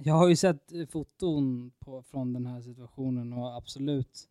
jag 0.04 0.14
har 0.14 0.28
ju 0.28 0.36
sett 0.36 0.72
foton 0.90 1.70
på, 1.78 2.02
från 2.02 2.32
den 2.32 2.46
här 2.46 2.60
situationen 2.60 3.32
och 3.32 3.56
absolut, 3.56 4.28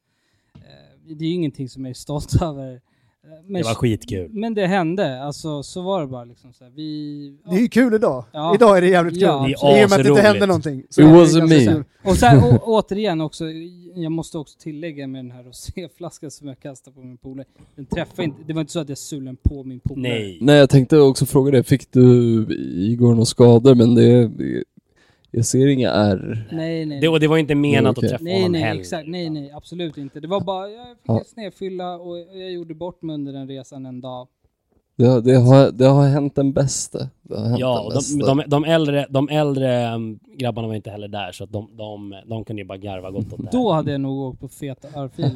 eh, 0.55 1.15
det 1.17 1.25
är 1.25 1.29
ju 1.29 1.33
ingenting 1.33 1.69
som 1.69 1.85
jag 1.85 1.89
är 1.89 1.93
stolt 1.93 2.41
över. 2.41 2.81
Eh, 3.23 3.29
Men, 3.47 3.61
Det 3.61 3.67
var 3.67 3.75
skitkul. 3.75 4.29
Men 4.33 4.53
det 4.53 4.67
hände, 4.67 5.23
alltså 5.23 5.63
så 5.63 5.81
var 5.81 6.01
det 6.01 6.07
bara 6.07 6.25
liksom 6.25 6.53
så 6.53 6.63
här. 6.63 6.71
Vi... 6.75 7.37
Det 7.49 7.55
är 7.55 7.59
ju 7.59 7.67
kul 7.67 7.93
idag. 7.93 8.25
Ja. 8.31 8.55
Idag 8.55 8.77
är 8.77 8.81
det 8.81 8.87
jävligt 8.87 9.13
kul. 9.13 9.21
Ja, 9.21 9.49
I 9.49 9.51
det 9.51 9.79
är 9.79 9.83
och 9.83 9.89
med 9.89 9.99
att 9.99 10.03
det 10.03 10.09
inte 10.09 10.21
hände 10.21 10.45
någonting. 10.45 10.83
Så 10.89 11.01
It 11.01 11.07
wasn't 11.07 11.47
me. 11.47 11.83
Och 12.03 12.53
å, 12.53 12.59
återigen 12.63 13.21
också, 13.21 13.45
jag 13.95 14.11
måste 14.11 14.37
också 14.37 14.59
tillägga 14.59 15.07
med 15.07 15.25
den 15.25 15.31
här 15.31 15.43
roséflaskan 15.43 16.31
som 16.31 16.47
jag 16.47 16.59
kastade 16.59 16.95
på 16.95 17.01
min 17.01 17.17
polare. 17.17 17.45
Den 17.75 17.85
träffade 17.85 18.23
inte, 18.23 18.43
det 18.47 18.53
var 18.53 18.61
inte 18.61 18.73
så 18.73 18.79
att 18.79 18.89
jag 18.89 18.97
sulade 18.97 19.25
den 19.25 19.37
på 19.37 19.63
min 19.63 19.79
polare. 19.79 20.13
Nej. 20.13 20.37
Nej, 20.41 20.55
jag 20.57 20.69
tänkte 20.69 20.97
också 20.97 21.25
fråga 21.25 21.51
det. 21.51 21.63
Fick 21.63 21.91
du 21.91 22.45
Igor 22.75 23.11
några 23.11 23.25
skador? 23.25 23.75
Men 23.75 23.95
det... 23.95 24.31
Jag 25.31 25.45
ser 25.45 25.67
inga 25.67 25.89
ärr. 25.91 26.47
Nej, 26.51 26.85
nej. 26.85 26.99
Det, 27.01 27.07
och 27.07 27.19
det 27.19 27.27
var 27.27 27.37
inte 27.37 27.55
menat 27.55 27.97
Okej. 27.97 28.07
att 28.07 28.11
träffa 28.11 28.23
Nej, 28.23 28.35
honom 28.41 28.51
nej, 28.51 28.61
heller. 28.61 28.81
exakt. 28.81 29.07
Nej, 29.07 29.29
nej, 29.29 29.51
absolut 29.51 29.97
inte. 29.97 30.19
Det 30.19 30.27
var 30.27 30.41
bara, 30.41 30.69
jag 30.69 30.87
fick 30.87 30.97
Ja. 31.07 31.19
en 31.19 31.25
snedfylla 31.25 31.95
och 31.95 32.17
jag 32.17 32.51
gjorde 32.51 32.73
bort 32.75 33.01
mig 33.01 33.13
under 33.13 33.33
den 33.33 33.47
resan 33.47 33.85
en 33.85 34.01
dag. 34.01 34.27
Det, 34.95 35.05
har- 35.05 35.21
det, 35.21 35.35
har, 35.37 35.71
det 35.71 35.85
har 35.85 36.07
hänt 36.07 36.35
den 36.35 36.53
bästa. 36.53 36.99
Det 37.21 37.37
har 37.39 37.45
hänt 37.45 37.59
Ja, 37.59 37.75
den 37.77 37.85
och 37.85 37.91
bästa. 37.93 38.25
de, 38.25 38.37
de, 38.37 38.43
de 38.49 38.63
äldre, 38.63 39.07
de 39.09 39.29
äldre 39.29 39.93
um, 39.95 40.19
grabbarna 40.37 40.67
var 40.67 40.75
inte 40.75 40.89
heller 40.89 41.07
där, 41.07 41.31
så 41.31 41.43
att 41.43 41.51
de, 41.51 41.69
de, 41.77 42.15
de 42.25 42.43
kunde 42.45 42.61
ju 42.61 42.67
bara 42.67 42.77
garva 42.77 43.11
gott 43.11 43.33
åt 43.33 43.37
det 43.37 43.43
här. 43.43 43.51
Då 43.51 43.71
hade 43.71 43.91
jag 43.91 44.01
nog 44.01 44.19
åkt 44.19 44.39
på 44.39 44.47
feta 44.47 44.87
alltså. 44.99 45.21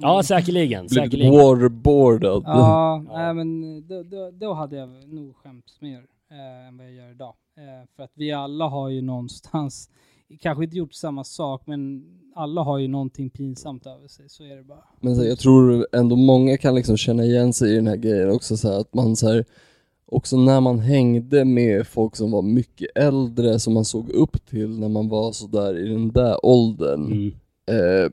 Ja, 0.00 0.22
säkerligen. 0.22 0.86
Blivit 0.86 1.04
säkerligen. 1.04 1.32
waterboardad. 1.32 2.42
Ja, 2.46 3.04
Ja. 3.08 3.16
nej 3.18 3.34
men 3.34 3.62
då, 3.88 4.02
då, 4.02 4.30
då 4.30 4.52
hade 4.52 4.76
jag 4.76 4.88
nog 5.08 5.36
skämts 5.36 5.80
mer 5.80 5.98
eh, 6.30 6.68
än 6.68 6.76
vad 6.78 6.86
jag 6.86 6.94
gör 6.94 7.10
idag. 7.10 7.34
Eh, 7.58 7.86
för 7.96 8.02
att 8.02 8.12
vi 8.14 8.32
alla 8.32 8.68
har 8.68 8.88
ju 8.88 9.02
någonstans, 9.02 9.90
kanske 10.40 10.64
inte 10.64 10.76
gjort 10.76 10.94
samma 10.94 11.24
sak, 11.24 11.62
men 11.66 12.04
alla 12.34 12.62
har 12.62 12.78
ju 12.78 12.88
någonting 12.88 13.30
pinsamt 13.30 13.86
över 13.86 14.08
sig, 14.08 14.28
så 14.28 14.44
är 14.44 14.56
det 14.56 14.62
bara. 14.62 14.84
Men 15.00 15.16
så, 15.16 15.24
jag 15.24 15.38
tror 15.38 15.86
ändå 15.92 16.16
många 16.16 16.56
kan 16.56 16.74
liksom 16.74 16.96
känna 16.96 17.24
igen 17.24 17.52
sig 17.52 17.72
i 17.72 17.74
den 17.76 17.86
här 17.86 17.96
grejen 17.96 18.30
också 18.30 18.56
så 18.56 18.68
här, 18.72 18.80
att 18.80 18.94
man 18.94 19.16
så 19.16 19.28
här, 19.28 19.44
också 20.06 20.36
när 20.36 20.60
man 20.60 20.78
hängde 20.78 21.44
med 21.44 21.86
folk 21.86 22.16
som 22.16 22.30
var 22.30 22.42
mycket 22.42 22.88
äldre 22.94 23.58
som 23.58 23.74
man 23.74 23.84
såg 23.84 24.10
upp 24.10 24.46
till 24.46 24.78
när 24.78 24.88
man 24.88 25.08
var 25.08 25.32
så 25.32 25.46
där 25.46 25.78
i 25.78 25.88
den 25.88 26.12
där 26.12 26.46
åldern. 26.46 27.06
Mm. 27.06 27.32
Eh, 27.66 28.10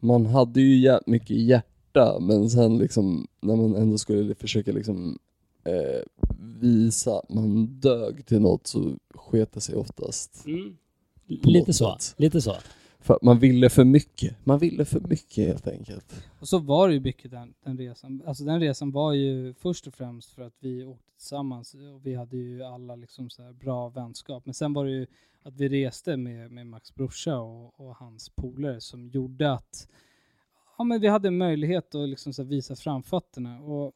man 0.00 0.26
hade 0.26 0.60
ju 0.60 0.98
mycket 1.06 1.36
hjärta 1.36 2.18
men 2.20 2.50
sen 2.50 2.78
liksom 2.78 3.26
när 3.40 3.56
man 3.56 3.76
ändå 3.76 3.98
skulle 3.98 4.34
försöka 4.34 4.72
liksom 4.72 5.18
eh, 5.64 6.17
visa 6.38 7.18
att 7.18 7.28
man 7.28 7.66
dög 7.66 8.26
till 8.26 8.40
något 8.40 8.66
så 8.66 8.98
sket 9.14 9.52
det 9.52 9.60
sig 9.60 9.74
oftast. 9.74 10.46
Mm. 10.46 10.76
Lite 11.26 11.72
så. 11.72 11.96
sätt. 11.98 12.14
Lite 12.18 12.40
så. 12.40 12.54
För 13.00 13.14
att 13.14 13.22
man 13.22 13.38
ville 13.38 13.70
för 13.70 13.84
mycket. 13.84 14.46
Man 14.46 14.58
ville 14.58 14.84
för 14.84 15.00
mycket 15.00 15.46
helt 15.46 15.68
enkelt. 15.68 16.24
Och 16.40 16.48
så 16.48 16.58
var 16.58 16.88
det 16.88 16.94
ju 16.94 17.00
mycket 17.00 17.30
den, 17.30 17.54
den 17.64 17.78
resan. 17.78 18.22
Alltså 18.26 18.44
den 18.44 18.60
resan 18.60 18.90
var 18.90 19.12
ju 19.12 19.54
först 19.54 19.86
och 19.86 19.94
främst 19.94 20.30
för 20.30 20.42
att 20.42 20.54
vi 20.60 20.84
åkte 20.84 21.12
tillsammans 21.16 21.74
och 21.74 22.06
vi 22.06 22.14
hade 22.14 22.36
ju 22.36 22.62
alla 22.62 22.96
liksom 22.96 23.30
så 23.30 23.42
här 23.42 23.52
bra 23.52 23.88
vänskap. 23.88 24.46
Men 24.46 24.54
sen 24.54 24.72
var 24.72 24.84
det 24.84 24.90
ju 24.90 25.06
att 25.42 25.56
vi 25.56 25.68
reste 25.68 26.16
med, 26.16 26.52
med 26.52 26.66
Max 26.66 26.94
brorsa 26.94 27.38
och, 27.38 27.80
och 27.80 27.96
hans 27.96 28.28
polare 28.28 28.80
som 28.80 29.08
gjorde 29.08 29.52
att 29.52 29.88
ja, 30.78 30.84
men 30.84 31.00
vi 31.00 31.08
hade 31.08 31.30
möjlighet 31.30 31.94
att 31.94 32.08
liksom 32.08 32.32
så 32.32 32.42
här 32.42 32.48
visa 32.48 32.76
framfötterna. 32.76 33.60
Och 33.60 33.92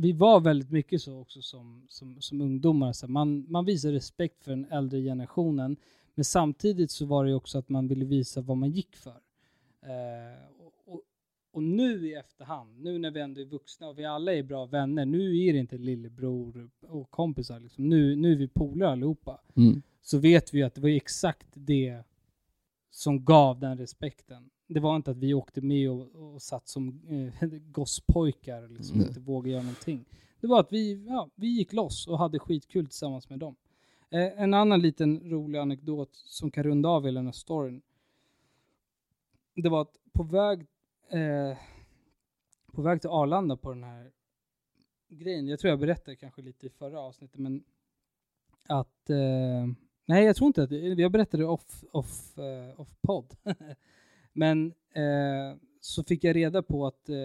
vi 0.00 0.12
var 0.12 0.40
väldigt 0.40 0.70
mycket 0.70 1.02
så 1.02 1.20
också 1.20 1.42
som, 1.42 1.86
som, 1.88 2.20
som 2.20 2.40
ungdomar. 2.40 2.92
Så 2.92 3.08
man, 3.08 3.46
man 3.48 3.64
visar 3.64 3.92
respekt 3.92 4.44
för 4.44 4.50
den 4.50 4.66
äldre 4.70 5.02
generationen. 5.02 5.76
Men 6.14 6.24
samtidigt 6.24 6.90
så 6.90 7.06
var 7.06 7.24
det 7.24 7.34
också 7.34 7.58
att 7.58 7.68
man 7.68 7.88
ville 7.88 8.04
visa 8.04 8.40
vad 8.40 8.56
man 8.56 8.70
gick 8.70 8.96
för. 8.96 9.20
Eh, 9.82 10.66
och, 10.86 11.02
och, 11.52 11.62
nu 11.62 12.08
i 12.08 12.14
efterhand, 12.14 12.82
nu 12.82 12.98
när 12.98 13.10
vi 13.10 13.20
ändå 13.20 13.40
är 13.40 13.44
vuxna 13.44 13.88
och 13.88 13.98
vi 13.98 14.04
alla 14.04 14.34
är 14.34 14.42
bra 14.42 14.66
vänner, 14.66 15.06
nu 15.06 15.38
är 15.38 15.52
det 15.52 15.58
inte 15.58 15.78
lillebror 15.78 16.70
och 16.80 17.10
kompisar 17.10 17.60
liksom. 17.60 17.88
Nu, 17.88 18.16
nu 18.16 18.32
är 18.32 18.36
vi 18.36 18.48
polare 18.48 18.90
allihopa. 18.90 19.40
Mm. 19.56 19.82
Så 20.02 20.18
vet 20.18 20.54
vi 20.54 20.62
att 20.62 20.74
det 20.74 20.80
var 20.80 20.88
exakt 20.88 21.48
det 21.54 22.02
som 22.90 23.24
gav 23.24 23.60
den 23.60 23.78
respekten. 23.78 24.50
Det 24.68 24.80
var 24.80 24.96
inte 24.96 25.10
att 25.10 25.16
vi 25.16 25.34
åkte 25.34 25.60
med 25.60 25.90
och, 25.90 26.14
och 26.14 26.42
satt 26.42 26.68
som 26.68 27.00
eh, 27.08 27.48
gosspojkar 27.70 28.68
liksom 28.68 29.00
inte 29.00 29.20
vågade 29.20 29.50
göra 29.50 29.62
någonting. 29.62 30.04
Det 30.40 30.46
var 30.46 30.60
att 30.60 30.72
vi, 30.72 31.06
ja, 31.08 31.30
vi 31.34 31.46
gick 31.46 31.72
loss 31.72 32.06
och 32.06 32.18
hade 32.18 32.38
skitkul 32.38 32.86
tillsammans 32.86 33.30
med 33.30 33.38
dem. 33.38 33.56
Eh, 34.10 34.42
en 34.42 34.54
annan 34.54 34.80
liten 34.80 35.30
rolig 35.30 35.58
anekdot 35.58 36.10
som 36.12 36.50
kan 36.50 36.64
runda 36.64 36.88
av 36.88 37.04
hela 37.04 37.18
den 37.18 37.26
här 37.26 37.32
storyn. 37.32 37.82
Det 39.54 39.68
var 39.68 39.82
att 39.82 39.98
på 40.12 40.22
väg, 40.22 40.66
eh, 41.10 41.58
på 42.72 42.82
väg 42.82 43.00
till 43.00 43.10
Arlanda 43.10 43.56
på 43.56 43.70
den 43.70 43.84
här 43.84 44.10
grejen, 45.08 45.48
jag 45.48 45.58
tror 45.58 45.70
jag 45.70 45.80
berättade 45.80 46.16
kanske 46.16 46.42
lite 46.42 46.66
i 46.66 46.70
förra 46.70 47.00
avsnittet, 47.00 47.38
men 47.38 47.64
att, 48.68 49.10
eh, 49.10 49.66
nej 50.04 50.24
jag 50.24 50.36
tror 50.36 50.46
inte 50.46 50.62
att, 50.62 50.70
jag 50.98 51.12
berättade 51.12 51.44
off, 51.44 51.84
off, 51.92 52.38
eh, 52.38 52.80
off 52.80 52.96
podd. 53.00 53.36
men 54.38 54.66
eh, 54.94 55.56
så 55.80 56.04
fick 56.04 56.24
jag 56.24 56.36
reda 56.36 56.62
på 56.62 56.86
att 56.86 57.08
eh, 57.08 57.16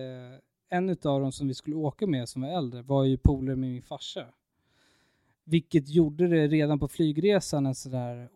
en 0.69 0.89
av 0.89 1.21
dem 1.21 1.31
som 1.31 1.47
vi 1.47 1.53
skulle 1.53 1.75
åka 1.75 2.07
med 2.07 2.29
som 2.29 2.41
var 2.41 2.49
äldre 2.49 2.81
var 2.81 3.03
ju 3.03 3.17
polare 3.17 3.55
med 3.55 3.69
min 3.69 3.81
farsa. 3.81 4.25
Vilket 5.43 5.89
gjorde 5.89 6.27
det 6.27 6.47
redan 6.47 6.79
på 6.79 6.87
flygresan 6.87 7.65
en 7.65 7.75
sådär, 7.75 8.29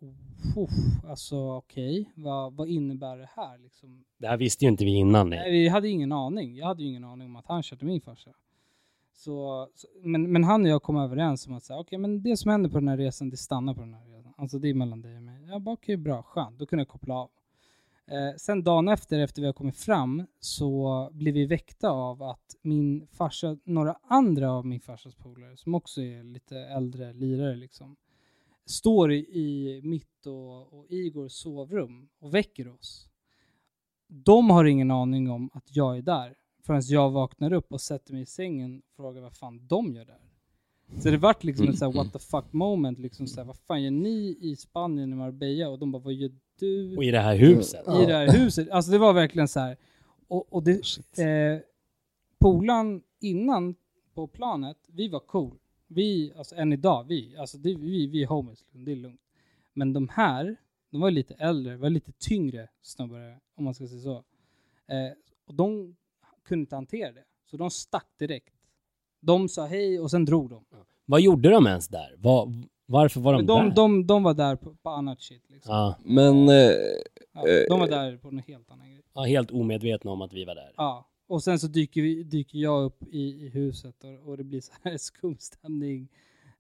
oh, 0.56 0.70
alltså 1.10 1.52
okej, 1.52 2.12
vad, 2.16 2.54
vad 2.54 2.70
innebär 2.70 3.18
det 3.18 3.30
här 3.36 3.58
liksom? 3.58 4.04
Det 4.18 4.28
här 4.28 4.38
visste 4.38 4.66
ju 4.66 4.72
inte 4.72 4.86
vi 4.86 4.96
innan. 4.96 5.30
Nej, 5.30 5.40
Nej. 5.40 5.52
vi 5.52 5.68
hade 5.68 5.90
ingen 5.90 6.12
aning. 6.12 6.56
Jag 6.56 6.66
hade 6.66 6.84
ju 6.84 6.90
ingen 6.90 7.04
aning 7.04 7.28
om 7.28 7.36
att 7.36 7.48
han 7.48 7.64
körde 7.64 7.86
min 7.86 8.02
farsa. 8.02 8.32
Så, 9.14 9.68
så, 9.76 9.88
men, 10.04 10.32
men 10.32 10.44
han 10.44 10.62
och 10.62 10.70
jag 10.70 10.84
kom 10.84 10.98
överens 10.98 11.48
om 11.48 11.54
att 11.54 11.64
säga, 11.64 11.80
okej, 11.80 11.98
men 11.98 12.24
det 12.24 12.38
som 12.38 12.52
händer 12.52 12.70
på 12.70 12.80
den 12.80 12.88
här 12.88 12.98
resan, 12.98 13.30
det 13.30 13.38
stannar 13.38 13.74
på 13.74 13.82
den 13.82 13.94
här 13.94 14.06
resan. 14.06 14.34
Alltså 14.38 14.60
det 14.60 14.70
är 14.70 14.74
mellan 14.74 15.02
dig 15.02 15.16
och 15.16 15.22
mig. 15.22 15.46
Jag 15.48 15.62
bara, 15.62 15.74
okej, 15.74 15.98
bra, 15.98 16.24
skönt. 16.24 16.60
Då 16.60 16.66
kunde 16.66 16.82
jag 16.82 16.88
koppla 16.88 17.16
av. 17.16 17.30
Eh, 18.12 18.36
sen 18.38 18.64
dagen 18.64 18.88
efter, 18.88 19.20
efter 19.20 19.42
vi 19.42 19.46
har 19.46 19.54
kommit 19.54 19.78
fram, 19.78 20.28
så 20.40 21.10
blev 21.14 21.34
vi 21.34 21.46
väckta 21.46 21.90
av 21.90 22.24
att 22.24 22.56
min 22.62 23.08
farsa, 23.08 23.58
några 23.64 23.98
andra 24.04 24.52
av 24.52 24.66
min 24.66 24.80
farsas 24.80 25.16
polare, 25.16 25.58
som 25.58 25.76
också 25.76 26.02
är 26.02 26.24
lite 26.24 26.58
äldre 26.58 27.14
lirare 27.14 27.56
liksom, 27.56 27.96
står 28.66 29.12
i, 29.12 29.18
i 29.18 29.82
mitt 29.84 30.26
och, 30.26 30.74
och 30.74 30.86
Igors 30.90 31.32
sovrum 31.32 32.10
och 32.20 32.34
väcker 32.34 32.68
oss. 32.68 33.10
De 34.08 34.50
har 34.50 34.66
ingen 34.66 34.92
aning 34.92 35.30
om 35.30 35.50
att 35.54 35.76
jag 35.76 35.98
är 35.98 36.02
där 36.02 36.36
förrän 36.64 36.82
jag 36.86 37.12
vaknar 37.12 37.54
upp 37.54 37.72
och 37.72 37.82
sätter 37.82 38.14
mig 38.14 38.22
i 38.22 38.26
sängen 38.26 38.82
och 38.86 38.96
frågar 38.96 39.22
vad 39.22 39.34
fan 39.34 39.68
de 39.68 39.94
gör 39.94 40.06
där. 40.06 40.22
Så 41.02 41.10
det 41.10 41.18
vart 41.18 41.44
liksom 41.44 41.70
ett 41.70 41.78
såhär 41.78 41.92
what 41.92 42.14
the 42.14 42.20
fuck 42.20 42.54
moment, 42.54 43.00
liksom 43.00 43.28
såhär, 43.28 43.46
vad 43.46 43.58
fan 43.58 43.84
gör 43.84 43.92
ni 43.92 44.38
i 44.42 44.56
Spanien 44.56 45.14
i 45.14 45.16
Marbella? 45.16 45.70
Och 45.70 45.80
de 45.80 45.92
bara, 45.92 46.02
vad 46.04 46.14
gör 46.14 46.32
du 46.60 46.98
Och 46.98 47.04
i 47.04 47.12
det 47.12 47.20
här 47.20 47.36
huset. 47.36 47.82
I 47.88 48.06
det 48.06 48.14
här 48.14 48.32
huset? 48.32 48.70
Alltså 48.70 48.92
det 48.92 48.98
var 48.98 49.14
verkligen 49.14 49.48
så 49.48 49.60
här. 49.60 49.78
Och, 50.28 50.54
och 50.54 50.64
det, 50.64 50.82
eh, 51.18 51.60
polan 52.40 53.02
innan 53.20 53.76
på 54.14 54.28
planet, 54.28 54.78
vi 54.88 55.08
var 55.08 55.20
cool. 55.20 55.58
Vi, 55.88 56.34
alltså 56.38 56.56
än 56.56 56.74
idag, 56.74 57.06
vi, 57.08 57.36
alltså 57.38 57.58
det, 57.58 57.76
vi, 57.76 58.08
vi 58.08 58.24
är 58.24 58.28
homies, 58.28 58.62
liksom, 58.62 58.86
det 58.86 58.92
är 58.92 58.96
lugnt. 58.96 59.22
Men 59.74 59.94
de 59.94 60.10
här, 60.10 60.56
de 60.90 61.02
var 61.02 61.12
lite 61.12 61.34
äldre, 61.34 61.78
var 61.78 61.90
lite 61.90 62.12
tyngre 62.12 62.70
snubbar, 62.82 63.40
om 63.56 63.64
man 63.64 63.74
ska 63.74 63.88
säga 63.88 64.02
så. 64.02 64.16
Eh, 64.88 65.12
och 65.46 65.54
de 65.54 65.96
kunde 66.44 66.62
inte 66.62 66.76
hantera 66.76 67.12
det, 67.12 67.24
så 67.46 67.58
de 67.58 67.70
stack 67.70 68.08
direkt. 68.20 68.54
De 69.20 69.50
sa 69.50 69.66
hej 69.66 70.00
och 70.00 70.12
sen 70.12 70.26
drog 70.26 70.50
de. 70.50 70.66
Vad 71.06 71.22
gjorde 71.22 71.50
de 71.50 71.68
ens 71.68 71.88
där? 71.88 72.16
Vad, 72.18 72.66
varför 72.88 73.20
var 73.22 73.34
de, 73.34 73.46
de, 73.46 73.66
där? 73.70 73.76
de, 73.76 74.08
de 74.08 74.24
var 74.24 74.34
där 74.34 74.56
på, 74.56 74.76
på 74.76 74.90
annat 74.90 75.22
shit 75.22 75.50
liksom. 75.50 75.76
Ja, 75.76 75.96
Men, 76.04 76.50
eh, 76.50 76.72
Ja, 77.34 77.66
de 77.70 77.80
var 77.80 77.88
där 77.88 78.18
på 78.18 78.28
en 78.28 78.40
helt 78.40 78.72
annan 78.72 78.90
grej. 78.92 79.04
ja, 79.14 79.22
helt 79.22 79.52
omedvetna 79.52 80.12
om 80.12 80.22
att 80.22 80.34
vi 80.34 80.46
var 80.46 80.56
där. 80.56 80.74
Ja, 80.78 81.10
och 81.28 81.44
sen 81.44 81.60
så 81.60 81.68
dyker, 81.68 82.02
vi, 82.02 82.24
dyker 82.24 82.60
jag 82.60 82.84
upp 82.84 83.04
i, 83.04 83.46
i 83.46 83.50
huset 83.50 84.04
och, 84.04 84.30
och 84.30 84.38
det 84.38 84.44
blir 84.44 84.62
så 84.62 84.74
här 84.84 84.98
skum 84.98 85.38
stämning. 85.40 86.10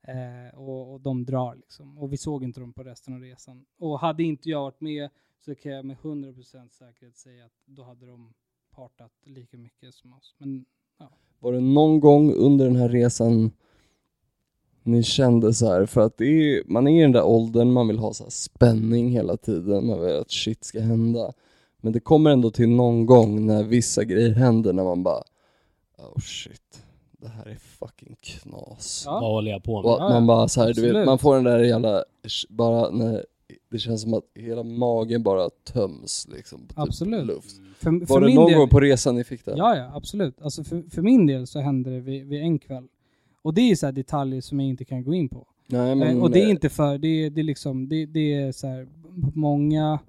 Eh, 0.02 0.60
och, 0.60 0.94
och 0.94 1.02
de 1.02 1.26
drar 1.26 1.56
liksom. 1.56 1.98
Och 1.98 2.14
vi 2.14 2.18
såg 2.18 2.44
inte 2.44 2.60
dem 2.60 2.74
på 2.74 2.84
resten 2.84 3.14
av 3.14 3.20
resan. 3.22 3.66
Och 3.80 4.00
hade 4.00 4.24
inte 4.24 4.50
jag 4.50 4.62
varit 4.62 4.82
med 4.82 5.10
så 5.40 5.56
kan 5.56 5.72
jag 5.72 5.86
med 5.86 5.98
100% 5.98 6.70
säkerhet 6.70 7.18
säga 7.18 7.46
att 7.46 7.52
då 7.66 7.84
hade 7.84 8.06
de 8.06 8.34
partat 8.76 9.12
lika 9.26 9.58
mycket 9.58 9.94
som 9.94 10.14
oss. 10.14 10.36
Men 10.38 10.66
var 11.40 11.54
det 11.54 11.60
någon 11.62 12.00
gång 12.00 12.34
under 12.34 12.66
den 12.66 12.76
här 12.76 12.90
resan 12.90 13.52
ni 14.88 15.04
kände 15.04 15.54
så 15.54 15.66
här, 15.72 15.86
för 15.86 16.02
att 16.02 16.18
det 16.18 16.26
är, 16.26 16.64
man 16.66 16.88
är 16.88 17.00
i 17.00 17.02
den 17.02 17.12
där 17.12 17.24
åldern, 17.24 17.72
man 17.72 17.88
vill 17.88 18.00
ha 18.00 18.14
så 18.14 18.24
här 18.24 18.32
spänning 18.32 19.10
hela 19.10 19.38
tiden, 19.38 19.88
man 19.88 20.02
vill 20.02 20.16
att 20.16 20.32
shit 20.32 20.64
ska 20.64 20.80
hända. 20.80 21.34
Men 21.82 21.94
det 21.94 22.00
kommer 22.00 22.30
ändå 22.32 22.52
till 22.52 22.70
någon 22.70 23.06
gång 23.06 23.46
när 23.46 23.64
vissa 23.64 24.04
grejer 24.04 24.34
händer 24.34 24.74
när 24.74 24.84
man 24.84 25.04
bara 25.04 25.24
Oh 25.98 26.20
shit, 26.22 26.84
det 27.12 27.28
här 27.28 27.46
är 27.46 27.56
fucking 27.56 28.16
knas. 28.22 29.04
Ja. 29.06 29.12
Vad 29.12 29.32
håller 29.32 29.52
jag 29.52 29.64
på 29.64 29.82
med? 29.82 29.92
Och 29.92 30.06
att 30.06 30.12
man 30.12 30.28
bara 30.28 30.48
så 30.48 30.62
här, 30.62 30.74
du 30.74 30.94
vet, 30.94 31.06
man 31.06 31.20
får 31.20 31.36
den 31.36 31.44
där 31.44 31.60
jävla, 31.60 32.04
bara 32.50 32.90
när 32.90 33.26
det 33.72 33.80
känns 33.80 34.02
som 34.02 34.14
att 34.14 34.24
hela 34.36 34.64
magen 34.64 35.24
bara 35.24 35.50
töms 35.50 36.28
liksom 36.32 36.60
på 36.62 36.68
typ 36.68 36.80
Absolut. 36.80 37.26
luft. 37.26 37.56
för, 37.80 37.92
Var 37.92 38.06
för 38.06 38.20
det 38.20 38.26
min 38.26 38.36
någon 38.36 38.50
del, 38.50 38.58
gång 38.58 38.70
på 38.70 38.80
resan 38.80 39.16
ni 39.16 39.24
fick 39.24 39.46
det? 39.46 39.54
Ja, 39.58 39.78
ja, 39.78 39.92
absolut. 39.96 40.42
Alltså 40.42 40.64
för, 40.64 40.84
för 40.90 41.02
min 41.02 41.28
del 41.28 41.48
så 41.48 41.60
hände 41.60 41.90
det 41.90 42.00
vid, 42.00 42.28
vid 42.28 42.42
en 42.42 42.60
kväll. 42.60 42.88
Och 43.48 43.54
det 43.54 43.62
är 43.72 43.76
så 43.76 43.86
här 43.86 43.93
detaljer 43.93 44.41
som 44.41 44.60
jag 44.60 44.70
inte 44.70 44.86
kan 44.86 45.04
gå 45.04 45.14
in 45.14 45.30
på. 45.30 45.48
Nej, 45.68 45.95
men, 45.95 46.18
Eh, 46.18 46.24
och 46.24 46.32
det 46.32 46.39
är 46.41 46.45
eh, 46.45 46.50
inte 46.50 46.70
för, 46.70 46.98
det 46.98 47.08
är, 47.08 47.30
det 47.30 47.41
är 47.41 47.43
liksom, 47.43 47.89
det, 47.89 48.06
det 48.06 48.34
är 48.34 48.52
så 48.52 48.68
här, 48.68 48.88
många, 49.34 50.00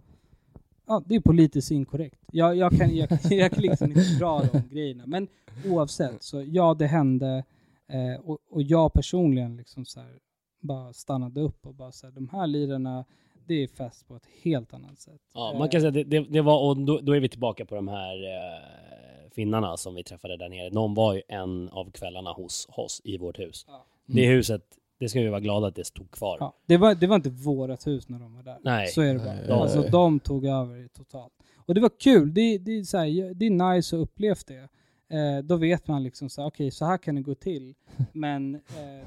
ja 0.87 1.03
det 1.07 1.15
är 1.15 1.21
politiskt 1.21 1.71
inkorrekt. 1.71 2.19
Jag, 2.33 2.57
jag, 2.57 2.73
kan, 2.73 2.97
jag, 2.97 3.09
kan- 3.09 3.19
jag 3.39 3.53
kan 3.53 3.63
liksom 3.63 3.89
inte 3.89 4.01
dra 4.19 4.43
de 4.53 4.63
grejerna. 4.75 5.03
Men 5.07 5.29
oavsett, 5.67 6.23
så 6.23 6.45
ja 6.47 6.75
det 6.75 6.87
hände. 6.87 7.45
Eh, 7.89 8.21
och, 8.25 8.39
och 8.51 8.63
jag 8.63 8.93
personligen 8.93 9.57
liksom 9.57 9.85
så 9.85 10.01
här, 10.01 10.13
bara 10.61 10.93
stannade 10.93 11.41
upp 11.41 11.67
och 11.67 11.75
bara 11.75 11.93
så 11.93 12.07
här, 12.07 12.15
de 12.15 12.29
här 12.29 12.47
lirarna, 12.47 13.05
det 13.47 13.55
är 13.63 13.69
fest 13.69 14.09
på 14.09 14.17
ett 14.17 14.27
helt 14.43 14.75
annat 14.75 14.99
sätt. 15.01 15.21
Ja, 15.35 15.55
man 15.59 15.69
kan 15.69 15.81
säga 15.81 15.89
att 15.89 15.95
det, 15.95 16.05
det, 16.05 16.21
det 16.21 16.41
var, 16.41 16.69
och 16.69 16.77
då, 16.77 16.99
då 17.03 17.13
är 17.17 17.21
vi 17.21 17.29
tillbaka 17.29 17.65
på 17.65 17.75
de 17.75 17.89
här 17.89 18.15
eh, 18.25 19.08
finnarna 19.35 19.77
som 19.77 19.95
vi 19.95 20.05
träffade 20.05 20.37
där 20.37 20.49
nere. 20.49 20.71
De 20.71 20.95
var 20.95 21.15
ju 21.15 21.23
en 21.29 21.69
av 21.69 21.91
kvällarna 21.91 22.33
hos 22.33 22.69
oss 22.71 23.01
i 23.05 23.19
vårt 23.19 23.39
hus. 23.39 23.65
Ja. 23.69 23.87
Det 24.07 24.27
huset, 24.27 24.63
det 25.01 25.09
ska 25.09 25.21
vi 25.21 25.29
vara 25.29 25.41
glada 25.41 25.67
att 25.67 25.75
det 25.75 25.85
stod 25.85 26.11
kvar. 26.11 26.37
Ja, 26.41 26.55
det, 26.67 26.77
var, 26.77 26.95
det 26.95 27.07
var 27.07 27.17
inte 27.17 27.31
vårat 27.31 27.87
hus 27.87 28.09
när 28.09 28.19
de 28.19 28.35
var 28.37 28.43
där. 28.43 28.59
Nej. 28.63 28.87
Så 28.87 29.01
är 29.01 29.15
det 29.15 29.19
bara. 29.19 29.35
Nej. 29.35 29.51
Alltså 29.51 29.83
de 29.83 30.21
tog 30.21 30.45
över 30.47 30.89
totalt. 30.89 31.33
Och 31.67 31.75
det 31.75 31.81
var 31.81 31.91
kul. 32.01 32.35
Det, 32.35 32.59
det, 32.59 32.79
är, 32.79 32.83
så 32.83 32.99
här, 32.99 33.35
det 33.35 33.47
är 33.47 33.75
nice 33.75 33.97
att 33.97 34.03
uppleva 34.03 34.37
det. 34.47 34.69
Eh, 35.11 35.45
då 35.45 35.57
vet 35.57 35.89
man 35.89 36.03
liksom 36.03 36.29
så 36.31 36.41
här, 36.41 36.49
okej 36.49 36.71
så 36.71 36.85
här 36.85 36.99
kan 36.99 37.15
det 37.15 37.21
gå 37.21 37.35
till. 37.35 37.75
Men... 38.13 38.55
Eh, 38.55 38.61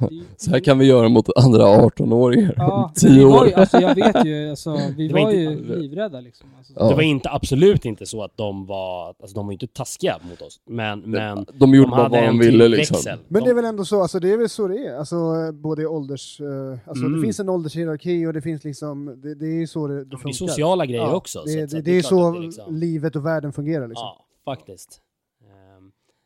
det, 0.10 0.22
Så 0.38 0.52
här 0.52 0.60
kan 0.60 0.80
vi 0.80 0.86
göra 0.86 1.10
mot 1.10 1.30
andra 1.38 1.64
18-åringar 1.66 2.54
Ja, 2.58 2.74
om 2.74 2.82
men 2.82 2.94
10 2.94 3.10
vi 3.20 3.24
var 3.24 3.42
år. 3.42 3.48
ju, 3.48 3.54
alltså 3.54 3.78
jag 3.78 3.96
vet 3.96 4.26
ju, 4.26 4.50
alltså, 4.50 4.78
vi 4.98 5.08
Det 5.08 5.14
var 5.14 5.22
var, 5.24 5.32
inte- 5.32 5.42
ju 5.74 5.78
livrädda 5.82 6.20
liksom. 6.20 6.50
Alltså, 6.58 6.74
Ja. 6.76 6.90
Det 6.90 6.96
var 6.96 7.02
inte, 7.02 7.30
absolut 7.30 7.86
inte 7.86 8.06
så 8.06 8.24
att 8.24 8.38
de 8.38 8.66
var, 8.66 9.08
alltså 9.08 9.36
de 9.36 9.46
var 9.46 9.54
inte 9.54 9.68
taskiga 9.68 10.18
mot 10.30 10.42
oss. 10.42 10.60
Men, 10.66 11.00
men 11.00 11.46
de 11.54 11.74
gjorde 11.76 11.90
bara 11.90 12.02
hade 12.04 12.18
vad 12.22 12.28
de 12.30 12.40
ville 12.40 12.68
liksom. 12.68 12.96
växel. 12.96 13.20
Men 13.28 13.42
de, 13.42 13.46
det 13.46 13.52
är 13.52 13.56
väl 13.56 13.66
ändå 13.66 13.86
så, 13.86 14.02
alltså 14.02 14.20
det 14.20 14.32
är 14.34 14.38
väl 14.38 14.50
så 14.50 14.68
det 14.68 14.78
är, 14.78 14.98
alltså 14.98 15.52
både 15.54 15.88
ålders, 15.88 16.42
eh, 16.42 16.90
alltså 16.90 17.06
Mm. 17.06 17.20
det 17.20 17.26
finns 17.26 17.40
en 17.40 17.50
åldershierarki 17.50 18.26
och 18.26 18.34
det 18.34 18.42
finns 18.42 18.64
liksom, 18.64 19.22
det, 19.22 19.36
det 19.36 19.46
är 19.62 19.66
så 19.68 19.88
det, 19.88 19.96
det 19.96 20.04
det 20.04 20.16
är 20.16 20.18
funkar. 20.18 20.34
sociala 20.48 20.86
grejer 20.86 21.02
Ja, 21.02 21.16
också. 21.16 21.44
Det, 21.46 21.50
så 21.70 21.76
det, 21.76 21.80
att- 21.80 21.86
det, 21.86 21.98
är 21.98 22.02
så 22.02 22.32
liksom- 22.40 22.76
livet 22.76 23.16
och 23.16 23.26
världen 23.26 23.54
fungerar 23.54 23.88
liksom. 23.88 24.06
Ja, 24.06 24.26
faktiskt. 24.46 25.02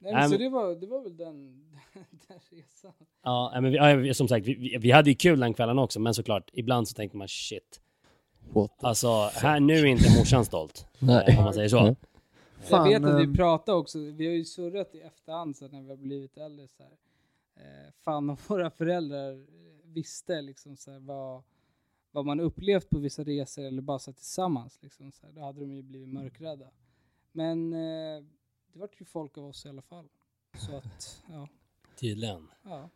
Nej, 0.06 0.14
men, 0.14 0.24
så 0.24 0.30
men- 0.30 0.40
det 0.40 0.50
var, 0.50 0.76
det 0.76 0.88
var 0.88 1.02
väl 1.02 1.18
den, 1.18 1.34
den 2.28 2.40
resan. 2.50 2.94
Ja, 3.24 3.58
men 3.62 4.02
vi, 4.02 4.14
som 4.14 4.28
sagt, 4.28 4.48
vi- 4.48 4.78
vi, 4.82 4.92
hade 4.92 5.10
ju 5.10 5.16
kul 5.16 5.40
den 5.40 5.54
kvällen 5.54 5.80
också, 5.80 6.00
men 6.00 6.14
såklart, 6.14 6.50
ibland 6.54 6.88
så 6.88 6.94
tänkte 6.94 7.18
man 7.18 7.28
shit. 7.28 7.82
What 8.54 8.84
Alltså, 8.84 9.08
här 9.34 9.60
nu 9.60 9.74
är 9.74 9.86
inte 9.86 10.18
morsan 10.20 10.46
stolt. 10.46 10.88
Nej. 11.00 11.36
Om 11.38 11.44
man 11.44 11.54
säger 11.54 11.70
så. 11.70 11.84
Nej. 11.84 11.96
Fan, 12.60 12.92
jag 12.92 13.00
vet 13.00 13.10
att 13.10 13.30
vi 13.30 13.34
pratade 13.34 13.78
också, 13.78 14.00
vi 14.00 14.26
har 14.26 14.34
ju 14.34 14.46
surrat 14.46 14.96
i 14.96 15.02
efterhand 15.02 15.58
så 15.58 15.68
när 15.68 15.82
vi 15.82 15.90
har 15.90 15.98
blivit 15.98 16.38
äldre 16.38 16.68
så 16.68 16.84
här. 16.84 16.92
Eh, 17.56 17.92
fan 18.04 18.30
om 18.30 18.38
våra 18.48 18.70
föräldrar 18.70 19.46
visste 19.84 20.42
liksom 20.42 20.78
så 20.78 20.92
här, 20.92 21.00
vad, 21.00 21.44
vad 22.12 22.26
man 22.26 22.40
upplevt 22.40 22.90
på 22.90 23.00
vissa 23.00 23.24
resor 23.24 23.64
eller 23.64 23.82
bara 23.82 24.00
så 24.00 24.12
här 24.12 24.16
tillsammans 24.16 24.80
liksom 24.82 25.12
så 25.12 25.26
här, 25.26 25.34
då 25.34 25.42
hade 25.42 25.60
de 25.60 25.72
ju 25.72 25.82
blivit 25.82 26.10
mörkrädda. 26.10 26.66
Men 27.32 27.74
eh, 27.74 28.24
det 28.76 28.80
vart 28.82 29.02
ju 29.02 29.06
folk 29.06 29.38
av 29.38 29.46
oss 29.46 29.66
i 29.66 29.70
alla 29.70 29.82
fall. 29.82 30.06
Så 30.58 30.78
att, 30.78 31.22
ja. 31.32 31.48
Tydligen. 32.00 32.48
ja. 32.64 32.90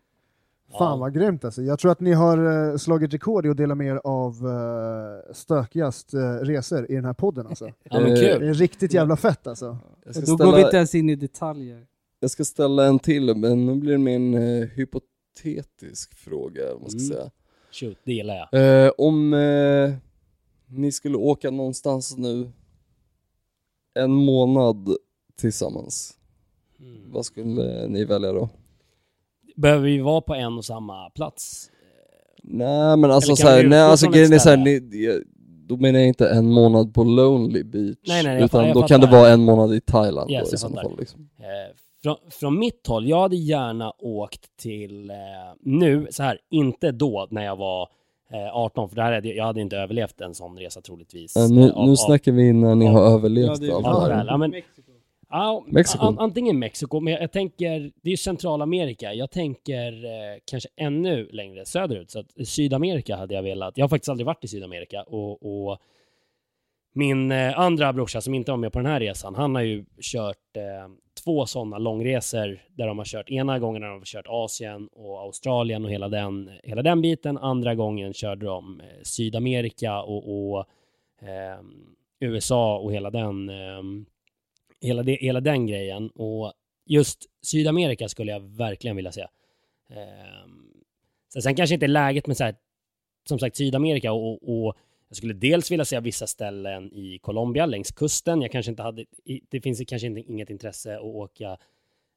Fan 0.78 1.00
vad 1.00 1.14
grymt 1.14 1.46
alltså. 1.46 1.62
Jag 1.62 1.80
tror 1.80 1.92
att 1.92 2.00
ni 2.00 2.12
har 2.14 2.70
eh, 2.72 2.78
slagit 2.78 3.14
rekord 3.14 3.46
i 3.46 3.50
att 3.50 3.58
dela 3.58 3.76
med 3.76 3.88
er 3.88 4.02
av 4.04 4.46
uh, 4.46 5.34
stökigast 5.34 6.14
eh, 6.14 6.20
resor 6.34 6.92
i 6.92 6.96
den 6.96 7.06
här 7.06 7.14
podden 7.14 7.48
alltså. 7.48 7.66
Ja 7.84 8.00
men 8.00 8.04
Eh, 8.06 8.14
Det 8.14 8.20
kul. 8.38 8.50
är 8.50 8.54
riktigt 8.54 8.94
jävla 8.94 9.16
fett 9.18 9.48
alltså. 9.48 9.78
Då 10.06 10.36
går 10.36 10.46
vi 10.46 10.48
inte 10.50 10.58
ställa, 10.58 10.72
ens 10.72 10.96
in 10.96 11.10
i 11.10 11.16
detaljer. 11.16 11.88
jag 12.20 12.32
ska 12.32 12.46
ställa 12.46 12.86
en 12.86 13.00
till, 13.00 13.36
men 13.36 13.66
nu 13.66 13.76
blir 13.76 13.98
det 13.98 14.12
en 14.12 14.34
eh, 14.34 14.68
hypotetisk 14.70 16.16
fråga, 16.16 16.62
vad 16.74 16.82
man 16.82 16.90
ska 16.90 17.00
Mm. 17.00 17.08
säga. 17.14 17.32
Shoot, 17.72 17.98
det 18.04 18.14
gillar 18.14 18.48
jag. 18.52 18.86
Eh, 18.86 18.92
om 18.98 19.34
eh, 19.34 19.94
ni 20.68 20.92
skulle 20.92 21.18
åka 21.18 21.52
någonstans 21.52 22.18
nu 22.18 22.52
en 23.94 24.12
månad 24.12 24.90
tillsammans, 25.40 26.14
Mm. 26.80 27.12
vad 27.12 27.26
skulle 27.26 27.88
ni 27.88 28.06
välja 28.06 28.32
då? 28.32 28.50
Behöver 29.56 29.84
vi 29.84 30.00
vara 30.00 30.22
på 30.22 30.36
en 30.36 30.58
och 30.58 30.66
samma 30.66 31.10
plats? 31.10 31.72
Nej 32.44 32.98
men 32.98 33.12
alltså 33.12 33.36
såhär, 33.36 33.64
nej 33.68 33.80
alltså 33.80 34.10
grejen 34.10 34.34
är 34.34 34.38
såhär, 34.38 34.58
ni, 34.58 35.04
jag- 35.06 35.22
då 35.68 35.78
menar 35.78 36.00
jag 36.00 36.08
inte 36.08 36.30
en 36.30 36.52
månad 36.52 36.94
på 36.94 37.04
Lonely 37.04 37.64
Beach, 37.64 37.98
Nej, 38.08 38.24
nej, 38.24 38.34
jag 38.36 38.44
utan 38.46 38.64
fa- 38.64 38.68
jag 38.68 38.76
då 38.76 38.82
kan 38.88 39.02
det 39.02 39.08
vara 39.08 39.30
en 39.30 39.42
månad 39.44 39.74
i 39.76 39.82
Thailand 39.82 40.32
Yes, 40.32 40.42
då, 40.42 40.48
i 40.48 40.52
jag 40.52 40.60
sådana 40.60 40.82
fall 40.82 40.96
liksom. 41.00 41.30
Eh, 41.40 41.76
från, 42.04 42.16
från 42.30 42.60
mitt 42.60 42.88
håll, 42.88 43.08
jag 43.10 43.22
hade 43.22 43.36
gärna 43.36 43.94
åkt 44.00 44.58
till, 44.58 45.10
eh, 45.10 45.16
nu, 45.62 46.08
så 46.12 46.24
här, 46.24 46.40
inte 46.50 46.92
då 46.92 47.28
när 47.32 47.46
jag 47.46 47.56
var 47.56 47.90
eh, 48.32 48.56
18, 48.56 48.90
för 48.90 48.96
där 48.96 49.04
hade, 49.04 49.28
jag- 49.28 49.38
jag 49.38 49.44
hade 49.46 49.62
inte 49.62 49.78
överlevt 49.78 50.22
en 50.22 50.36
sån 50.36 50.58
resa 50.60 50.82
troligtvis. 50.82 51.36
Eh, 51.36 51.50
nu, 51.50 51.68
Eh, 51.68 51.78
av- 51.78 51.88
nu 51.90 51.96
snackar 51.96 52.32
vi 52.32 52.54
när 52.54 52.76
ni 52.76 52.88
av- 52.88 52.94
har 52.94 53.02
Ja, 53.04 53.10
överlevt 53.14 53.60
det 53.62 53.68
är 53.68 53.74
allt 53.76 53.86
Ja, 53.86 54.08
det 54.08 54.14
här. 54.16 54.26
ja, 54.26 54.38
men-. 54.38 54.54
Ja, 55.30 55.64
Mexiko. 55.68 56.06
an- 56.06 56.20
antingen 56.20 56.60
Mexiko, 56.60 57.00
men 57.00 57.14
jag, 57.14 57.22
jag 57.24 57.32
tänker, 57.32 57.80
det 57.80 58.10
är 58.10 58.12
ju 58.12 58.18
Centralamerika. 58.18 59.14
Jag 59.14 59.32
tänker 59.32 60.06
eh, 60.06 60.40
kanske 60.46 60.70
ännu 60.76 61.30
längre 61.32 61.66
söderut. 61.66 62.12
Så 62.12 62.20
att 62.20 62.48
Sydamerika 62.48 63.16
hade 63.16 63.34
jag 63.34 63.44
velat. 63.44 63.78
Jag 63.78 63.84
har 63.84 63.90
faktiskt 63.90 64.10
aldrig 64.10 64.26
varit 64.26 64.44
i 64.44 64.48
Sydamerika 64.48 65.04
och, 65.04 65.70
och 65.72 65.78
min 66.94 67.32
eh, 67.32 67.60
andra 67.60 67.94
brorsa 67.94 68.22
som 68.22 68.34
inte 68.34 68.52
var 68.52 68.58
med 68.58 68.72
på 68.74 68.80
den 68.80 68.86
här 68.86 69.00
resan, 69.00 69.36
han 69.36 69.56
har 69.56 69.62
ju 69.62 69.86
kört 70.02 70.58
eh, 70.58 70.64
två 71.24 71.46
sådana 71.46 71.78
långresor 71.78 72.60
där 72.70 72.88
de 72.88 72.98
har 72.98 73.06
kört, 73.06 73.30
ena 73.30 73.60
gången 73.60 73.84
har 73.84 73.90
de 73.90 74.02
kört 74.06 74.26
Asien 74.28 74.88
och 74.92 75.20
Australien 75.22 75.86
och 75.86 75.92
hela 75.92 76.08
den, 76.10 76.52
hela 76.64 76.82
den 76.82 77.02
biten. 77.02 77.38
Andra 77.38 77.76
gången 77.76 78.14
körde 78.14 78.46
de 78.46 78.80
eh, 78.82 78.86
Sydamerika 79.04 80.02
och, 80.02 80.52
och 80.54 80.60
eh, 81.22 81.60
USA 82.20 82.78
och 82.80 82.94
hela 82.94 83.10
den 83.12 83.50
eh, 83.50 83.84
hela, 84.82 85.04
det, 85.04 85.18
hela 85.22 85.42
den 85.42 85.68
grejen. 85.68 86.10
Och 86.10 86.54
just 86.86 87.26
Sydamerika 87.42 88.10
skulle 88.10 88.32
jag 88.32 88.40
verkligen 88.40 88.96
vilja 88.96 89.12
se. 89.12 89.22
Eh, 89.90 91.42
sen 91.44 91.56
kanske 91.56 91.74
inte 91.74 91.88
läget 91.88 92.28
med 92.28 92.38
så 92.38 92.44
här, 92.44 92.56
som 93.28 93.40
sagt 93.40 93.56
Sydamerika 93.56 94.12
och, 94.12 94.50
och 94.50 94.76
jag 95.08 95.18
skulle 95.18 95.34
dels 95.34 95.72
vilja 95.72 95.86
se 95.86 96.00
vissa 96.00 96.28
ställen 96.28 96.94
i 96.94 97.20
Colombia 97.22 97.66
längs 97.66 97.92
kusten. 97.92 98.42
Jag 98.42 98.52
kanske 98.52 98.70
inte 98.70 98.84
hade, 98.84 99.06
det 99.50 99.62
finns 99.62 99.82
kanske 99.88 100.08
inte, 100.08 100.22
inget 100.32 100.50
intresse 100.50 100.96
att 100.96 101.04
åka 101.04 101.58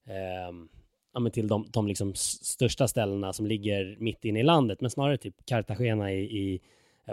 eh, 0.07 1.31
till 1.33 1.49
de, 1.49 1.67
de 1.71 1.87
liksom 1.87 2.15
största 2.15 2.89
ställena 2.89 3.33
som 3.33 3.47
ligger 3.47 3.97
mitt 3.99 4.25
inne 4.25 4.41
i 4.41 4.43
landet, 4.43 4.81
men 4.81 4.91
snarare 4.91 5.19
typ 5.19 5.35
Cartagena 5.47 6.13
i, 6.13 6.21
i, 6.21 6.61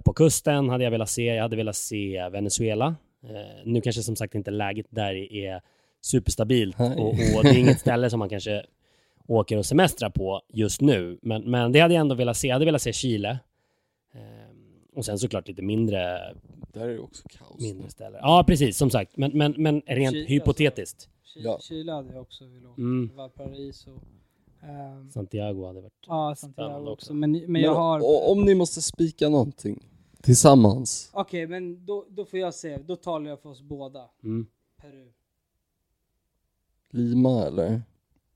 på 0.06 0.14
kusten 0.14 0.70
hade 0.70 0.84
jag 0.84 0.92
velat 0.92 1.10
se. 1.10 1.26
Jag 1.26 1.42
hade 1.42 1.56
velat 1.56 1.76
se 1.76 2.30
Venezuela. 2.30 2.96
Eh, 3.24 3.66
nu 3.66 3.82
kanske 3.82 4.04
som 4.04 4.16
sagt 4.16 4.36
inte 4.36 4.52
läget 4.52 4.86
där 4.90 5.14
är 5.34 5.62
superstabilt 6.02 6.80
och, 6.80 7.10
och 7.10 7.44
det 7.44 7.50
är 7.50 7.58
inget 7.60 7.80
ställe 7.80 8.10
som 8.10 8.20
man 8.20 8.30
kanske 8.30 8.66
åker 9.28 9.58
och 9.58 9.66
semestrar 9.66 10.10
på 10.10 10.42
just 10.54 10.82
nu. 10.82 11.20
Men, 11.22 11.52
men 11.52 11.72
det 11.72 11.80
hade 11.80 11.94
jag 11.94 12.02
ändå 12.02 12.16
velat 12.16 12.38
se. 12.38 12.48
Jag 12.48 12.56
hade 12.56 12.66
velat 12.66 12.82
se 12.82 12.94
Chile. 12.94 13.40
Ehm, 14.14 14.82
och 14.96 15.06
sen 15.06 15.20
såklart 15.20 15.48
lite 15.48 15.62
mindre, 15.62 15.98
Där 16.74 16.82
är 16.82 16.94
det 16.94 17.00
också 17.00 17.24
kaos. 17.30 17.62
mindre 17.62 17.90
ställen. 17.90 18.20
Ja, 18.24 18.44
precis. 18.48 18.78
Som 18.78 18.90
sagt. 18.90 19.18
Men, 19.18 19.32
men, 19.38 19.54
men 19.58 19.82
rent 19.86 20.14
Chile, 20.16 20.26
hypotetiskt. 20.28 21.10
Chile, 21.24 21.46
Ja. 21.50 21.60
Chile 21.62 21.92
hade 21.92 22.14
jag 22.14 22.22
också 22.22 22.46
velat 22.46 22.72
åka 22.72 22.82
Mm. 22.82 23.10
Valparaiso. 23.16 23.90
Um, 24.64 25.12
Santiago 25.12 25.66
hade 25.68 25.82
varit 25.82 25.94
ja, 26.08 26.36
spännande 26.36 26.36
Santiago 26.36 26.82
också. 26.82 26.92
också. 26.92 27.14
Men, 27.14 27.32
men 27.32 27.52
Men 27.52 27.62
jag 27.62 27.76
har... 27.76 28.30
om 28.32 28.46
ni 28.46 28.56
måste 28.56 28.82
spika 28.82 29.30
någonting 29.30 29.86
tillsammans, 30.24 31.10
Okej, 31.14 31.48
men 31.48 31.86
då, 31.86 32.06
då 32.10 32.26
får 32.26 32.40
jag 32.40 32.54
säga, 32.54 32.78
då 32.78 32.96
talar 32.96 33.30
jag 33.30 33.42
för 33.42 33.50
oss 33.50 33.62
båda. 33.62 34.10
Mm. 34.24 34.48
Peru. 34.82 35.12
Lima 36.90 37.46
eller? 37.46 37.82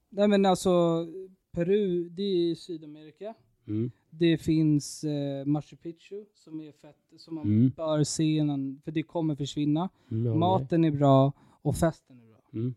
Nej 0.09 0.27
men 0.27 0.45
alltså, 0.45 1.05
Peru, 1.51 2.09
det 2.09 2.21
är 2.23 2.51
i 2.51 2.55
Sydamerika. 2.55 3.33
Mm. 3.67 3.91
Det 4.09 4.37
finns 4.37 5.03
eh, 5.03 5.45
Machu 5.45 5.75
Picchu 5.75 6.25
som 6.35 6.61
är 6.61 6.71
fett, 6.71 6.97
som 7.17 7.35
man 7.35 7.43
Mm. 7.45 7.69
bör 7.77 8.03
se 8.03 8.23
innan, 8.23 8.81
för 8.83 8.91
det 8.91 9.03
kommer 9.03 9.35
försvinna. 9.35 9.89
Mm, 10.11 10.27
okej. 10.27 10.39
Maten 10.39 10.83
är 10.83 10.91
bra 10.91 11.31
och 11.61 11.75
festen 11.75 12.19
är 12.19 12.27
bra. 12.27 12.41
Mm. 12.53 12.75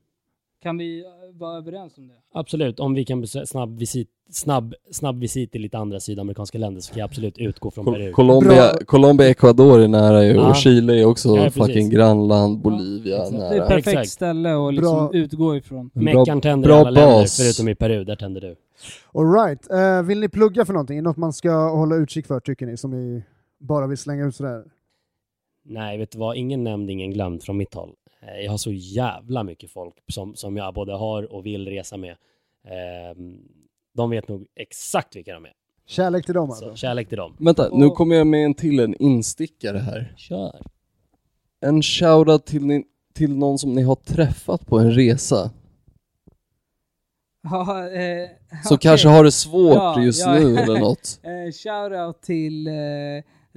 Kan 0.63 0.79
vi 0.79 1.01
eh, 1.01 1.07
vara 1.39 1.59
överens 1.59 1.99
om 1.99 2.09
det? 2.09 2.15
Absolut, 2.35 2.81
om 2.81 2.95
vi 2.95 3.05
kan 3.05 3.21
besöka 3.21 3.47
snabb 3.47 3.79
visit, 3.79 4.09
snabb, 4.31 4.75
snabb 4.91 5.21
visit 5.21 5.53
till 5.53 5.63
lite 5.63 5.79
andra 5.79 6.01
sydamerikanska 6.01 6.59
länder 6.59 6.81
så 6.81 6.93
kan 6.93 6.99
jag 7.01 7.05
absolut 7.09 7.39
utgå 7.39 7.71
från 7.71 7.85
Peru. 7.85 8.07
Col- 8.11 8.13
Colombia, 8.13 8.51
Bra. 8.73 8.85
Colombia, 8.87 9.29
Ecuador 9.29 9.81
är 9.81 9.89
nära 9.89 10.25
ju 10.25 10.33
Ja. 10.35 10.49
och 10.51 10.57
Chile 10.57 11.01
är 11.01 11.05
också 11.05 11.37
Ja, 11.37 11.51
fucking 11.51 11.91
grannland, 11.91 12.59
Bolivia 12.61 13.17
Exakt. 13.17 13.31
Det 13.33 13.47
är 13.47 13.51
nära. 13.51 13.63
ett 13.63 13.69
perfekt 13.69 13.89
Exakt. 13.89 14.09
ställe 14.11 14.55
att 14.69 14.75
liksom 14.75 15.09
Bra. 15.09 15.11
utgå 15.13 15.57
ifrån. 15.57 15.91
Meckan 15.95 16.41
tänder 16.41 16.69
bra 16.69 16.77
i 16.77 16.81
alla 16.81 16.91
länder, 16.91 17.21
bas. 17.21 17.37
förutom 17.37 17.69
i 17.69 17.75
Peru, 17.75 18.05
där 18.05 18.17
tänder 18.17 18.41
du. 18.41 18.57
All 19.15 19.33
right. 19.33 19.71
Eh, 19.71 20.03
vill 20.03 20.21
ni 20.21 20.29
plugga 20.29 20.65
för 20.65 20.73
någonting? 20.73 20.99
Är 20.99 21.03
det 21.03 21.09
något 21.09 21.17
man 21.17 21.33
ska 21.33 21.69
hålla 21.71 21.97
utkik 21.97 22.27
för 22.27 22.41
tycker 22.41 22.67
ni? 22.67 22.77
Som 22.77 22.91
ni 22.91 23.23
bara 23.59 23.87
vill 23.87 23.99
slänga 23.99 24.27
ut 24.27 24.37
sådär? 24.37 24.65
Nej, 25.65 25.99
vet 25.99 26.11
du 26.13 26.19
vad? 26.19 26.37
Ingen 26.37 26.65
nämnd, 26.65 26.91
ingen 26.91 27.11
glömd 27.13 27.43
från 27.43 27.57
mitt 27.57 27.75
håll. 27.75 27.91
Eh, 28.27 28.45
Jag 28.45 28.51
har 28.51 28.59
så 28.59 28.73
jävla 28.73 29.43
mycket 29.43 29.71
folk 29.71 29.95
som, 30.09 30.35
som 30.37 30.57
jag 30.57 30.75
både 30.75 30.93
har 30.93 31.33
och 31.33 31.47
vill 31.47 31.69
resa 31.69 31.97
med. 31.97 32.17
Ehm, 32.69 33.39
De 33.95 34.11
vet 34.11 34.29
nog 34.29 34.47
exakt 34.57 35.17
vilka 35.17 35.35
de 35.35 35.45
är. 35.45 35.53
Kärlek 35.87 36.25
till 36.25 36.35
dem 36.35 36.51
alltså? 36.51 36.71
Så 36.71 36.77
kärlek 36.77 37.09
till 37.09 37.19
dem. 37.19 37.37
Vänta, 37.39 37.69
nu 37.73 37.91
kommer 37.91 38.17
jag 38.17 38.27
med 38.27 38.45
en 38.45 38.55
till 38.55 38.81
en 38.81 38.95
instickare 38.95 39.79
här. 39.79 40.15
Kör. 40.17 40.61
En 41.61 41.83
shoutout 41.83 42.47
till, 42.47 42.67
ni, 42.67 42.85
till 43.15 43.37
någon 43.37 43.59
som 43.59 43.75
ni 43.75 43.83
har 43.83 43.95
träffat 43.95 44.67
på 44.67 44.79
en 44.79 44.93
resa, 44.93 45.51
Ja, 47.43 47.89
eh, 47.91 48.29
som 48.65 48.75
okej. 48.75 48.79
kanske 48.91 49.09
har 49.09 49.25
det 49.25 49.33
svårt 49.33 49.75
Ja, 49.75 50.03
just 50.03 50.21
ja. 50.27 50.33
nu 50.35 50.57
eller 50.57 50.81
något. 50.81 51.21
Eh, 51.25 51.53
shoutout 51.53 52.23
till 52.23 52.67
eh, 52.67 52.75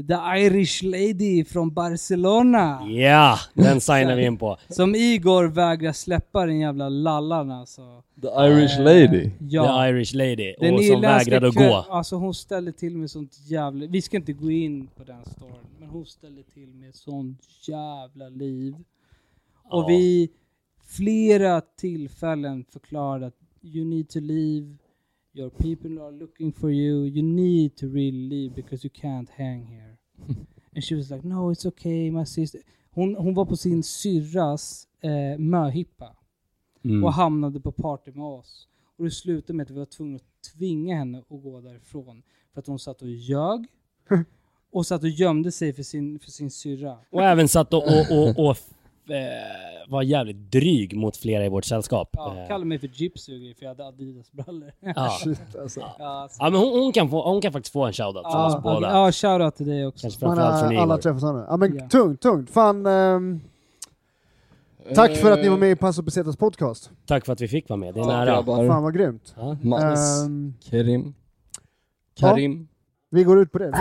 The 0.07 0.39
Irish 0.45 0.83
Lady 0.83 1.43
från 1.45 1.73
Barcelona. 1.73 2.87
Ja, 2.89 3.37
den 3.53 3.81
signar 3.81 4.15
vi 4.15 4.25
in 4.25 4.37
på. 4.37 4.57
Som 4.69 4.95
Igor 4.95 5.43
vägrar 5.47 5.91
släppa 5.93 6.45
den 6.45 6.59
jävla 6.59 6.89
lallan 6.89 7.51
alltså. 7.51 8.03
The 8.21 8.27
Irish 8.27 8.79
Eh, 8.79 8.83
lady. 8.83 9.31
Ja. 9.39 9.63
The 9.83 9.89
Irish 9.89 10.15
Lady. 10.15 10.55
Den 10.59 10.73
och 10.73 10.83
som 10.83 11.01
vägrade 11.01 11.47
att 11.47 11.55
gå. 11.55 11.85
Alltså 11.89 12.15
hon 12.15 12.33
ställde 12.33 12.71
till 12.71 12.97
med 12.97 13.11
sånt 13.11 13.39
jävla... 13.47 13.87
Vi 13.87 14.01
ska 14.01 14.17
inte 14.17 14.33
gå 14.33 14.51
in 14.51 14.87
på 14.87 15.03
den 15.03 15.25
storyn, 15.25 15.55
men 15.79 15.89
hon 15.89 16.05
ställde 16.05 16.43
till 16.43 16.73
med 16.75 16.95
sånt 16.95 17.41
jävla 17.67 18.29
liv. 18.29 18.75
Och 19.69 19.83
Ja. 19.83 19.87
vi 19.87 20.29
flera 20.87 21.61
tillfällen 21.61 22.65
förklarade 22.69 23.27
att 23.27 23.35
you 23.61 23.85
need 23.85 24.09
to 24.09 24.19
leave, 24.19 24.75
your 25.33 25.49
people 25.49 26.01
are 26.03 26.11
looking 26.11 26.53
for 26.53 26.71
you, 26.71 27.07
you 27.07 27.23
need 27.23 27.75
to 27.75 27.85
really 27.85 28.29
leave 28.29 28.55
because 28.55 28.87
you 28.87 28.93
can't 29.01 29.27
hang 29.37 29.65
here. 29.65 29.88
And 30.79 30.83
she 30.83 30.95
was 30.95 31.09
like, 31.09 31.27
no 31.27 31.51
it's 31.51 31.65
okay 31.65 32.11
my 32.11 32.25
sister. 32.25 32.59
Hon, 32.91 33.15
hon 33.15 33.33
var 33.33 33.45
på 33.45 33.55
sin 33.55 33.83
syrras 33.83 34.87
eh, 35.01 35.37
möhippa 35.39 36.15
Mm. 36.83 37.03
och 37.03 37.13
hamnade 37.13 37.59
på 37.59 37.71
party 37.71 38.11
med 38.11 38.25
oss. 38.25 38.67
Och 38.97 39.03
det 39.05 39.11
slutade 39.11 39.53
med 39.53 39.63
att 39.63 39.69
vi 39.69 39.73
var 39.79 39.85
tvungna 39.85 40.15
att 40.15 40.51
tvinga 40.57 40.95
henne 40.97 41.19
att 41.19 41.43
gå 41.43 41.61
därifrån. 41.61 42.23
För 42.53 42.59
att 42.59 42.67
hon 42.67 42.79
satt 42.79 43.01
och 43.01 43.07
ljög 43.09 43.65
och 44.71 44.85
satt 44.85 45.03
och 45.03 45.09
gömde 45.09 45.51
sig 45.51 45.73
för 45.73 45.83
sin, 45.83 46.19
för 46.19 46.31
sin 46.31 46.51
syrra. 46.51 46.97
Och 47.09 47.23
även 47.23 47.47
satt 47.47 47.73
och, 47.73 47.83
och, 47.83 48.17
och, 48.39 48.49
och 48.49 48.57
eh, 49.11 49.17
var 49.87 50.01
jävligt 50.03 50.51
dryg 50.51 50.97
mot 50.97 51.17
flera 51.17 51.45
i 51.45 51.49
vårt 51.49 51.65
sällskap. 51.65 52.09
Ja, 52.13 52.35
Eh, 52.37 52.47
kallade 52.47 52.65
mig 52.65 52.79
för 52.79 52.87
grejer 52.87 53.53
för 53.55 53.63
jag 53.65 53.69
hade 53.69 53.87
Adidas-brallor. 53.87 54.71
ja. 54.79 55.09
Shit 55.23 55.55
alltså. 55.61 55.79
Ja, 55.79 56.05
alltså. 56.05 56.37
ja, 56.43 56.49
men 56.49 56.59
hon, 56.59 56.79
hon, 56.79 56.91
kan 56.91 57.09
få, 57.09 57.29
hon 57.31 57.41
kan 57.41 57.51
faktiskt 57.53 57.73
få 57.73 57.85
en 57.85 57.93
shoutout 57.93 58.23
från 58.31 58.45
oss 58.45 58.53
Ja, 58.53 58.61
båda. 58.63 58.91
ja, 58.91 59.11
shoutout 59.11 59.55
till 59.55 59.67
dig 59.67 59.87
också. 59.87 60.01
Kanske 60.01 60.19
framförallt 60.19 60.59
från 60.59 60.75
har 60.75 60.81
alla 60.83 60.93
Igor. 60.93 61.01
träffat 61.01 61.21
sådana. 61.21 61.45
Ja 61.49 61.57
men 61.57 61.75
Ja. 61.77 61.87
tungt, 61.89 62.21
tungt. 62.21 62.49
Fan, 62.49 62.85
ehm, 62.85 63.41
tack 64.95 65.15
för 65.17 65.31
att 65.31 65.39
ni 65.39 65.49
var 65.49 65.57
med 65.57 65.71
i 65.71 65.75
Passo 65.75 66.03
Pesetas 66.03 66.37
podcast. 66.37 66.91
Tack 67.05 67.25
för 67.25 67.33
att 67.33 67.41
vi 67.41 67.47
fick 67.47 67.69
vara 67.69 67.77
med, 67.77 67.93
det 67.93 67.99
är 67.99 68.03
Tack, 68.03 68.13
nära. 68.47 68.67
Fan 68.67 68.83
vad 68.83 68.93
grymt. 68.93 69.35
Ja. 69.37 69.51
Ehm, 69.79 70.53
Kerim, 70.59 71.13
Karim. 72.19 72.67
vi 73.11 73.23
går 73.23 73.39
ut 73.41 73.51
på 73.51 73.57
det. 73.59 73.71